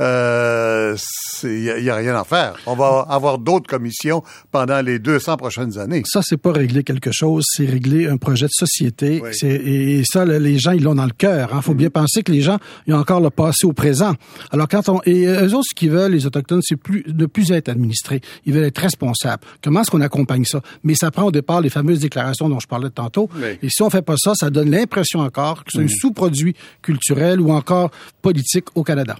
il 0.00 1.82
n'y 1.82 1.90
a, 1.90 1.94
rien 1.94 2.16
à 2.16 2.24
faire. 2.24 2.54
On 2.66 2.74
va 2.74 3.06
avoir 3.08 3.38
d'autres 3.38 3.68
commissions 3.68 4.22
pendant 4.50 4.80
les 4.80 4.98
200 4.98 5.36
prochaines 5.36 5.78
années. 5.78 6.02
Ça, 6.06 6.20
c'est 6.22 6.36
pas 6.36 6.52
régler 6.52 6.84
quelque 6.84 7.12
chose, 7.12 7.44
c'est 7.46 7.66
régler 7.66 8.08
un 8.08 8.16
projet 8.16 8.46
de 8.46 8.52
société. 8.52 9.22
Et 9.42 10.02
ça, 10.04 10.24
les 10.24 10.58
gens, 10.58 10.72
ils 10.72 10.82
l'ont 10.82 10.94
dans 10.94 11.04
le 11.04 11.12
cœur. 11.12 11.50
Il 11.52 11.56
hein. 11.56 11.62
faut 11.62 11.74
bien 11.74 11.90
penser 11.90 12.22
que 12.22 12.32
les 12.32 12.40
gens, 12.40 12.58
ils 12.86 12.94
ont 12.94 12.98
encore 12.98 13.20
le 13.20 13.30
passé 13.30 13.66
au 13.66 13.72
présent. 13.72 14.14
Alors, 14.50 14.68
quand 14.68 14.88
on... 14.88 15.00
Et 15.04 15.26
eux 15.26 15.54
autres, 15.54 15.66
ce 15.70 15.74
qu'ils 15.74 15.90
veulent, 15.90 16.12
les 16.12 16.26
Autochtones, 16.26 16.62
c'est 16.62 16.76
plus 16.76 17.02
de 17.06 17.26
plus 17.26 17.52
être 17.52 17.68
administrés. 17.68 18.20
Ils 18.46 18.54
veulent 18.54 18.64
être 18.64 18.78
responsables. 18.78 19.42
Comment 19.62 19.82
est-ce 19.82 19.90
qu'on 19.90 20.00
accompagne 20.00 20.44
ça? 20.44 20.60
Mais 20.82 20.94
ça 20.94 21.10
prend 21.10 21.24
au 21.24 21.32
départ 21.32 21.60
les 21.60 21.70
fameuses 21.70 22.00
déclarations 22.00 22.48
dont 22.48 22.60
je 22.60 22.66
parlais 22.66 22.90
tantôt. 22.90 23.28
Et 23.62 23.68
si 23.68 23.82
on 23.82 23.90
fait 23.90 24.02
pas 24.02 24.16
ça, 24.16 24.32
ça 24.34 24.50
donne 24.50 24.70
l'impression 24.70 25.20
encore 25.20 25.64
que 25.64 25.70
c'est 25.72 25.82
un 25.82 25.88
sous-produit 25.88 26.54
culturel 26.82 27.40
ou 27.40 27.52
encore 27.52 27.90
politique 28.22 28.66
au 28.74 28.82
Canada. 28.82 29.16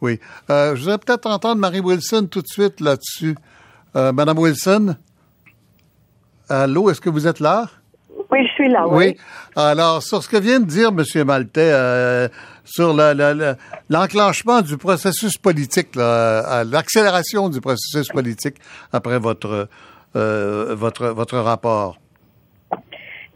Oui. 0.00 0.18
Euh, 0.48 0.74
je 0.74 0.80
voudrais 0.80 0.98
peut-être 0.98 1.26
entendre 1.26 1.60
Marie 1.60 1.80
Wilson 1.80 2.28
tout 2.30 2.42
de 2.42 2.46
suite 2.46 2.80
là-dessus. 2.80 3.36
Euh, 3.96 4.12
Madame 4.12 4.38
Wilson? 4.38 4.96
Allô, 6.48 6.90
est-ce 6.90 7.00
que 7.00 7.10
vous 7.10 7.26
êtes 7.26 7.40
là? 7.40 7.66
Oui, 8.30 8.46
je 8.46 8.52
suis 8.52 8.68
là, 8.68 8.86
oui. 8.86 9.16
Alors, 9.56 10.02
sur 10.02 10.22
ce 10.22 10.28
que 10.28 10.36
vient 10.36 10.60
de 10.60 10.64
dire 10.64 10.90
M. 10.90 11.24
Maltais, 11.24 11.72
euh, 11.72 12.28
sur 12.64 12.94
l'enclenchement 13.88 14.60
du 14.60 14.76
processus 14.76 15.36
politique, 15.36 15.96
l'accélération 15.96 17.48
du 17.48 17.60
processus 17.60 18.08
politique 18.08 18.56
après 18.92 19.18
votre, 19.18 19.68
euh, 20.16 20.74
votre, 20.74 21.08
votre 21.08 21.38
rapport. 21.38 21.98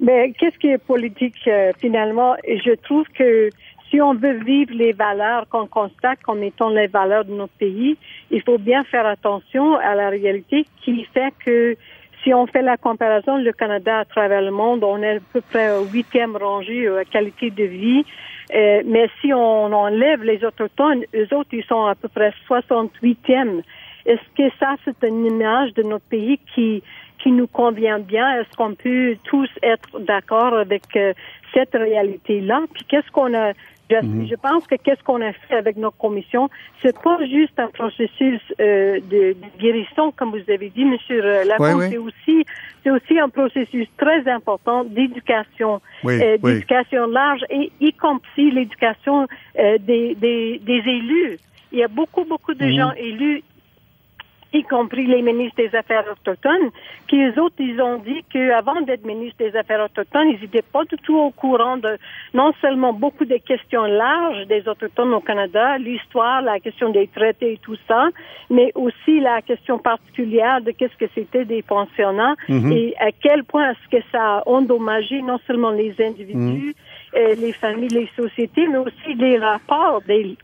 Mais 0.00 0.32
qu'est-ce 0.38 0.58
qui 0.58 0.68
est 0.68 0.78
politique 0.78 1.36
euh, 1.46 1.72
finalement? 1.78 2.34
Je 2.46 2.74
trouve 2.82 3.06
que 3.16 3.50
si 3.94 4.00
on 4.00 4.14
veut 4.14 4.42
vivre 4.44 4.72
les 4.74 4.92
valeurs 4.92 5.46
qu'on 5.48 5.66
constate 5.66 6.20
comme 6.22 6.42
étant 6.42 6.70
les 6.70 6.88
valeurs 6.88 7.24
de 7.24 7.32
notre 7.32 7.52
pays, 7.52 7.96
il 8.32 8.42
faut 8.42 8.58
bien 8.58 8.82
faire 8.82 9.06
attention 9.06 9.76
à 9.76 9.94
la 9.94 10.08
réalité 10.08 10.66
qui 10.82 11.04
fait 11.14 11.32
que 11.44 11.76
si 12.24 12.34
on 12.34 12.46
fait 12.46 12.62
la 12.62 12.76
comparaison, 12.76 13.36
le 13.36 13.52
Canada 13.52 14.00
à 14.00 14.04
travers 14.04 14.42
le 14.42 14.50
monde, 14.50 14.82
on 14.82 15.00
est 15.00 15.18
à 15.18 15.20
peu 15.32 15.40
près 15.42 15.76
au 15.76 15.84
huitième 15.84 16.36
rangé 16.36 16.88
à 16.88 17.04
qualité 17.04 17.50
de 17.50 17.64
vie. 17.64 18.04
Euh, 18.54 18.82
mais 18.84 19.08
si 19.20 19.32
on 19.32 19.72
enlève 19.72 20.24
les 20.24 20.44
autochtones, 20.44 21.04
eux 21.14 21.28
autres, 21.32 21.50
ils 21.52 21.64
sont 21.64 21.84
à 21.84 21.94
peu 21.94 22.08
près 22.08 22.32
68e. 22.48 23.62
Est-ce 24.06 24.28
que 24.36 24.54
ça, 24.58 24.74
c'est 24.84 25.06
une 25.06 25.24
image 25.24 25.72
de 25.74 25.82
notre 25.82 26.04
pays 26.06 26.40
qui 26.54 26.82
qui 27.24 27.32
nous 27.32 27.46
convient 27.46 27.98
bien? 27.98 28.40
Est-ce 28.40 28.54
qu'on 28.56 28.74
peut 28.74 29.16
tous 29.24 29.48
être 29.62 29.98
d'accord 30.00 30.54
avec 30.54 30.84
euh, 30.94 31.14
cette 31.54 31.72
réalité-là? 31.72 32.60
Puis 32.74 32.84
qu'est-ce 32.84 33.10
qu'on 33.10 33.32
a 33.34 33.52
Mhm. 33.90 34.26
Je, 34.26 34.34
pense 34.36 34.66
que 34.66 34.76
qu'est-ce 34.76 35.02
qu'on 35.02 35.20
a 35.20 35.32
fait 35.32 35.56
avec 35.56 35.76
nos 35.76 35.90
commissions, 35.90 36.48
c'est 36.82 36.98
pas 37.00 37.18
juste 37.26 37.58
un 37.58 37.68
processus 37.68 38.40
euh, 38.60 38.98
de, 39.10 39.36
guérison, 39.58 40.10
comme 40.16 40.30
vous 40.30 40.50
avez 40.50 40.70
dit, 40.70 40.84
Monsieur 40.84 41.20
Lacombe, 41.44 41.82
c'est 41.90 41.98
aussi 41.98 42.44
c'est 42.82 42.90
aussi 42.90 43.18
un 43.18 43.30
processus 43.30 43.88
très 43.96 44.28
important 44.28 44.84
d'éducation, 44.84 45.80
euh, 46.04 46.36
d'éducation 46.36 47.06
large 47.06 47.40
et 47.48 47.72
y 47.80 47.92
compris 47.94 48.50
l'éducation 48.50 49.26
euh, 49.58 49.78
des, 49.78 50.14
des, 50.14 50.60
des 50.62 50.82
élus. 50.86 51.38
Il 51.72 51.78
y 51.78 51.82
a 51.82 51.88
beaucoup 51.88 52.24
beaucoup 52.24 52.54
de 52.54 52.66
mhm. 52.66 52.76
gens 52.76 52.92
élus 52.92 53.42
y 54.54 54.62
compris 54.62 55.06
les 55.06 55.22
ministres 55.22 55.56
des 55.56 55.74
Affaires 55.74 56.04
autochtones, 56.10 56.70
qui 57.08 57.22
eux 57.22 57.40
autres, 57.40 57.56
ils 57.58 57.80
ont 57.80 57.98
dit 57.98 58.24
qu'avant 58.32 58.80
d'être 58.82 59.04
ministre 59.04 59.38
des 59.38 59.56
Affaires 59.56 59.84
autochtones, 59.84 60.28
ils 60.28 60.40
n'étaient 60.40 60.62
pas 60.62 60.84
du 60.84 60.96
tout 60.96 61.16
au 61.16 61.30
courant 61.30 61.76
de 61.76 61.98
non 62.32 62.52
seulement 62.60 62.92
beaucoup 62.92 63.24
de 63.24 63.36
questions 63.36 63.84
larges 63.84 64.46
des 64.46 64.66
autochtones 64.68 65.12
au 65.12 65.20
Canada, 65.20 65.76
l'histoire, 65.78 66.40
la 66.42 66.60
question 66.60 66.90
des 66.90 67.08
traités 67.08 67.54
et 67.54 67.58
tout 67.58 67.76
ça, 67.88 68.08
mais 68.48 68.70
aussi 68.74 69.20
la 69.20 69.42
question 69.42 69.78
particulière 69.78 70.60
de 70.60 70.70
qu'est-ce 70.70 70.96
que 70.96 71.10
c'était 71.14 71.44
des 71.44 71.62
pensionnats 71.62 72.34
mhm. 72.48 72.72
et 72.72 72.94
à 72.98 73.10
quel 73.10 73.44
point 73.44 73.72
est-ce 73.72 73.98
que 73.98 74.04
ça 74.12 74.38
a 74.38 74.42
endommagé 74.46 75.20
non 75.22 75.38
seulement 75.46 75.70
les 75.70 75.94
individus, 76.00 76.74
mhm. 77.14 77.40
les 77.40 77.52
familles, 77.52 77.88
les 77.88 78.10
sociétés, 78.16 78.66
mais 78.68 78.78
aussi 78.78 79.14
les 79.14 79.38
rapports 79.38 80.00
des, 80.06 80.36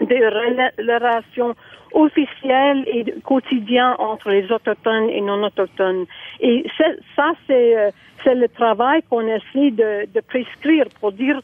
des 0.00 0.26
relations 0.26 1.54
officiel 1.92 2.84
et 2.86 3.04
quotidien 3.22 3.94
entre 3.98 4.30
les 4.30 4.50
autochtones 4.50 5.10
et 5.10 5.20
non 5.20 5.42
autochtones. 5.42 6.06
Et 6.40 6.64
ça, 7.16 7.32
c'est 7.46 7.76
euh, 7.76 7.90
c'est 8.24 8.34
le 8.34 8.48
travail 8.48 9.02
qu'on 9.10 9.26
essaie 9.26 9.70
de, 9.72 10.06
de 10.12 10.20
prescrire 10.20 10.86
pour 11.00 11.12
dire 11.12 11.40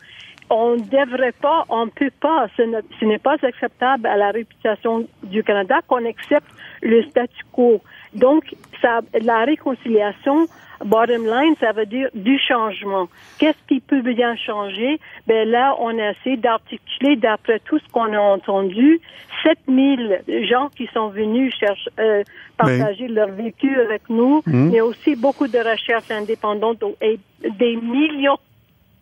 on 0.50 0.76
ne 0.76 0.80
devrait 0.80 1.32
pas, 1.32 1.64
on 1.68 1.86
ne 1.86 1.90
peut 1.90 2.12
pas, 2.20 2.46
ce 2.56 3.04
n'est 3.04 3.18
pas 3.18 3.36
acceptable 3.42 4.06
à 4.06 4.16
la 4.16 4.30
réputation 4.30 5.06
du 5.22 5.42
Canada 5.42 5.80
qu'on 5.86 6.06
accepte 6.06 6.48
le 6.82 7.02
statu 7.02 7.44
quo. 7.52 7.82
Donc, 8.14 8.54
ça, 8.80 9.00
la 9.20 9.44
réconciliation 9.44 10.46
Bottom 10.84 11.26
line, 11.26 11.54
ça 11.60 11.72
veut 11.72 11.86
dire 11.86 12.08
du 12.14 12.38
changement. 12.38 13.08
Qu'est-ce 13.38 13.58
qui 13.66 13.80
peut 13.80 14.02
bien 14.02 14.36
changer? 14.36 15.00
Ben 15.26 15.48
là, 15.48 15.76
on 15.80 15.98
a 15.98 16.12
essayé 16.12 16.36
d'articuler, 16.36 17.16
d'après 17.16 17.60
tout 17.60 17.78
ce 17.78 17.88
qu'on 17.92 18.12
a 18.12 18.20
entendu, 18.20 19.00
7000 19.42 20.22
gens 20.48 20.68
qui 20.76 20.88
sont 20.92 21.08
venus 21.08 21.54
chercher, 21.58 21.90
euh, 21.98 22.22
partager 22.56 23.08
leur 23.08 23.28
vécu 23.28 23.78
avec 23.80 24.02
nous, 24.08 24.42
hmm. 24.46 24.70
mais 24.70 24.80
aussi 24.80 25.16
beaucoup 25.16 25.48
de 25.48 25.58
recherches 25.58 26.10
indépendantes 26.10 26.82
et 27.00 27.18
des 27.58 27.76
millions 27.76 28.38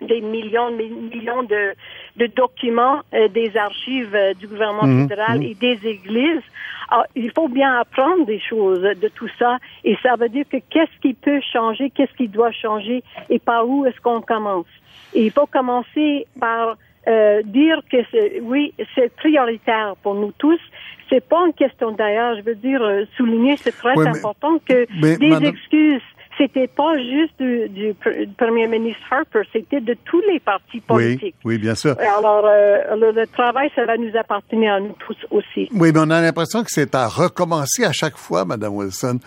des 0.00 0.20
millions, 0.20 0.70
des 0.76 0.88
millions 0.88 1.42
de, 1.42 1.74
de 2.16 2.26
documents 2.26 3.00
euh, 3.14 3.28
des 3.28 3.56
archives 3.56 4.14
euh, 4.14 4.34
du 4.34 4.46
gouvernement 4.46 4.86
hmm. 4.86 5.08
fédéral 5.08 5.38
hmm. 5.38 5.42
et 5.42 5.54
des 5.54 5.78
églises. 5.86 6.42
Alors, 6.88 7.04
ah, 7.04 7.12
il 7.16 7.32
faut 7.32 7.48
bien 7.48 7.80
apprendre 7.80 8.26
des 8.26 8.38
choses 8.38 8.80
de 8.80 9.08
tout 9.08 9.28
ça 9.38 9.58
et 9.82 9.96
ça 10.02 10.14
veut 10.16 10.28
dire 10.28 10.44
que 10.50 10.58
qu'est-ce 10.70 11.00
qui 11.02 11.14
peut 11.14 11.40
changer, 11.52 11.90
qu'est-ce 11.90 12.12
qui 12.16 12.28
doit 12.28 12.52
changer 12.52 13.02
et 13.28 13.40
par 13.40 13.68
où 13.68 13.84
est-ce 13.86 14.00
qu'on 14.00 14.20
commence. 14.20 14.66
Et 15.12 15.26
il 15.26 15.32
faut 15.32 15.46
commencer 15.46 16.26
par 16.38 16.76
euh, 17.08 17.42
dire 17.44 17.80
que 17.90 18.40
oui, 18.42 18.72
c'est 18.94 19.14
prioritaire 19.14 19.94
pour 20.02 20.14
nous 20.14 20.32
tous. 20.38 20.60
C'est 21.08 21.26
pas 21.26 21.44
une 21.46 21.52
question 21.52 21.92
d'ailleurs, 21.92 22.36
je 22.36 22.42
veux 22.42 22.54
dire 22.54 22.82
euh, 22.82 23.04
souligner, 23.16 23.56
c'est 23.56 23.76
très 23.76 23.96
important 24.06 24.58
que 24.68 24.86
des 25.16 25.46
excuses 25.46 26.02
c'était 26.38 26.66
pas 26.66 26.98
juste 26.98 27.40
du, 27.40 27.94
premier 28.36 28.68
ministre 28.68 29.02
Harper, 29.10 29.42
c'était 29.52 29.80
de 29.80 29.96
tous 30.04 30.20
les 30.30 30.40
partis 30.40 30.80
politiques. 30.80 31.34
Oui, 31.44 31.54
oui 31.54 31.58
bien 31.58 31.74
sûr. 31.74 31.96
Alors, 31.98 32.44
euh, 32.44 33.12
le, 33.12 33.26
travail, 33.26 33.70
ça 33.74 33.84
va 33.84 33.96
nous 33.96 34.14
appartenir 34.16 34.74
à 34.74 34.80
nous 34.80 34.94
tous 35.06 35.16
aussi. 35.30 35.68
Oui, 35.72 35.92
mais 35.92 36.00
on 36.00 36.10
a 36.10 36.20
l'impression 36.20 36.62
que 36.62 36.70
c'est 36.70 36.94
à 36.94 37.08
recommencer 37.08 37.84
à 37.84 37.92
chaque 37.92 38.16
fois, 38.16 38.44
Madame 38.44 38.74
Wilson. 38.74 39.18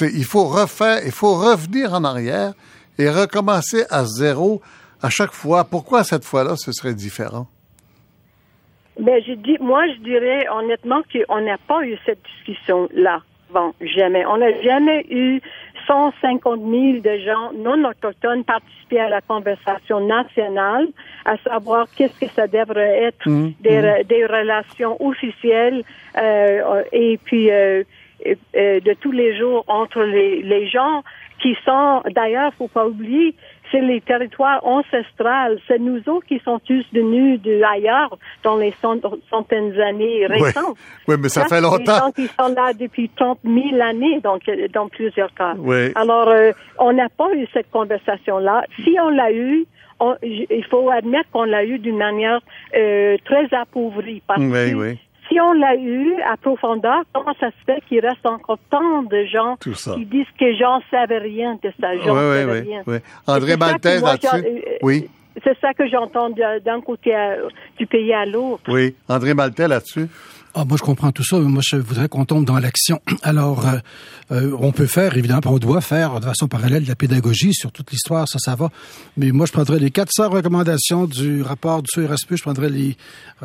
Il 0.00 0.24
faut 0.24 0.44
refaire, 0.44 1.00
il 1.04 1.12
faut 1.12 1.34
revenir 1.34 1.92
en 1.92 2.04
arrière 2.04 2.52
et 2.98 3.08
recommencer 3.08 3.84
à 3.90 4.04
zéro 4.04 4.60
à 5.02 5.10
chaque 5.10 5.32
fois. 5.32 5.64
Pourquoi 5.64 6.04
cette 6.04 6.24
fois-là, 6.24 6.56
ce 6.56 6.72
serait 6.72 6.94
différent? 6.94 7.46
Ben, 8.98 9.22
je 9.26 9.34
dis, 9.34 9.58
moi, 9.60 9.86
je 9.88 10.02
dirais 10.02 10.46
honnêtement 10.50 11.02
qu'on 11.12 11.40
n'a 11.42 11.58
pas 11.58 11.84
eu 11.84 11.96
cette 12.06 12.20
discussion-là. 12.36 13.20
Bon, 13.50 13.72
jamais. 13.80 14.24
On 14.26 14.38
n'a 14.38 14.60
jamais 14.62 15.06
eu 15.10 15.40
150 15.86 16.60
000 16.60 17.00
de 17.00 17.18
gens 17.18 17.52
non 17.54 17.88
autochtones 17.88 18.44
participer 18.44 19.00
à 19.00 19.08
la 19.08 19.20
conversation 19.20 20.06
nationale, 20.06 20.88
à 21.24 21.36
savoir 21.38 21.86
qu'est-ce 21.96 22.18
que 22.18 22.30
ça 22.30 22.46
devrait 22.46 23.04
être 23.04 23.28
mmh, 23.28 23.52
des, 23.60 23.80
mmh. 23.80 24.02
des, 24.08 24.26
relations 24.26 24.96
officielles 25.04 25.82
euh, 26.16 26.82
et 26.92 27.18
puis 27.24 27.50
euh, 27.50 27.84
de 28.24 28.92
tous 28.94 29.12
les 29.12 29.36
jours 29.36 29.64
entre 29.68 30.02
les, 30.02 30.42
les 30.42 30.68
gens 30.68 31.02
qui 31.40 31.56
sont, 31.64 32.02
d'ailleurs, 32.14 32.52
faut 32.54 32.68
pas 32.68 32.86
oublier, 32.86 33.34
c'est 33.70 33.80
les 33.80 34.00
territoires 34.00 34.64
ancestrales. 34.64 35.58
C'est 35.66 35.78
nous 35.78 36.00
autres 36.08 36.26
qui 36.26 36.40
sont 36.44 36.58
tous 36.60 36.84
venus 36.92 37.40
de 37.42 37.62
ailleurs 37.62 38.18
dans 38.42 38.56
les 38.56 38.74
centaines 39.30 39.72
d'années 39.72 40.26
récentes. 40.26 40.76
Oui, 41.08 41.16
mais 41.20 41.28
ça, 41.28 41.44
fait 41.46 41.60
longtemps. 41.60 41.78
Des 41.78 41.86
gens 41.86 42.12
qui 42.12 42.26
sont 42.26 42.54
là 42.54 42.72
depuis 42.72 43.08
30 43.10 43.38
000 43.44 43.80
années, 43.80 44.20
donc 44.20 44.42
dans 44.72 44.88
plusieurs 44.88 45.32
cas. 45.34 45.54
Oui. 45.58 45.92
Alors, 45.94 46.28
euh, 46.28 46.52
on 46.78 46.92
n'a 46.92 47.08
pas 47.08 47.32
eu 47.34 47.46
cette 47.52 47.70
conversation-là. 47.70 48.64
Si 48.84 48.96
on 49.00 49.10
l'a 49.10 49.32
eu, 49.32 49.66
il 50.22 50.64
faut 50.70 50.90
admettre 50.90 51.30
qu'on 51.30 51.44
l'a 51.44 51.64
eu 51.64 51.78
d'une 51.78 51.96
manière 51.96 52.40
euh, 52.76 53.16
très 53.24 53.48
appauvrie 53.54 54.22
parce 54.26 54.40
oui, 54.40 54.72
que 54.72 54.74
oui 54.74 54.98
si 55.28 55.40
on 55.40 55.52
l'a 55.52 55.76
eu 55.76 56.14
à 56.22 56.36
profondeur, 56.36 57.02
comment 57.12 57.34
ça 57.40 57.48
se 57.48 57.64
fait 57.64 57.80
qu'il 57.88 58.00
reste 58.00 58.24
encore 58.24 58.58
tant 58.70 59.02
de 59.02 59.24
gens 59.24 59.56
qui 59.56 60.04
disent 60.04 60.26
que 60.38 60.56
j'en 60.56 60.80
savais 60.90 61.18
rien 61.18 61.58
de 61.62 61.72
ça, 61.80 61.96
j'en 61.98 62.14
savais 62.14 62.60
rien? 62.60 62.82
Oui. 62.86 62.96
André 63.26 63.56
Maltais 63.56 64.00
là-dessus. 64.00 64.46
Euh, 64.46 64.78
oui. 64.82 65.08
C'est 65.44 65.58
ça 65.60 65.74
que 65.74 65.86
j'entends 65.88 66.30
d'un 66.30 66.80
côté 66.80 67.14
du 67.78 67.86
pays 67.86 68.12
à 68.12 68.24
l'autre. 68.24 68.62
Oui. 68.68 68.94
André 69.08 69.34
Maltais 69.34 69.68
là-dessus. 69.68 70.08
Ah, 70.58 70.64
moi, 70.64 70.78
je 70.78 70.82
comprends 70.82 71.12
tout 71.12 71.22
ça. 71.22 71.38
Moi, 71.38 71.60
je 71.62 71.76
voudrais 71.76 72.08
qu'on 72.08 72.24
tombe 72.24 72.46
dans 72.46 72.58
l'action. 72.58 73.02
Alors, 73.22 73.68
euh, 73.68 73.76
euh, 74.32 74.56
on 74.58 74.72
peut 74.72 74.86
faire, 74.86 75.14
évidemment, 75.14 75.42
on 75.44 75.58
doit 75.58 75.82
faire 75.82 76.18
de 76.18 76.24
façon 76.24 76.48
parallèle 76.48 76.86
la 76.86 76.94
pédagogie 76.94 77.52
sur 77.52 77.72
toute 77.72 77.90
l'histoire, 77.90 78.26
ça, 78.26 78.38
ça 78.38 78.54
va. 78.54 78.70
Mais 79.18 79.32
moi, 79.32 79.44
je 79.44 79.52
prendrais 79.52 79.78
les 79.78 79.90
400 79.90 80.30
recommandations 80.30 81.04
du 81.04 81.42
rapport 81.42 81.82
du 81.82 81.88
CRSP, 81.94 82.36
je 82.36 82.42
prendrais 82.42 82.70
les 82.70 82.96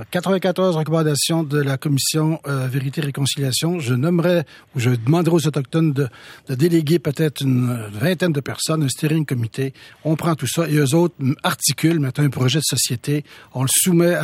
94 0.09 0.77
recommandations 0.77 1.43
de 1.43 1.57
la 1.59 1.77
commission 1.77 2.39
euh, 2.47 2.67
Vérité 2.67 3.01
et 3.01 3.05
Réconciliation. 3.05 3.81
Je 3.81 3.93
nommerais, 3.93 4.45
ou 4.73 4.79
je 4.79 4.91
demanderais 4.91 5.35
aux 5.35 5.47
Autochtones 5.47 5.91
de, 5.91 6.07
de 6.47 6.55
déléguer 6.55 6.97
peut-être 6.97 7.41
une 7.41 7.77
vingtaine 7.91 8.31
de 8.31 8.39
personnes, 8.39 8.83
un 8.83 8.89
steering 8.89 9.25
comité. 9.25 9.73
On 10.05 10.15
prend 10.15 10.35
tout 10.35 10.47
ça 10.47 10.65
et 10.69 10.75
eux 10.75 10.95
autres 10.95 11.15
articulent, 11.43 11.99
mettent 11.99 12.19
un 12.19 12.29
projet 12.29 12.59
de 12.59 12.63
société, 12.63 13.25
on 13.53 13.63
le 13.63 13.69
soumet 13.69 14.15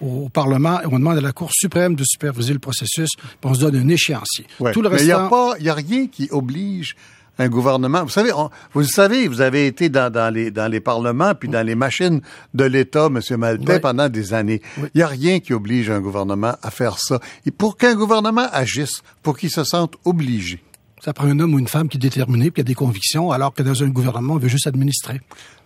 au, 0.00 0.28
Parlement 0.28 0.80
et 0.80 0.86
on 0.86 0.98
demande 1.00 1.18
à 1.18 1.20
la 1.20 1.32
Cour 1.32 1.50
suprême 1.52 1.96
de 1.96 2.04
superviser 2.12 2.52
le 2.52 2.58
processus, 2.58 3.10
puis 3.16 3.50
on 3.50 3.54
se 3.54 3.60
donne 3.60 3.76
un 3.76 3.88
échéancier. 3.88 4.46
Tout 4.72 4.82
le 4.82 4.90
Mais 4.90 5.00
il 5.00 5.06
n'y 5.06 5.12
a, 5.12 5.28
pas, 5.28 5.54
y 5.60 5.68
a 5.68 5.74
rien 5.74 6.06
qui 6.06 6.28
oblige 6.30 6.96
un 7.38 7.48
gouvernement. 7.48 8.02
Vous 8.02 8.10
savez, 8.10 8.30
vous 8.74 8.84
savez, 8.84 9.28
vous 9.28 9.40
avez 9.40 9.66
été 9.66 9.88
dans, 9.88 10.12
dans, 10.12 10.32
les, 10.32 10.50
dans 10.50 10.70
les 10.70 10.80
parlements 10.80 11.34
puis 11.34 11.48
dans 11.48 11.66
les 11.66 11.74
machines 11.74 12.20
de 12.54 12.64
l'État, 12.64 13.06
M. 13.06 13.20
Maltais, 13.38 13.80
pendant 13.80 14.08
des 14.08 14.34
années. 14.34 14.60
Il 14.78 14.90
n'y 14.96 15.02
a 15.02 15.06
rien 15.06 15.40
qui 15.40 15.52
oblige 15.54 15.90
un 15.90 16.00
gouvernement 16.00 16.54
à 16.62 16.70
faire 16.70 16.98
ça. 16.98 17.20
Et 17.46 17.50
pour 17.50 17.76
qu'un 17.76 17.94
gouvernement 17.94 18.46
agisse, 18.52 19.02
pour 19.22 19.38
qu'il 19.38 19.50
se 19.50 19.64
sente 19.64 19.96
obligé. 20.04 20.62
Ça 21.04 21.12
prend 21.12 21.26
un 21.26 21.40
homme 21.40 21.54
ou 21.54 21.58
une 21.58 21.66
femme 21.66 21.88
qui 21.88 21.96
est 21.96 22.00
déterminé, 22.00 22.52
puis 22.52 22.56
qui 22.56 22.60
a 22.60 22.64
des 22.64 22.74
convictions, 22.74 23.32
alors 23.32 23.52
que 23.52 23.64
dans 23.64 23.82
un 23.82 23.88
gouvernement, 23.88 24.34
on 24.34 24.38
veut 24.38 24.48
juste 24.48 24.68
administrer. 24.68 25.20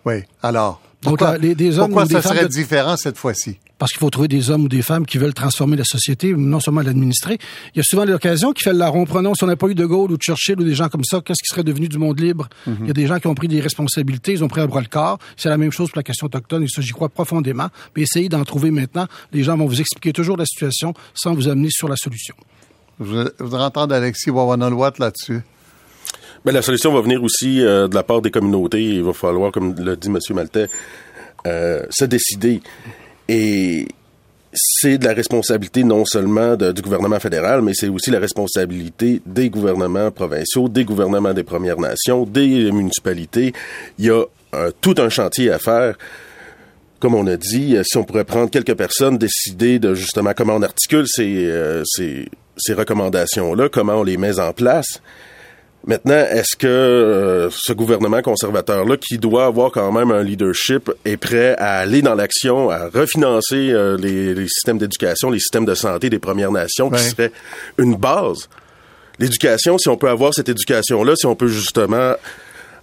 Oui. 0.07 0.23
Alors, 0.41 0.81
pourquoi, 1.01 1.37
les, 1.37 1.53
des 1.53 1.79
hommes 1.79 1.91
pourquoi 1.91 2.05
ça 2.05 2.21
serait 2.21 2.47
différent 2.47 2.95
cette 2.95 3.17
fois-ci? 3.17 3.59
Parce 3.77 3.91
qu'il 3.91 3.99
faut 3.99 4.09
trouver 4.09 4.29
des 4.29 4.49
hommes 4.49 4.63
ou 4.63 4.69
des 4.69 4.81
femmes 4.81 5.05
qui 5.05 5.17
veulent 5.19 5.33
transformer 5.33 5.75
la 5.75 5.83
société, 5.83 6.33
non 6.33 6.59
seulement 6.59 6.81
l'administrer. 6.81 7.37
Il 7.75 7.77
y 7.77 7.81
a 7.81 7.83
souvent 7.83 8.05
l'occasion 8.05 8.53
qui 8.53 8.63
fait 8.63 8.71
le 8.71 8.79
larron. 8.79 9.05
Prenons, 9.05 9.35
si 9.35 9.43
on 9.43 9.47
n'a 9.47 9.55
pas 9.57 9.67
eu 9.67 9.75
de 9.75 9.85
Gaulle 9.85 10.11
ou 10.11 10.17
de 10.17 10.21
Churchill 10.21 10.59
ou 10.59 10.63
des 10.63 10.73
gens 10.73 10.87
comme 10.89 11.03
ça, 11.03 11.21
qu'est-ce 11.23 11.43
qui 11.43 11.49
serait 11.53 11.63
devenu 11.63 11.87
du 11.87 11.99
monde 11.99 12.19
libre? 12.19 12.47
Mhm. 12.65 12.77
Il 12.81 12.87
y 12.87 12.89
a 12.89 12.93
des 12.93 13.05
gens 13.05 13.19
qui 13.19 13.27
ont 13.27 13.35
pris 13.35 13.49
des 13.49 13.59
responsabilités, 13.59 14.31
ils 14.31 14.43
ont 14.43 14.47
pris 14.47 14.61
à 14.61 14.67
bras 14.67 14.81
le 14.81 14.87
corps. 14.87 15.19
C'est 15.35 15.49
la 15.49 15.57
même 15.57 15.71
chose 15.71 15.89
pour 15.89 15.97
la 15.97 16.03
question 16.03 16.25
autochtone, 16.25 16.63
et 16.63 16.67
ça, 16.67 16.81
j'y 16.81 16.93
crois 16.93 17.09
profondément. 17.09 17.67
Mais 17.95 18.03
essayez 18.03 18.29
d'en 18.29 18.43
trouver 18.45 18.71
maintenant. 18.71 19.07
Les 19.33 19.43
gens 19.43 19.57
vont 19.57 19.67
vous 19.67 19.81
expliquer 19.81 20.13
toujours 20.13 20.37
la 20.37 20.45
situation 20.45 20.93
sans 21.13 21.35
vous 21.35 21.47
amener 21.49 21.69
sur 21.69 21.89
la 21.89 21.97
solution. 21.97 22.33
Je 22.99 23.27
voudrais 23.39 23.63
entendre 23.63 23.93
Alexis 23.93 24.31
Wawanolwat 24.31 24.93
là-dessus? 24.97 25.43
Mais 26.47 26.53
la 26.53 26.61
solution 26.61 26.93
va 26.93 27.01
venir 27.01 27.21
aussi 27.21 27.61
euh, 27.61 27.89
de 27.89 27.95
la 27.95 28.03
part 28.03 28.21
des 28.21 28.31
communautés. 28.31 28.81
Il 28.81 29.03
va 29.03 29.11
falloir, 29.11 29.51
comme 29.51 29.75
l'a 29.83 29.97
dit 29.97 30.07
M. 30.07 30.17
Maltais, 30.29 30.67
euh, 31.45 31.83
se 31.89 32.05
décider. 32.05 32.61
Et 33.27 33.85
c'est 34.53 34.97
de 34.97 35.03
la 35.03 35.13
responsabilité 35.13 35.83
non 35.83 36.05
seulement 36.05 36.55
du 36.55 36.81
gouvernement 36.81 37.19
fédéral, 37.19 37.61
mais 37.63 37.73
c'est 37.73 37.89
aussi 37.89 38.11
la 38.11 38.19
responsabilité 38.19 39.21
des 39.25 39.49
gouvernements 39.49 40.09
provinciaux, 40.09 40.69
des 40.69 40.85
gouvernements 40.85 41.33
des 41.33 41.43
Premières 41.43 41.81
Nations, 41.81 42.23
des 42.23 42.71
municipalités. 42.71 43.51
Il 43.99 44.05
y 44.05 44.09
a 44.09 44.23
euh, 44.53 44.71
tout 44.79 44.95
un 44.99 45.09
chantier 45.09 45.51
à 45.51 45.59
faire. 45.59 45.97
Comme 47.01 47.13
on 47.13 47.27
a 47.27 47.35
dit, 47.35 47.75
si 47.83 47.97
on 47.97 48.05
pourrait 48.05 48.23
prendre 48.23 48.49
quelques 48.49 48.75
personnes, 48.75 49.17
décider 49.17 49.79
de 49.79 49.93
justement 49.95 50.31
comment 50.33 50.55
on 50.55 50.61
articule 50.61 51.07
ces, 51.07 51.83
ces, 51.83 52.29
ces 52.55 52.73
recommandations-là, 52.73 53.67
comment 53.67 53.95
on 53.95 54.03
les 54.03 54.15
met 54.15 54.39
en 54.39 54.53
place, 54.53 55.01
Maintenant, 55.85 56.15
est-ce 56.15 56.55
que 56.57 56.67
euh, 56.67 57.49
ce 57.49 57.71
gouvernement 57.71 58.21
conservateur-là, 58.21 58.97
qui 58.97 59.17
doit 59.17 59.45
avoir 59.45 59.71
quand 59.71 59.91
même 59.91 60.11
un 60.11 60.21
leadership, 60.21 60.91
est 61.05 61.17
prêt 61.17 61.55
à 61.57 61.77
aller 61.77 62.01
dans 62.01 62.15
l'action, 62.15 62.69
à 62.69 62.89
refinancer 62.89 63.71
euh, 63.71 63.95
les, 63.95 64.47
systèmes 64.47 64.77
d'éducation, 64.77 65.29
les 65.29 65.39
systèmes 65.39 65.65
de 65.65 65.75
santé 65.75 66.09
des 66.09 66.19
Premières 66.19 66.51
Nations, 66.51 66.89
qui 66.89 67.01
serait 67.01 67.31
une 67.77 67.95
base? 67.95 68.49
L'éducation, 69.19 69.77
si 69.77 69.87
on 69.87 69.97
peut 69.97 70.09
avoir 70.09 70.33
cette 70.33 70.49
éducation-là, 70.49 71.15
si 71.15 71.25
on 71.25 71.35
peut 71.35 71.47
justement 71.47 72.13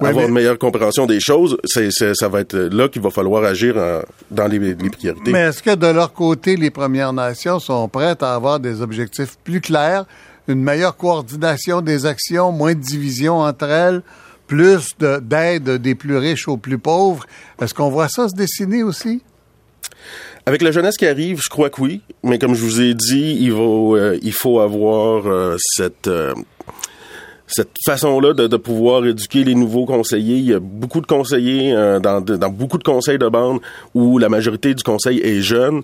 avoir 0.01 0.27
une 0.27 0.33
meilleure 0.33 0.59
compréhension 0.59 1.07
des 1.07 1.21
choses, 1.21 1.59
c'est, 1.65 1.91
ça 1.93 2.29
va 2.29 2.41
être 2.41 2.57
là 2.57 2.89
qu'il 2.89 3.03
va 3.03 3.11
falloir 3.11 3.45
agir 3.45 3.75
dans 4.31 4.47
les, 4.47 4.59
les 4.59 4.91
priorités. 4.91 5.31
Mais 5.31 5.43
est-ce 5.43 5.63
que 5.63 5.75
de 5.75 5.87
leur 5.87 6.13
côté, 6.13 6.57
les 6.57 6.71
Premières 6.71 7.13
Nations 7.13 7.61
sont 7.61 7.87
prêtes 7.89 8.23
à 8.23 8.35
avoir 8.35 8.59
des 8.59 8.81
objectifs 8.81 9.37
plus 9.45 9.61
clairs? 9.61 10.07
Une 10.49 10.63
meilleure 10.63 10.97
coordination 10.97 11.81
des 11.81 12.07
actions, 12.07 12.53
moins 12.53 12.75
de 12.75 12.81
division 12.81 13.41
entre 13.41 13.65
elles, 13.65 14.03
plus 14.47 14.91
d'aide 14.99 15.71
des 15.79 15.95
plus 15.95 16.17
riches 16.17 16.49
aux 16.49 16.57
plus 16.57 16.79
pauvres. 16.79 17.25
Est-ce 17.61 17.75
qu'on 17.75 17.91
voit 17.91 18.09
ça 18.09 18.29
se 18.29 18.35
dessiner 18.35 18.83
aussi? 18.83 19.23
Avec 20.47 20.61
la 20.61 20.73
jeunesse 20.73 20.99
qui 20.99 21.07
arrive, 21.07 21.41
je 21.43 21.49
crois 21.49 21.71
que 21.71 21.81
oui. 21.81 22.03
Mais 22.23 22.39
comme 22.39 22.55
je 22.55 22.63
vous 22.63 22.81
ai 22.83 22.93
dit, 22.93 23.39
il, 23.41 23.53
faut, 23.53 23.97
euh, 23.97 24.19
faut 24.33 24.61
avoir 24.61 25.27
euh, 25.27 25.57
cette... 25.59 26.09
Euh, 26.09 26.35
cette 27.47 27.77
façon-là 27.85 28.33
de, 28.33 28.57
pouvoir 28.57 29.05
éduquer 29.05 29.45
les 29.45 29.55
nouveaux 29.55 29.85
conseillers. 29.85 30.39
Il 30.39 30.47
y 30.47 30.55
a 30.55 30.59
beaucoup 30.59 31.03
de 31.03 31.07
conseillers 31.07 31.75
dans, 32.03 32.23
dans 32.23 32.49
beaucoup 32.49 32.79
de 32.79 32.83
conseils 32.83 33.19
de 33.19 33.29
bande 33.29 33.61
où 33.95 34.17
la 34.19 34.31
majorité 34.31 34.75
du 34.75 34.83
conseil 34.83 35.21
est 35.21 35.43
jeune 35.43 35.83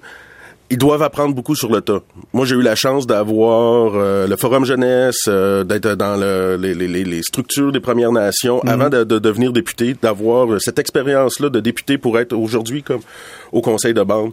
ils 0.71 0.79
doivent 0.79 1.03
apprendre 1.03 1.35
beaucoup 1.35 1.57
sur 1.57 1.71
le 1.71 1.81
tas. 1.81 2.01
Moi, 2.33 2.47
j'ai 2.47 2.55
eu 2.55 2.63
la 2.63 2.77
chance 2.77 3.07
d'avoir 3.07 3.93
euh, 3.95 4.29
le 4.29 4.37
Forum 4.37 4.65
Jeunesse, 4.65 5.25
euh, 5.27 5.65
d'être 5.65 5.95
dans 5.97 6.17
le, 6.17 6.57
les, 6.57 6.75
les, 6.75 7.05
les, 7.05 7.23
structures 7.23 7.73
des 7.73 7.81
Premières 7.81 8.13
Nations 8.13 8.61
mhm. 8.63 8.71
avant 8.71 8.89
de, 8.89 9.03
de, 9.03 9.19
devenir 9.19 9.53
député, 9.53 9.97
d'avoir 10.01 10.53
euh, 10.53 10.59
cette 10.61 10.79
expérience-là 10.79 11.49
de 11.49 11.59
député 11.59 11.99
pour 11.99 12.21
être 12.21 12.33
aujourd'hui 12.33 12.85
comme 12.85 13.01
au 13.51 13.61
conseil 13.61 13.95
de 13.95 14.03
bande. 14.03 14.31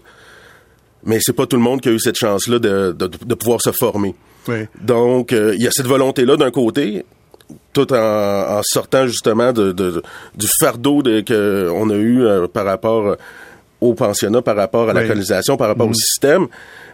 Mais 1.03 1.17
c'est 1.21 1.33
pas 1.33 1.47
tout 1.47 1.57
le 1.57 1.63
monde 1.63 1.81
qui 1.81 1.89
a 1.89 1.91
eu 1.91 1.99
cette 1.99 2.17
chance-là 2.17 2.59
de, 2.59 2.91
de, 2.91 3.09
de, 3.25 3.35
pouvoir 3.35 3.59
se 3.61 3.71
former. 3.71 4.13
Oui. 4.47 4.65
Donc, 4.81 5.31
il 5.31 5.61
y 5.61 5.67
a 5.67 5.71
cette 5.71 5.87
volonté-là 5.87 6.35
d'un 6.37 6.51
côté, 6.51 7.05
tout 7.73 7.91
en, 7.93 8.57
en, 8.57 8.61
sortant 8.63 9.07
justement 9.07 9.53
de, 9.53 9.71
du 9.71 10.47
fardeau 10.59 11.01
qu'on 11.01 11.89
a 11.89 11.95
eu 11.95 12.25
par 12.53 12.65
rapport 12.65 13.15
au 13.81 13.93
pensionnat 13.93 14.41
par 14.41 14.55
rapport 14.55 14.89
à 14.89 14.93
la 14.93 15.01
colonisation, 15.07 15.57
par 15.57 15.67
rapport 15.67 15.87
au 15.87 15.91
mm. 15.91 15.95
système, 15.95 16.47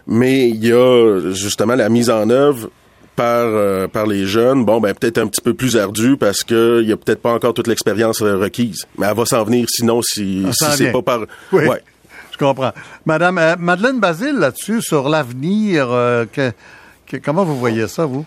mais 0.06 0.48
il 0.48 0.64
y 0.64 0.72
a 0.72 1.30
justement 1.32 1.74
la 1.74 1.88
mise 1.88 2.10
en 2.10 2.28
œuvre 2.30 2.68
par 3.16 3.46
euh, 3.46 3.86
par 3.86 4.06
les 4.06 4.26
jeunes, 4.26 4.64
bon 4.64 4.80
ben 4.80 4.94
peut-être 4.94 5.18
un 5.18 5.26
petit 5.28 5.40
peu 5.40 5.54
plus 5.54 5.76
ardu 5.76 6.16
parce 6.16 6.42
que 6.42 6.80
il 6.82 6.88
y 6.88 6.92
a 6.92 6.96
peut-être 6.96 7.22
pas 7.22 7.32
encore 7.32 7.54
toute 7.54 7.68
l'expérience 7.68 8.20
requise, 8.22 8.86
mais 8.98 9.06
elle 9.06 9.16
va 9.16 9.24
s'en 9.24 9.44
venir 9.44 9.66
sinon 9.68 10.02
si, 10.02 10.44
si 10.52 10.64
c'est 10.76 10.92
pas 10.92 11.02
par 11.02 11.20
oui. 11.52 11.66
Ouais. 11.66 11.80
Je 12.32 12.38
comprends. 12.38 12.72
Madame 13.06 13.38
euh, 13.38 13.54
Madeleine 13.58 14.00
Basile 14.00 14.34
là-dessus 14.34 14.82
sur 14.82 15.08
l'avenir 15.08 15.86
euh, 15.90 16.24
que, 16.26 16.52
comment 17.24 17.44
vous 17.44 17.56
voyez 17.56 17.86
ça 17.86 18.06
vous? 18.06 18.24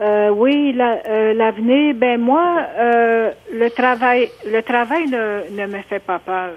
Oui, 0.00 0.72
l'avenir. 0.72 1.94
ben 1.94 2.20
moi, 2.20 2.66
le 2.76 3.68
travail, 3.70 4.28
le 4.44 4.60
travail 4.62 5.06
ne, 5.06 5.56
ne 5.56 5.66
me 5.66 5.80
fait 5.82 6.00
pas 6.00 6.18
peur. 6.18 6.50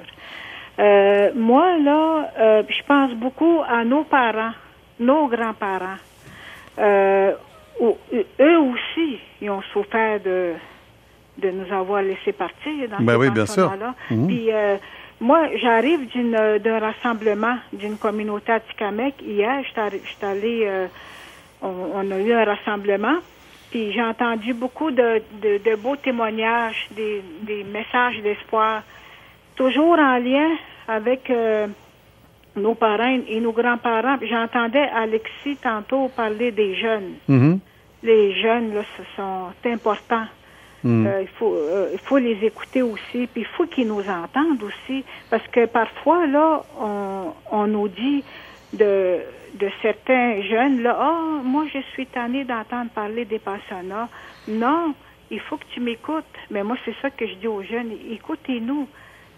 Euh, 0.79 1.31
moi, 1.35 1.77
là, 1.79 2.31
euh, 2.39 2.63
je 2.69 2.83
pense 2.87 3.11
beaucoup 3.13 3.61
à 3.67 3.83
nos 3.83 4.03
parents, 4.03 4.51
nos 4.99 5.27
grands-parents. 5.27 5.97
Euh, 6.79 7.33
eux 7.81 8.59
aussi, 8.59 9.19
ils 9.41 9.49
ont 9.49 9.61
souffert 9.73 10.19
de, 10.19 10.53
de 11.37 11.49
nous 11.49 11.73
avoir 11.73 12.01
laissé 12.03 12.31
partir 12.31 12.89
dans 12.89 13.03
ben 13.03 13.17
oui, 13.17 13.29
bien 13.31 13.45
sûr. 13.45 13.75
là 13.75 13.95
mhm. 14.11 14.27
Puis, 14.27 14.49
moi, 15.19 15.47
j'arrive 15.55 16.07
d'une 16.09 16.59
d'un 16.59 16.79
rassemblement 16.79 17.57
d'une 17.73 17.97
communauté 17.97 18.51
à 18.51 18.59
Tikamek. 18.59 19.15
Hier, 19.23 19.63
je 19.63 19.97
suis 19.97 20.25
allée, 20.25 20.69
on, 21.63 21.73
on, 21.95 22.11
a 22.11 22.19
eu 22.19 22.33
un 22.33 22.45
rassemblement, 22.45 23.17
puis 23.71 23.91
j'ai 23.93 24.03
entendu 24.03 24.53
beaucoup 24.53 24.91
de, 24.91 25.21
de, 25.41 25.57
de 25.57 25.75
beaux 25.75 25.95
témoignages, 25.95 26.87
des, 26.91 27.23
des 27.41 27.63
messages 27.63 28.21
d'espoir 28.21 28.83
toujours 29.57 29.99
en 29.99 30.17
lien 30.19 30.51
avec 30.87 31.29
euh, 31.29 31.67
nos 32.55 32.75
parents 32.75 33.19
et 33.27 33.39
nos 33.41 33.51
grands-parents. 33.51 34.17
J'entendais 34.21 34.87
Alexis 34.95 35.57
tantôt 35.61 36.07
parler 36.09 36.51
des 36.51 36.75
jeunes. 36.75 37.15
Mm-hmm. 37.27 37.59
Les 38.03 38.41
jeunes, 38.41 38.73
là, 38.73 38.81
ce 38.95 39.03
sont 39.17 39.49
importants. 39.65 40.27
Mm. 40.83 41.07
Euh, 41.07 41.21
il, 41.23 41.27
faut, 41.27 41.53
euh, 41.53 41.89
il 41.91 41.99
faut 41.99 42.19
les 42.19 42.37
écouter 42.45 42.83
aussi, 42.83 43.27
puis 43.27 43.41
il 43.41 43.45
faut 43.45 43.65
qu'ils 43.65 43.87
nous 43.87 44.07
entendent 44.07 44.63
aussi, 44.63 45.03
parce 45.29 45.45
que 45.47 45.65
parfois, 45.65 46.27
là, 46.27 46.61
on, 46.79 47.33
on 47.51 47.67
nous 47.67 47.87
dit 47.87 48.23
de, 48.73 49.17
de 49.55 49.69
certains 49.81 50.41
jeunes, 50.43 50.83
là, 50.83 50.97
oh, 51.01 51.41
moi, 51.43 51.65
je 51.73 51.79
suis 51.93 52.05
tannée 52.05 52.43
d'entendre 52.43 52.91
parler 52.91 53.25
des 53.25 53.39
pensionnats. 53.39 54.07
Non, 54.47 54.93
il 55.31 55.39
faut 55.39 55.57
que 55.57 55.65
tu 55.73 55.79
m'écoutes. 55.79 56.23
Mais 56.51 56.63
moi, 56.63 56.77
c'est 56.85 56.95
ça 57.01 57.09
que 57.09 57.25
je 57.25 57.33
dis 57.35 57.47
aux 57.47 57.63
jeunes, 57.63 57.91
écoutez-nous. 58.11 58.87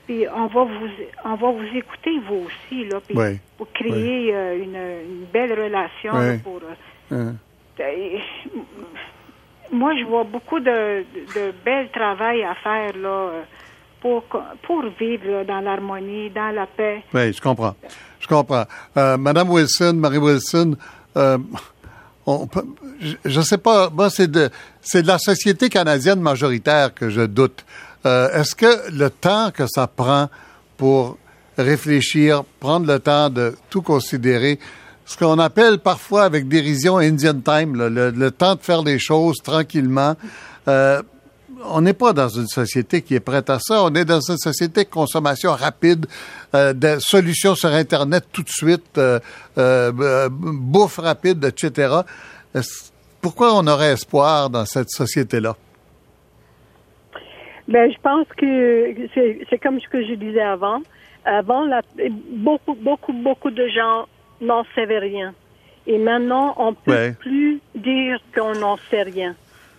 Puis 0.09 0.25
on 0.35 0.47
va 0.47 0.63
vous 0.63 0.89
on 1.23 1.35
va 1.35 1.51
vous 1.51 1.77
écouter 1.77 2.19
vous 2.27 2.47
aussi 2.47 2.83
là, 2.89 2.99
puis 2.99 3.15
pour 3.55 3.71
créer 3.71 4.33
euh, 4.33 4.57
une, 4.57 4.75
une, 4.75 5.25
belle 5.31 5.51
relation 5.51 6.13
pour. 6.43 6.59
Euh, 7.11 7.31
moi, 9.71 9.93
je 9.95 10.03
vois 10.05 10.23
beaucoup 10.23 10.59
de, 10.59 11.03
de, 11.03 11.53
bel 11.63 11.91
travail 11.91 12.41
à 12.41 12.55
faire 12.55 12.97
là 12.97 13.33
pour 14.01 14.23
pour 14.63 14.83
vivre 14.99 15.43
dans 15.47 15.59
l'harmonie, 15.59 16.31
dans 16.31 16.55
la 16.55 16.65
paix. 16.65 17.03
Oui, 17.13 17.31
je 17.31 17.39
comprends. 17.39 17.75
Je 18.19 18.25
comprends. 18.25 18.65
Euh, 18.97 19.15
Madame 19.15 19.51
Wilson, 19.51 19.93
Marie 19.93 20.17
Wilson, 20.17 20.75
je 21.15 21.37
ne 23.25 23.41
sais 23.43 23.59
pas, 23.59 23.91
moi, 23.91 24.09
c'est 24.09 24.29
de, 24.29 24.49
c'est 24.81 25.03
de 25.03 25.07
la 25.07 25.19
société 25.19 25.69
canadienne 25.69 26.19
majoritaire 26.19 26.95
que 26.95 27.11
je 27.11 27.21
doute. 27.21 27.63
Est-ce 28.05 28.55
que 28.55 28.91
le 28.91 29.09
temps 29.09 29.51
que 29.51 29.65
ça 29.67 29.87
prend 29.87 30.29
pour 30.77 31.17
réfléchir, 31.57 32.43
prendre 32.59 32.87
le 32.87 32.99
temps 32.99 33.29
de 33.29 33.55
tout 33.69 33.81
considérer, 33.81 34.59
ce 35.09 35.17
qu'on 35.17 35.39
appelle 35.39 35.79
parfois 35.79 36.23
avec 36.23 36.47
dérision 36.47 36.97
Indian 36.97 37.33
time, 37.33 37.75
le, 37.75 38.29
temps 38.29 38.55
de 38.55 38.61
faire 38.61 38.83
les 38.83 38.99
choses 38.99 39.37
tranquillement. 39.43 40.15
Euh, 40.67 41.01
on 41.65 41.81
n'est 41.81 41.93
pas 41.93 42.13
dans 42.13 42.29
une 42.29 42.47
société 42.47 43.01
qui 43.01 43.15
est 43.15 43.19
prête 43.19 43.49
à 43.49 43.59
ça. 43.59 43.83
On 43.83 43.93
est 43.95 44.05
dans 44.05 44.21
une 44.21 44.37
société 44.37 44.83
de 44.83 44.89
consommation 44.89 45.51
rapide, 45.51 46.05
euh, 46.53 46.73
de 46.73 46.99
solutions 46.99 47.55
sur 47.55 47.69
Internet 47.69 48.25
tout 48.31 48.43
de 48.43 48.49
suite, 48.49 48.97
euh, 48.97 49.19
euh 49.57 50.29
bouffe 50.31 50.99
rapide, 50.99 51.43
etc. 51.43 52.01
Pourquoi 53.19 53.55
on 53.55 53.65
aurait 53.65 53.93
espoir 53.93 54.49
dans 54.51 54.65
cette 54.65 54.91
société-là? 54.91 55.55
Ben, 57.69 57.91
je 57.91 57.97
pense 57.99 58.25
que 58.35 58.95
c'est 59.13 59.59
comme 59.59 59.79
ce 59.79 59.87
que 59.87 60.03
je 60.03 60.15
disais 60.15 60.41
avant. 60.41 60.81
Avant, 61.23 61.65
la, 61.65 61.81
beaucoup, 62.31 62.73
beaucoup, 62.73 63.13
beaucoup 63.13 63.51
de 63.51 63.67
gens 63.67 64.07
n'en 64.41 64.63
savaient 64.73 64.97
rien. 64.97 65.35
Et 65.85 65.99
maintenant, 65.99 66.55
on 66.57 66.73
peut 66.73 67.13
plus 67.19 67.59
dire 67.75 68.19
qu'on 68.35 68.53
n'en 68.53 68.77
sait 68.89 69.03
rien. 69.03 69.35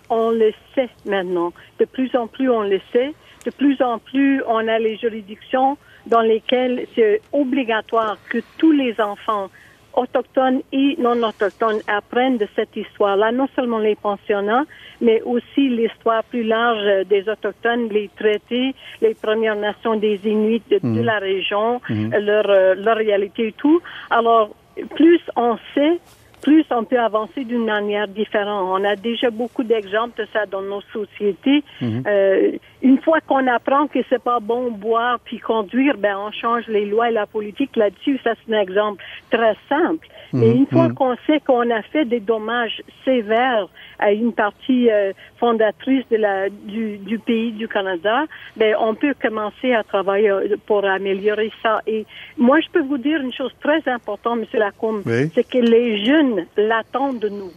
On 0.09 0.30
le 0.30 0.53
sait 0.74 0.88
maintenant. 1.05 1.53
De 1.80 1.84
plus 1.84 2.14
en 2.14 2.28
plus, 2.28 2.49
on 2.49 2.62
le 2.62 2.80
sait. 2.93 3.12
De 3.45 3.51
plus 3.51 3.82
en 3.82 3.99
plus, 3.99 4.41
on 4.47 4.68
a 4.68 4.78
les 4.78 4.97
juridictions 4.97 5.76
dans 6.07 6.20
lesquelles 6.20 6.86
c'est 6.95 7.20
obligatoire 7.32 8.18
que 8.28 8.38
tous 8.59 8.72
les 8.72 9.01
enfants 9.01 9.51
autochtones 9.95 10.61
et 10.72 10.97
non 10.99 11.22
autochtones 11.22 11.80
apprennent 11.86 12.38
de 12.38 12.47
cette 12.57 12.76
histoire-là, 12.76 13.32
non 13.32 13.49
seulement 13.55 13.78
les 13.78 13.97
pensionnats, 13.97 14.64
mais 15.01 15.22
aussi 15.22 15.68
l'histoire 15.68 16.24
plus 16.24 16.45
large 16.45 17.07
des 17.07 17.28
autochtones, 17.28 17.88
les 17.88 18.11
traités, 18.16 18.74
les 19.01 19.14
Premières 19.14 19.57
Nations 19.57 19.97
des 19.97 20.20
Inuits 20.24 20.62
de, 20.70 20.78
mhm. 20.82 21.03
la 21.03 21.18
région, 21.18 21.80
mhm. 21.88 22.11
leur, 22.18 22.49
euh, 22.49 22.74
leur 22.74 22.97
réalité 22.97 23.49
et 23.49 23.53
tout. 23.53 23.80
Alors, 24.11 24.51
plus 24.95 25.20
on 25.36 25.57
sait, 25.74 25.99
plus 26.41 26.64
on 26.70 26.84
peut 26.84 26.99
avancer 26.99 27.45
d'une 27.45 27.64
manière 27.64 28.09
différente. 28.09 28.68
On 28.70 28.84
a 28.84 28.97
déjà 28.97 29.30
beaucoup 29.30 29.62
d'exemples 29.62 30.22
de 30.22 30.28
ça 30.32 30.47
dans 30.47 30.62
nos 30.62 30.80
sociétés. 30.93 31.62
Mhm. 31.80 32.03
euh, 32.07 32.53
une 32.82 33.01
fois 33.01 33.20
qu'on 33.20 33.47
apprend 33.47 33.86
que 33.86 33.99
c'est 34.09 34.22
pas 34.22 34.41
bon 34.41 34.70
boire 34.70 35.18
puis 35.24 35.38
conduire, 35.38 35.97
ben 35.99 36.16
on 36.16 36.32
change 36.32 36.66
les 36.68 36.86
lois 36.86 37.11
et 37.11 37.12
la 37.12 37.26
politique 37.26 37.76
là-dessus. 37.76 38.18
Ça 38.24 38.32
c'est 38.34 38.55
un 38.55 38.61
exemple 38.61 39.03
très 39.30 39.57
simple. 39.68 40.07
Mhm. 40.33 40.43
une 40.43 40.66
fois 40.66 40.89
mhm. 40.89 40.95
qu'on 40.95 41.16
sait 41.26 41.41
qu'on 41.41 41.70
a 41.70 41.83
fait 41.83 42.05
des 42.05 42.20
dommages 42.20 42.83
sévères 43.05 43.68
à 43.99 44.12
une 44.12 44.33
partie 44.33 44.91
euh, 44.91 45.12
fondatrice 45.39 46.05
de 46.11 46.16
la 46.16 46.49
du, 46.49 46.99
du, 46.99 47.18
pays 47.18 47.53
du 47.53 47.68
Canada, 47.68 48.24
ben 48.57 48.74
on 48.81 48.95
peut 48.95 49.14
commencer 49.20 49.72
à 49.72 49.83
travailler 49.83 50.31
euh, 50.31 50.57
pour 50.66 50.85
améliorer 50.85 51.51
ça. 51.62 51.81
Et 51.87 52.07
moi, 52.39 52.61
je 52.61 52.68
peux 52.72 52.83
vous 52.83 52.99
dire 52.99 53.20
une 53.20 53.33
chose 53.33 53.53
très 53.61 53.87
importante, 53.89 54.41
Monsieur 54.41 54.59
Lacombe, 54.59 55.03
c'est 55.35 55.49
que 55.49 55.59
les 55.59 56.05
jeunes 56.05 56.47
l'attendent 56.57 57.18
de 57.18 57.28
nous. 57.28 57.53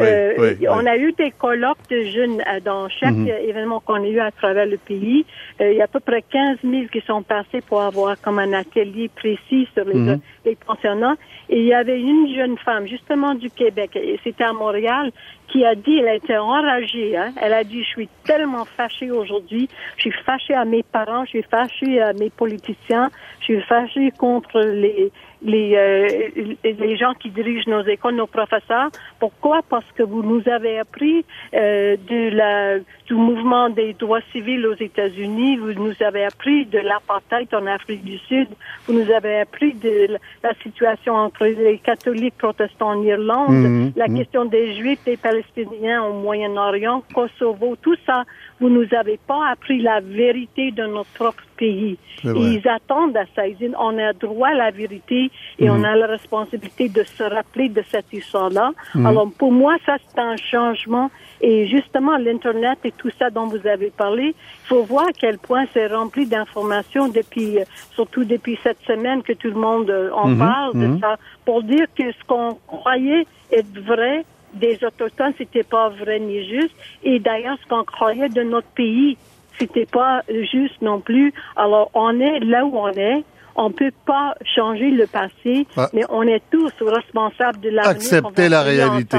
Euh, 0.00 0.54
on 0.68 0.86
a 0.86 0.96
eu 0.96 1.12
des 1.12 1.30
colloques 1.30 1.88
de 1.90 2.02
jeunes 2.02 2.40
euh, 2.40 2.60
dans 2.64 2.88
chaque 2.88 3.14
mhm. 3.14 3.28
événement 3.28 3.80
qu'on 3.80 4.02
a 4.02 4.06
eu 4.06 4.20
à 4.20 4.30
travers 4.30 4.66
le 4.66 4.76
pays. 4.76 5.24
Euh, 5.60 5.72
il 5.72 5.78
y 5.78 5.80
a 5.80 5.84
à 5.84 5.88
peu 5.88 6.00
près 6.00 6.22
15 6.22 6.58
000 6.62 6.84
qui 6.92 7.00
sont 7.06 7.22
passés 7.22 7.60
pour 7.66 7.82
avoir 7.82 8.20
comme 8.20 8.38
un 8.38 8.52
atelier 8.52 9.08
précis 9.08 9.68
sur 9.74 9.84
les, 9.84 9.94
mhm. 9.94 10.20
les 10.44 10.56
pensionnats. 10.56 11.16
Et 11.48 11.60
il 11.60 11.66
y 11.66 11.74
avait 11.74 12.00
une 12.00 12.34
jeune 12.34 12.58
femme, 12.58 12.86
justement 12.86 13.34
du 13.34 13.50
Québec, 13.50 13.96
et 13.96 14.20
c'était 14.22 14.44
à 14.44 14.52
Montréal, 14.52 15.10
qui 15.48 15.64
a 15.64 15.74
dit, 15.74 15.98
elle 15.98 16.16
était 16.16 16.36
enragée, 16.36 17.16
hein? 17.16 17.32
elle 17.40 17.54
a 17.54 17.64
dit, 17.64 17.82
je 17.82 17.88
suis 17.88 18.08
tellement 18.24 18.66
fâchée 18.66 19.10
aujourd'hui, 19.10 19.68
je 19.96 20.02
suis 20.02 20.12
fâchée 20.24 20.54
à 20.54 20.66
mes 20.66 20.82
parents, 20.82 21.24
je 21.24 21.30
suis 21.30 21.44
fâchée 21.50 22.02
à 22.02 22.12
mes 22.12 22.28
politiciens, 22.28 23.10
je 23.40 23.44
suis 23.44 23.62
fâchée 23.62 24.12
contre 24.18 24.60
les, 24.60 25.10
les, 25.42 25.74
euh, 25.76 26.64
les 26.64 26.96
gens 26.96 27.14
qui 27.14 27.30
dirigent 27.30 27.70
nos 27.70 27.82
écoles, 27.82 28.16
nos 28.16 28.26
professeurs. 28.26 28.90
Pourquoi? 29.20 29.60
Parce 29.68 29.86
que 29.94 30.02
vous 30.02 30.22
nous 30.22 30.42
avez 30.48 30.78
appris 30.78 31.24
euh, 31.54 31.96
de 32.08 32.30
la, 32.34 32.78
du 33.06 33.14
mouvement 33.14 33.70
des 33.70 33.94
droits 33.94 34.20
civils 34.32 34.66
aux 34.66 34.74
États-Unis, 34.74 35.56
vous 35.56 35.72
nous 35.72 35.94
avez 36.00 36.24
appris 36.24 36.66
de 36.66 36.78
l'apartheid 36.78 37.48
en 37.54 37.66
Afrique 37.66 38.04
du 38.04 38.18
Sud, 38.18 38.48
vous 38.86 38.94
nous 38.94 39.10
avez 39.10 39.40
appris 39.40 39.74
de 39.74 40.18
la 40.42 40.54
situation 40.62 41.14
entre 41.14 41.46
les 41.46 41.78
catholiques 41.78 42.36
protestants 42.36 42.90
en 42.90 43.02
Irlande, 43.02 43.50
mmh, 43.50 43.92
la 43.96 44.08
mmh. 44.08 44.18
question 44.18 44.44
des 44.44 44.74
Juifs, 44.74 45.04
des 45.04 45.16
Palestiniens 45.16 46.02
au 46.04 46.14
Moyen-Orient, 46.14 47.02
Kosovo, 47.14 47.76
tout 47.80 47.96
ça. 48.04 48.24
Vous 48.60 48.68
nous 48.68 48.86
avez 48.92 49.18
pas 49.26 49.48
appris 49.50 49.80
la 49.80 50.00
vérité 50.00 50.72
de 50.72 50.84
notre 50.84 51.10
propre 51.10 51.44
pays. 51.58 51.98
ils 52.24 52.68
attendent 52.68 53.16
à 53.16 53.24
ça. 53.34 53.46
Ils 53.46 53.56
disent, 53.56 53.74
on 53.78 53.98
a 53.98 54.12
droit 54.12 54.48
à 54.48 54.54
la 54.54 54.70
vérité 54.70 55.30
et 55.58 55.68
on 55.68 55.78
mhm. 55.78 55.84
a 55.84 55.96
la 55.96 56.06
responsabilité 56.06 56.88
de 56.88 57.02
se 57.02 57.22
rappeler 57.22 57.68
de 57.68 57.82
cette 57.90 58.12
histoire-là. 58.12 58.72
Mhm. 58.94 59.06
Alors, 59.06 59.30
pour 59.38 59.52
moi, 59.52 59.76
ça, 59.84 59.96
c'est 60.06 60.20
un 60.20 60.36
changement. 60.36 61.10
Et 61.40 61.66
justement, 61.66 62.16
l'Internet 62.16 62.78
et 62.84 62.92
tout 62.92 63.10
ça 63.18 63.30
dont 63.30 63.46
vous 63.46 63.64
avez 63.66 63.90
parlé, 63.90 64.34
il 64.34 64.66
faut 64.66 64.82
voir 64.82 65.06
à 65.06 65.12
quel 65.12 65.38
point 65.38 65.64
c'est 65.72 65.86
rempli 65.86 66.26
d'informations 66.26 67.08
depuis, 67.08 67.58
euh, 67.58 67.64
surtout 67.92 68.24
depuis 68.24 68.58
cette 68.62 68.80
semaine 68.86 69.22
que 69.22 69.32
tout 69.32 69.48
le 69.48 69.60
monde 69.68 69.90
euh, 69.90 70.10
en 70.12 70.28
mhm. 70.28 70.38
parle 70.38 70.72
de 70.74 71.00
ça, 71.00 71.16
pour 71.44 71.62
dire 71.62 71.86
que 71.96 72.10
ce 72.10 72.24
qu'on 72.26 72.58
croyait 72.66 73.26
être 73.52 73.78
vrai, 73.80 74.24
des 74.54 74.78
Autochtones, 74.82 75.34
c'était 75.36 75.62
pas 75.62 75.88
vrai 75.90 76.18
ni 76.18 76.48
juste. 76.48 76.74
Et 77.02 77.18
d'ailleurs, 77.18 77.58
ce 77.62 77.68
qu'on 77.68 77.84
croyait 77.84 78.28
de 78.28 78.42
notre 78.42 78.68
pays, 78.68 79.16
c'était 79.58 79.86
pas 79.86 80.22
juste 80.52 80.80
non 80.82 81.00
plus. 81.00 81.32
Alors, 81.56 81.90
on 81.94 82.18
est 82.20 82.40
là 82.40 82.64
où 82.64 82.76
on 82.76 82.90
est. 82.92 83.24
On 83.60 83.72
peut 83.72 83.92
pas 84.06 84.34
changer 84.54 84.90
le 84.90 85.06
passé, 85.08 85.66
ah. 85.76 85.88
mais 85.92 86.04
on 86.10 86.22
est 86.22 86.42
tous 86.50 86.72
responsables 86.80 87.58
de 87.60 87.70
l'avenir. 87.70 87.90
Accepter 87.90 88.48
la 88.48 88.62
réalité. 88.62 89.18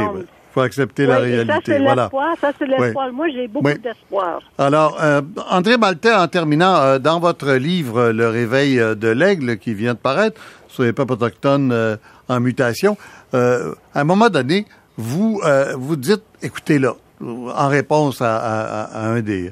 Il 0.50 0.54
faut 0.54 0.62
accepter 0.62 1.06
la 1.06 1.20
réalité. 1.20 1.54
Ça, 1.54 1.60
c'est 1.64 1.80
l'espoir. 1.80 2.36
Ça, 2.40 2.52
c'est 2.58 2.66
l'espoir. 2.66 3.12
Moi, 3.12 3.28
j'ai 3.34 3.48
beaucoup 3.48 3.68
d'espoir. 3.68 4.40
Alors, 4.58 4.98
euh, 5.02 5.22
André 5.52 5.78
Maltais, 5.78 6.14
en 6.14 6.28
terminant, 6.28 6.76
euh, 6.78 7.00
dans 7.00 7.20
votre 7.20 7.52
livre 7.54 8.12
Le 8.12 8.30
réveil 8.30 8.80
euh, 8.80 8.96
de 8.96 9.10
l'aigle 9.10 9.58
qui 9.58 9.74
vient 9.74 9.94
de 9.94 10.00
paraître 10.00 10.42
sur 10.70 10.84
les 10.84 10.94
peuples 10.94 11.14
autochtones 11.14 11.98
en 12.30 12.40
mutation, 12.40 12.96
à 13.34 13.74
un 13.96 14.04
moment 14.04 14.30
donné, 14.30 14.66
vous 14.98 15.42
vous 15.76 15.96
dites, 15.96 16.24
écoutez 16.44 16.78
là, 16.78 16.94
en 17.22 17.68
réponse 17.68 18.22
à, 18.22 18.90
un 18.94 19.22
des, 19.22 19.52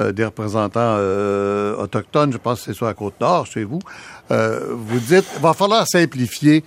euh, 0.00 0.12
des 0.12 0.24
représentants 0.24 0.96
euh, 0.98 1.76
autochtones, 1.76 2.32
je 2.32 2.38
pense 2.38 2.60
que 2.60 2.66
c'est 2.66 2.74
sur 2.74 2.86
la 2.86 2.94
Côte-Nord, 2.94 3.46
chez 3.46 3.64
vous, 3.64 3.80
vous 4.30 4.98
dites, 5.00 5.24
il 5.36 5.42
va 5.42 5.54
falloir 5.54 5.86
simplifier 5.86 6.62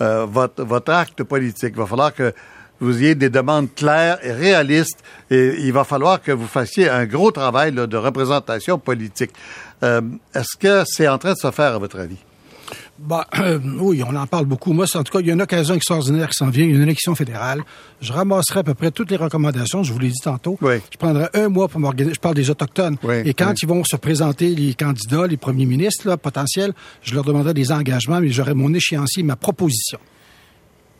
votre, 0.00 0.64
votre 0.64 0.92
acte 0.92 1.22
politique. 1.22 1.70
Il 1.74 1.78
va 1.78 1.86
falloir 1.86 2.12
que 2.12 2.34
vous 2.80 2.98
ayez 2.98 3.14
des 3.14 3.30
demandes 3.30 3.72
claires 3.72 4.18
et 4.24 4.32
réalistes 4.32 4.98
et 5.30 5.54
il 5.60 5.72
va 5.72 5.84
falloir 5.84 6.20
que 6.20 6.32
vous 6.32 6.48
fassiez 6.48 6.88
un 6.88 7.06
gros 7.06 7.30
travail 7.30 7.70
de 7.70 7.96
représentation 7.96 8.78
politique. 8.78 9.30
Est-ce 9.80 10.56
que 10.58 10.82
c'est 10.84 11.06
en 11.06 11.18
train 11.18 11.34
de 11.34 11.38
se 11.38 11.50
faire, 11.52 11.74
à 11.74 11.78
votre 11.78 12.00
avis? 12.00 12.18
Bah, 12.98 13.26
euh, 13.38 13.58
oui, 13.80 14.02
on 14.06 14.14
en 14.14 14.26
parle 14.26 14.46
beaucoup. 14.46 14.72
Moi, 14.72 14.86
en 14.94 15.02
tout 15.02 15.12
cas, 15.12 15.20
il 15.20 15.26
y 15.26 15.30
a 15.30 15.34
une 15.34 15.42
occasion 15.42 15.74
extraordinaire 15.74 16.28
qui 16.28 16.36
s'en 16.36 16.50
vient, 16.50 16.64
une 16.64 16.82
élection 16.82 17.14
fédérale. 17.14 17.62
Je 18.00 18.12
ramasserai 18.12 18.60
à 18.60 18.62
peu 18.62 18.74
près 18.74 18.90
toutes 18.90 19.10
les 19.10 19.16
recommandations, 19.16 19.82
je 19.82 19.92
vous 19.92 19.98
l'ai 19.98 20.08
dit 20.08 20.20
tantôt. 20.22 20.58
Je 20.62 20.98
prendrai 20.98 21.28
un 21.34 21.48
mois 21.48 21.68
pour 21.68 21.80
m'organiser. 21.80 22.14
Je 22.14 22.20
parle 22.20 22.34
des 22.34 22.50
Autochtones. 22.50 22.96
Et 23.24 23.34
quand 23.34 23.54
ils 23.62 23.68
vont 23.68 23.84
se 23.84 23.96
présenter, 23.96 24.54
les 24.54 24.74
candidats, 24.74 25.26
les 25.26 25.36
premiers 25.36 25.66
ministres 25.66 26.08
là, 26.08 26.16
potentiels, 26.16 26.72
je 27.02 27.14
leur 27.14 27.24
demanderai 27.24 27.54
des 27.54 27.72
engagements, 27.72 28.20
mais 28.20 28.30
j'aurai 28.30 28.54
mon 28.54 28.72
échéancier, 28.72 29.22
ma 29.22 29.36
proposition. 29.36 29.98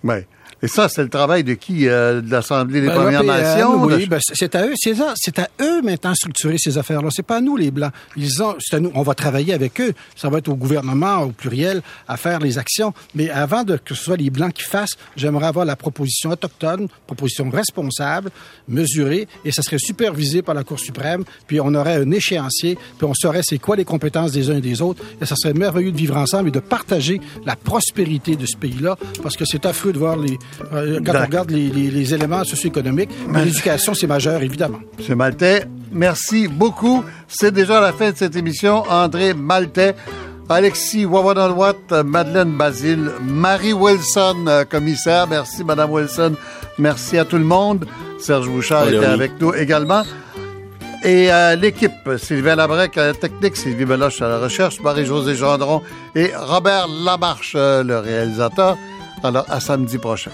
Oui. 0.02 0.16
Et 0.64 0.68
ça, 0.68 0.88
c'est 0.88 1.02
le 1.02 1.10
travail 1.10 1.44
de 1.44 1.52
qui? 1.52 1.86
Euh, 1.88 2.22
de 2.22 2.30
l'Assemblée 2.30 2.80
des 2.80 2.86
ben, 2.86 2.94
Premières 2.94 3.22
Nations? 3.22 3.84
Oui, 3.84 4.06
ben, 4.06 4.18
c'est 4.18 4.54
à 4.54 4.66
eux. 4.66 4.72
C'est 4.76 5.38
à, 5.38 5.48
eux 5.60 5.82
maintenant 5.82 6.12
de 6.12 6.16
structurer 6.16 6.56
ces 6.56 6.78
affaires-là. 6.78 7.10
C'est 7.12 7.22
pas 7.22 7.36
à 7.36 7.40
nous, 7.42 7.58
les 7.58 7.70
Blancs. 7.70 7.92
Ils 8.16 8.42
ont, 8.42 8.54
c'est 8.60 8.76
à 8.76 8.80
nous. 8.80 8.90
On 8.94 9.02
va 9.02 9.12
travailler 9.12 9.52
avec 9.52 9.78
eux. 9.82 9.92
Ça 10.16 10.30
va 10.30 10.38
être 10.38 10.48
au 10.48 10.54
gouvernement, 10.54 11.18
au 11.18 11.32
pluriel, 11.32 11.82
à 12.08 12.16
faire 12.16 12.38
les 12.38 12.56
actions. 12.56 12.94
Mais 13.14 13.28
avant 13.28 13.62
de, 13.62 13.76
que 13.76 13.94
ce 13.94 14.04
soit 14.04 14.16
les 14.16 14.30
Blancs 14.30 14.54
qui 14.54 14.62
fassent, 14.62 14.96
j'aimerais 15.16 15.48
avoir 15.48 15.66
la 15.66 15.76
proposition 15.76 16.30
autochtone, 16.30 16.88
proposition 17.06 17.50
responsable, 17.50 18.30
mesurée, 18.66 19.28
et 19.44 19.52
ça 19.52 19.60
serait 19.60 19.76
supervisé 19.78 20.40
par 20.40 20.54
la 20.54 20.64
Cour 20.64 20.80
suprême. 20.80 21.24
Puis 21.46 21.60
on 21.60 21.74
aurait 21.74 21.96
un 21.96 22.10
échéancier, 22.10 22.78
puis 22.96 23.06
on 23.06 23.12
saurait 23.12 23.42
c'est 23.44 23.58
quoi 23.58 23.76
les 23.76 23.84
compétences 23.84 24.32
des 24.32 24.48
uns 24.48 24.56
et 24.56 24.62
des 24.62 24.80
autres. 24.80 25.04
Et 25.20 25.26
ça 25.26 25.36
serait 25.36 25.52
merveilleux 25.52 25.92
de 25.92 25.98
vivre 25.98 26.16
ensemble 26.16 26.48
et 26.48 26.52
de 26.52 26.60
partager 26.60 27.20
la 27.44 27.54
prospérité 27.54 28.36
de 28.36 28.46
ce 28.46 28.56
pays-là, 28.56 28.96
parce 29.22 29.36
que 29.36 29.44
c'est 29.44 29.66
affreux 29.66 29.92
de 29.92 29.98
voir 29.98 30.16
les, 30.16 30.38
euh, 30.72 31.00
quand 31.04 31.12
on 31.14 31.20
regarde 31.20 31.50
les, 31.50 32.14
éléments 32.14 32.44
socio-économiques, 32.44 33.10
l'éducation, 33.32 33.94
c'est 33.94 34.06
majeur, 34.06 34.42
évidemment. 34.42 34.78
M. 35.08 35.16
Maltais, 35.16 35.64
merci 35.92 36.48
beaucoup. 36.48 37.04
C'est 37.28 37.52
déjà 37.52 37.80
la 37.80 37.92
fin 37.92 38.10
de 38.10 38.16
cette 38.16 38.36
émission. 38.36 38.82
André 38.88 39.34
Maltais, 39.34 39.94
Alexis 40.48 41.06
Wawanalwat, 41.06 42.04
Madeleine 42.04 42.56
Basile, 42.56 43.10
Marie 43.22 43.72
Wilson, 43.72 44.44
euh, 44.46 44.64
commissaire. 44.64 45.26
Merci, 45.26 45.64
Madame 45.64 45.90
Wilson. 45.90 46.34
Merci 46.78 47.18
à 47.18 47.24
tout 47.24 47.38
le 47.38 47.44
monde. 47.44 47.86
Serge 48.18 48.48
Bouchard 48.48 48.88
était 48.88 49.04
avec 49.04 49.32
nous 49.40 49.54
également. 49.54 50.02
Et 51.04 51.30
euh, 51.30 51.54
l'équipe, 51.54 51.92
Sylvain 52.16 52.56
Labrec 52.56 52.96
à 52.96 53.08
la 53.08 53.12
technique, 53.12 53.56
Sylvie 53.56 53.84
Beloche 53.84 54.22
à 54.22 54.28
la 54.28 54.38
recherche, 54.38 54.80
Marie-Josée 54.80 55.34
Gendron 55.34 55.82
et 56.14 56.30
Robert 56.34 56.88
Lamarche, 56.88 57.52
euh, 57.56 57.82
le 57.82 57.98
réalisateur. 57.98 58.78
Alors, 59.24 59.46
à 59.50 59.58
samedi 59.58 59.96
prochain. 59.96 60.32